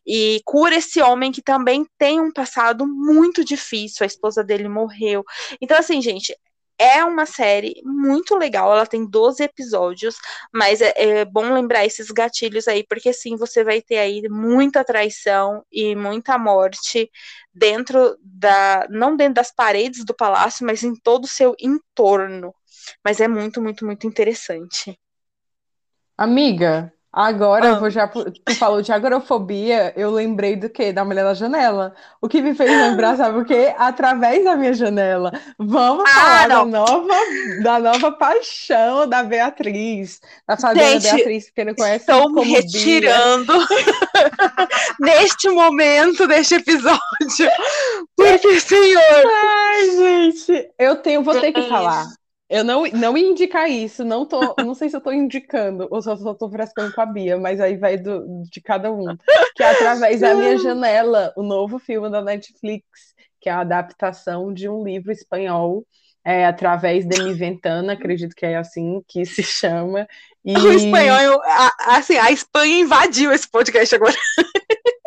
[0.07, 5.25] e cura esse homem que também tem um passado muito difícil, a esposa dele morreu.
[5.61, 6.35] Então, assim, gente,
[6.79, 10.17] é uma série muito legal, ela tem 12 episódios,
[10.53, 14.85] mas é, é, bom lembrar esses gatilhos aí, porque sim, você vai ter aí muita
[14.85, 17.11] traição e muita morte
[17.53, 18.87] dentro da.
[18.91, 22.55] não dentro das paredes do palácio, mas em todo o seu entorno.
[23.05, 24.99] Mas é muito, muito, muito interessante.
[26.17, 27.69] Amiga, Agora, ah.
[27.69, 28.09] eu vou já.
[28.09, 30.93] Tu falou de agorafobia, eu lembrei do quê?
[30.93, 31.95] Da mulher da janela.
[32.21, 33.73] O que me fez lembrar, sabe o quê?
[33.79, 35.33] Através da minha janela.
[35.57, 37.15] Vamos ah, falar da nova,
[37.63, 40.21] da nova paixão da Beatriz.
[40.45, 42.11] Da fazenda Gente, Beatriz, que não conhece.
[42.11, 43.53] Estou me retirando
[44.99, 46.99] neste momento deste episódio.
[48.17, 49.25] Porque, senhor.
[49.25, 52.09] Ai, gente, eu tenho, vou ter que falar.
[52.49, 56.03] Eu não, não ia indicar isso, não tô, não sei se eu tô indicando ou
[56.03, 59.17] só, só tô frescando com a Bia, mas aí vai do, de cada um.
[59.57, 62.85] Que é através da minha janela, o novo filme da Netflix,
[63.41, 65.87] que é a adaptação de um livro espanhol,
[66.25, 70.07] é, através de Mi Ventana, acredito que é assim que se chama.
[70.47, 70.55] E...
[70.55, 71.41] O espanhol,
[71.87, 74.15] assim, a Espanha invadiu esse podcast agora.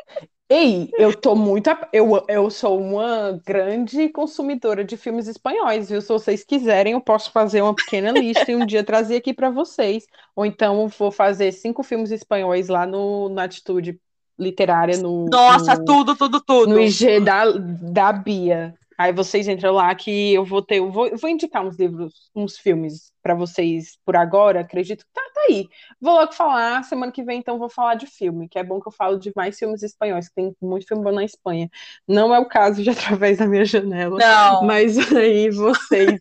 [0.50, 1.70] Ei, eu tô muito.
[1.92, 6.02] Eu, eu sou uma grande consumidora de filmes espanhóis, viu?
[6.02, 9.50] Se vocês quiserem, eu posso fazer uma pequena lista e um dia trazer aqui para
[9.50, 10.08] vocês.
[10.36, 14.00] Ou então vou fazer cinco filmes espanhóis lá no, na Atitude
[14.40, 14.98] Literária.
[14.98, 16.70] No, Nossa, no, tudo, tudo, tudo.
[16.70, 18.74] No IG da, da Bia.
[18.98, 22.32] Aí vocês entram lá que eu vou ter, eu vou, eu vou indicar uns livros,
[22.36, 24.62] uns filmes para vocês por agora.
[24.62, 25.70] Acredito que tá, tá aí.
[26.02, 28.88] Vou logo falar, semana que vem então vou falar de filme, que é bom que
[28.88, 31.70] eu falo de mais filmes espanhóis, que tem muito filme bom na Espanha.
[32.08, 34.18] Não é o caso de através da minha janela.
[34.18, 34.64] Não.
[34.64, 36.20] Mas aí vocês,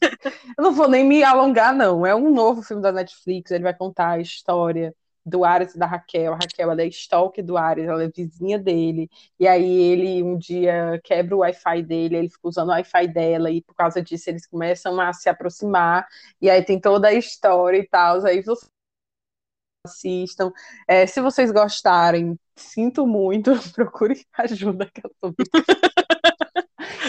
[0.59, 2.05] eu não vou nem me alongar não.
[2.05, 4.95] É um novo filme da Netflix, ele vai contar a história
[5.27, 6.33] do Ares e da Raquel.
[6.33, 9.11] A Raquel ela é stalker do Ares, ela é vizinha dele.
[9.41, 13.51] E aí ele um dia quebra o Wi-Fi dele, ele fica usando o Wi-Fi dela,
[13.51, 16.07] e por causa disso eles começam a se aproximar.
[16.41, 18.25] E aí tem toda a história e tal.
[18.25, 18.71] Aí vocês
[19.85, 20.53] assistam.
[20.89, 25.35] É, se vocês gostarem, sinto muito, procure ajuda que eu tô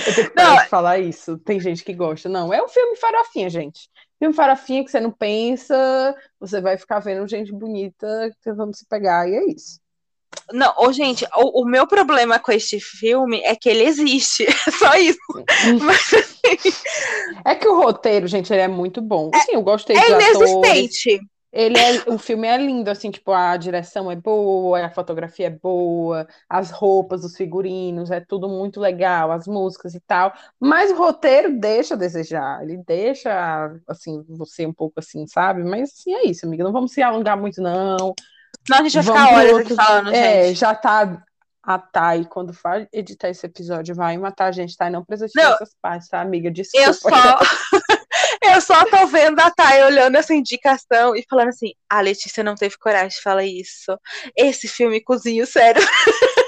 [0.08, 1.38] Eu tenho que parar de falar isso.
[1.40, 2.30] Tem gente que gosta.
[2.30, 3.90] Não, é um filme farofinha, gente.
[4.20, 8.08] Filme farofinha que você não pensa, você vai ficar vendo gente bonita
[8.44, 9.80] tentando se pegar, e é isso.
[10.52, 14.72] Não, oh, gente, o, o, meu problema com este filme é que ele existe, é
[14.72, 15.20] só isso.
[15.84, 16.70] Mas, assim...
[17.46, 19.30] É que o roteiro, gente, ele é muito bom.
[19.34, 21.16] É, Sim, eu gostei é dos inexistente.
[21.16, 21.37] Atores.
[21.58, 25.50] Ele é, o filme é lindo, assim, tipo, a direção é boa, a fotografia é
[25.50, 30.32] boa, as roupas, os figurinos, é tudo muito legal, as músicas e tal.
[30.60, 35.64] Mas o roteiro deixa a desejar, ele deixa, assim, você um pouco assim, sabe?
[35.64, 38.14] Mas, assim, é isso, amiga, não vamos se alongar muito, não.
[38.70, 39.76] Não, a gente vai ficar horas outro...
[39.76, 41.26] falando, é, já tá
[41.64, 44.92] a Thay, quando for editar esse episódio, vai matar a gente, tá?
[44.92, 46.52] Não precisa tirar essas partes, tá, amiga?
[46.52, 46.86] Desculpa.
[46.86, 47.10] Eu só...
[48.58, 52.56] Eu só tô vendo a Thay olhando essa indicação e falando assim: a Letícia não
[52.56, 53.96] teve coragem de falar isso.
[54.36, 55.82] Esse filme cozinho, sério.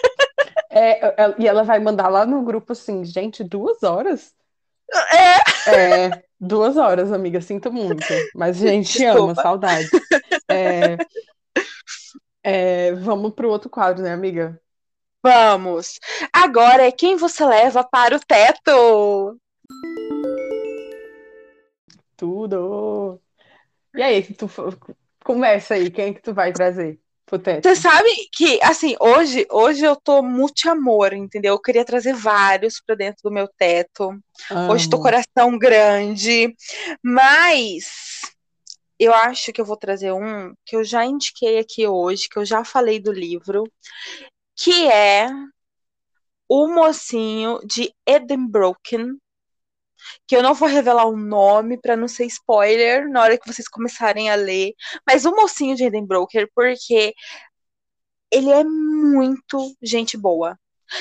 [0.71, 4.31] É, é, e ela vai mandar lá no grupo assim, gente, duas horas?
[5.11, 5.71] É.
[5.71, 8.05] É, duas horas, amiga, sinto muito.
[8.35, 9.31] Mas a gente Desculpa.
[9.31, 9.89] ama, saudade.
[10.47, 10.95] É,
[12.43, 14.61] É, vamos pro outro quadro, né, amiga?
[15.23, 15.99] Vamos!
[16.31, 19.37] Agora é quem você leva para o teto!
[22.19, 23.21] Tudo!
[23.95, 24.45] E aí, tu
[25.23, 26.99] começa aí, quem é que tu vai trazer?
[27.63, 31.53] Você sabe que, assim, hoje, hoje eu tô multi-amor, entendeu?
[31.53, 34.09] Eu queria trazer vários para dentro do meu teto.
[34.51, 34.73] Amo.
[34.73, 36.53] Hoje tô coração grande,
[37.01, 38.19] mas
[38.97, 42.45] eu acho que eu vou trazer um que eu já indiquei aqui hoje, que eu
[42.45, 43.63] já falei do livro,
[44.57, 45.29] que é
[46.49, 49.17] O Mocinho de Edenbroken,
[50.27, 53.67] que eu não vou revelar o nome para não ser spoiler na hora que vocês
[53.67, 54.73] começarem a ler,
[55.07, 57.13] mas o mocinho de Edenbroken, porque
[58.31, 60.57] ele é muito gente boa.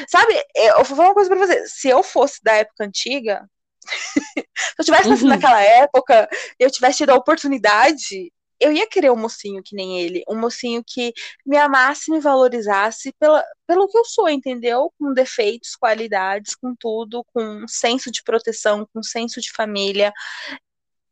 [0.08, 1.66] Sabe, eu vou falar uma coisa pra você.
[1.66, 3.48] Se eu fosse da época antiga,
[3.86, 5.30] se eu tivesse nascido Uhum.
[5.30, 6.28] naquela época,
[6.58, 10.22] eu tivesse tido a oportunidade, eu ia querer um mocinho que nem ele.
[10.28, 11.12] Um mocinho que
[11.46, 14.92] me amasse me valorizasse pela, pelo que eu sou, entendeu?
[14.98, 20.12] Com defeitos, qualidades, com tudo, com senso de proteção, com senso de família.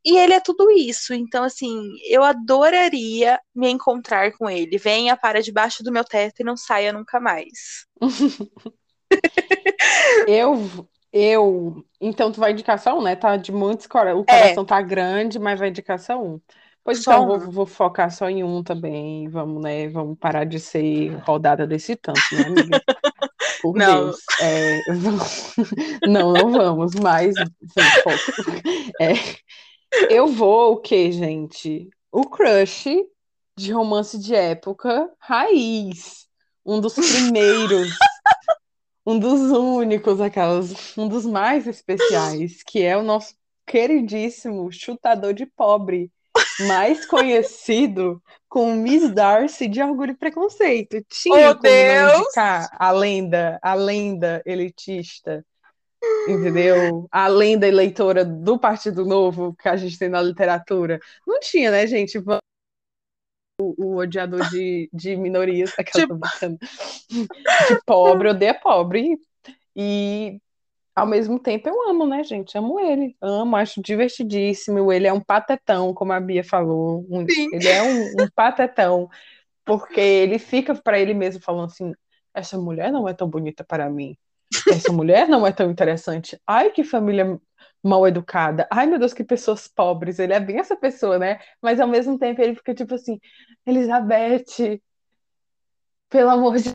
[0.04, 1.12] E ele é tudo isso.
[1.12, 4.78] Então, assim, eu adoraria me encontrar com ele.
[4.78, 7.86] Venha para debaixo do meu teto e não saia nunca mais.
[10.26, 13.14] Eu, eu, então tu vai indicar só um, né?
[13.16, 14.22] Tá de muitos corações.
[14.22, 16.40] O coração tá grande, mas vai indicar só um.
[16.86, 17.38] Pois Só então, um.
[17.40, 19.28] vou, vou focar só em um também.
[19.28, 19.88] Vamos, né?
[19.88, 22.80] Vamos parar de ser rodada desse tanto, né, amiga?
[23.60, 24.04] Por Não.
[24.04, 24.18] Deus.
[24.40, 25.54] É, vamos-
[26.06, 27.80] Não, não vamos, mas sim.
[29.00, 29.14] É,
[30.08, 31.90] eu vou o quê, gente?
[32.12, 32.86] O crush
[33.58, 36.28] de romance de época raiz.
[36.64, 37.88] Um dos primeiros.
[39.08, 45.46] Um dos únicos, aquelas, um dos mais especiais, que é o nosso queridíssimo chutador de
[45.46, 46.10] pobre,
[46.66, 51.04] mais conhecido como Miss Darcy de Orgulho e Preconceito.
[51.08, 52.12] Tinha Oh, como Deus!
[52.20, 55.44] indicar a lenda, a lenda elitista,
[56.28, 57.06] entendeu?
[57.10, 61.00] A lenda eleitora do Partido Novo que a gente tem na literatura.
[61.26, 62.18] Não tinha, né, gente?
[63.60, 66.58] O, o odiador de, de minorias, aquela Tipo- brincando.
[67.10, 69.18] de pobre, odeia pobre.
[69.74, 70.38] E
[70.96, 72.56] ao mesmo tempo eu amo, né, gente?
[72.56, 73.16] Amo ele.
[73.20, 74.92] Amo, acho divertidíssimo.
[74.92, 77.06] Ele é um patetão, como a Bia falou.
[77.10, 79.08] Um- ele é um, um patetão,
[79.64, 81.92] porque ele fica para ele mesmo falando assim:
[82.34, 84.16] essa mulher não é tão bonita para mim.
[84.70, 86.40] Essa mulher não é tão interessante.
[86.46, 87.38] Ai, que família
[87.82, 88.66] mal educada.
[88.70, 90.18] Ai, meu Deus, que pessoas pobres.
[90.18, 91.38] Ele é bem essa pessoa, né?
[91.62, 93.20] Mas ao mesmo tempo ele fica tipo assim:
[93.66, 94.80] Elizabeth,
[96.08, 96.70] pelo amor de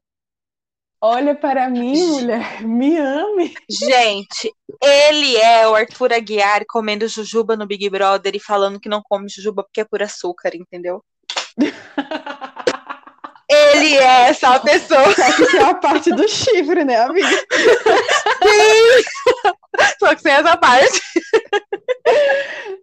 [1.04, 3.54] Olha para mim, mulher, me ame.
[3.70, 9.02] Gente, ele é o Arthur Aguiar comendo jujuba no Big Brother e falando que não
[9.02, 11.04] come jujuba porque é por açúcar, entendeu?
[13.50, 15.04] Ele é essa pessoa.
[15.14, 17.28] Só que tem a parte do chifre, né, amiga?
[20.00, 21.02] Só que sem essa parte.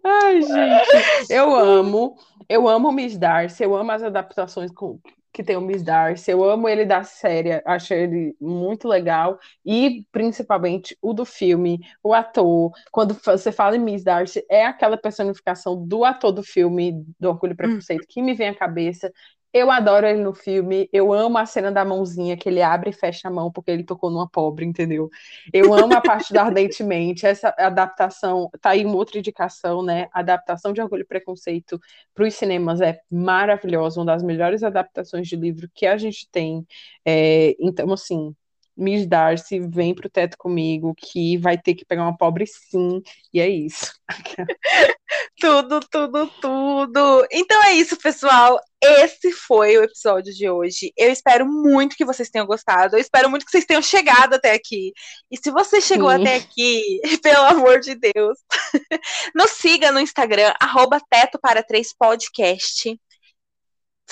[0.05, 2.15] Ai, gente, eu amo,
[2.47, 4.99] eu amo Miss Darcy, eu amo as adaptações com-
[5.31, 10.05] que tem o Miss Darcy, eu amo ele da série, acho ele muito legal, e
[10.11, 15.85] principalmente o do filme, o ator, quando você fala em Miss Darcy, é aquela personificação
[15.85, 19.11] do ator do filme, do Orgulho e Preconceito, que me vem à cabeça.
[19.51, 22.93] Eu adoro ele no filme, eu amo a cena da mãozinha, que ele abre e
[22.93, 25.09] fecha a mão porque ele tocou numa pobre, entendeu?
[25.51, 30.07] Eu amo a parte do Ardentemente, essa adaptação, tá aí uma outra indicação, né?
[30.13, 31.79] A adaptação de Orgulho e Preconceito
[32.13, 36.65] para os cinemas é maravilhosa, uma das melhores adaptações de livro que a gente tem.
[37.03, 38.35] É, então, assim,
[38.77, 43.01] Miss Darcy, vem pro teto comigo, que vai ter que pegar uma pobre sim,
[43.33, 43.91] e é isso.
[45.39, 47.27] Tudo, tudo, tudo.
[47.31, 48.59] Então é isso, pessoal.
[48.81, 50.91] Esse foi o episódio de hoje.
[50.97, 52.95] Eu espero muito que vocês tenham gostado.
[52.95, 54.91] Eu espero muito que vocês tenham chegado até aqui.
[55.31, 56.21] E se você chegou Sim.
[56.21, 58.37] até aqui, pelo amor de Deus,
[59.33, 62.99] nos siga no Instagram, arroba Teto para Três Podcast.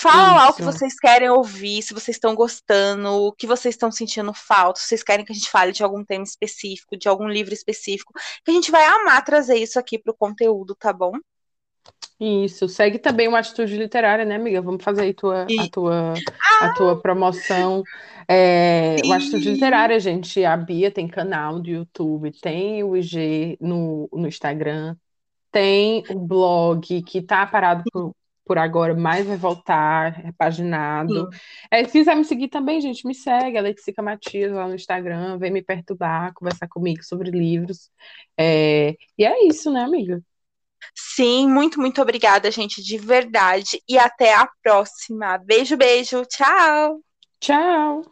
[0.00, 0.72] Fala lá o que Isso.
[0.72, 5.02] vocês querem ouvir, se vocês estão gostando, o que vocês estão sentindo falta, se vocês
[5.02, 8.12] querem que a gente fale de algum tema específico, de algum livro específico,
[8.44, 11.12] que a gente vai amar trazer isso aqui pro conteúdo, tá bom?
[12.20, 14.62] Isso, segue também uma atitude literária, né, amiga?
[14.62, 16.14] Vamos fazer aí tua, E- a tua,
[16.60, 17.82] a tua promoção.
[18.28, 19.52] É, o Atitude.
[19.52, 24.96] Literária, gente, a Bia tem canal do YouTube, tem o IG no, no Instagram,
[25.50, 28.12] tem o blog que tá parado por,
[28.48, 31.28] por agora, mas vai voltar, repaginado.
[31.70, 35.38] É, se quiser me seguir também, gente, me segue, a Letícia Matias lá no Instagram,
[35.38, 37.90] vem me perturbar, conversar comigo sobre livros.
[38.36, 40.22] É, e é isso, né, amiga?
[40.94, 43.82] Sim, muito, muito obrigada, gente, de verdade.
[43.86, 45.36] E até a próxima.
[45.38, 46.24] Beijo, beijo.
[46.24, 47.00] Tchau.
[47.40, 48.02] Tchau.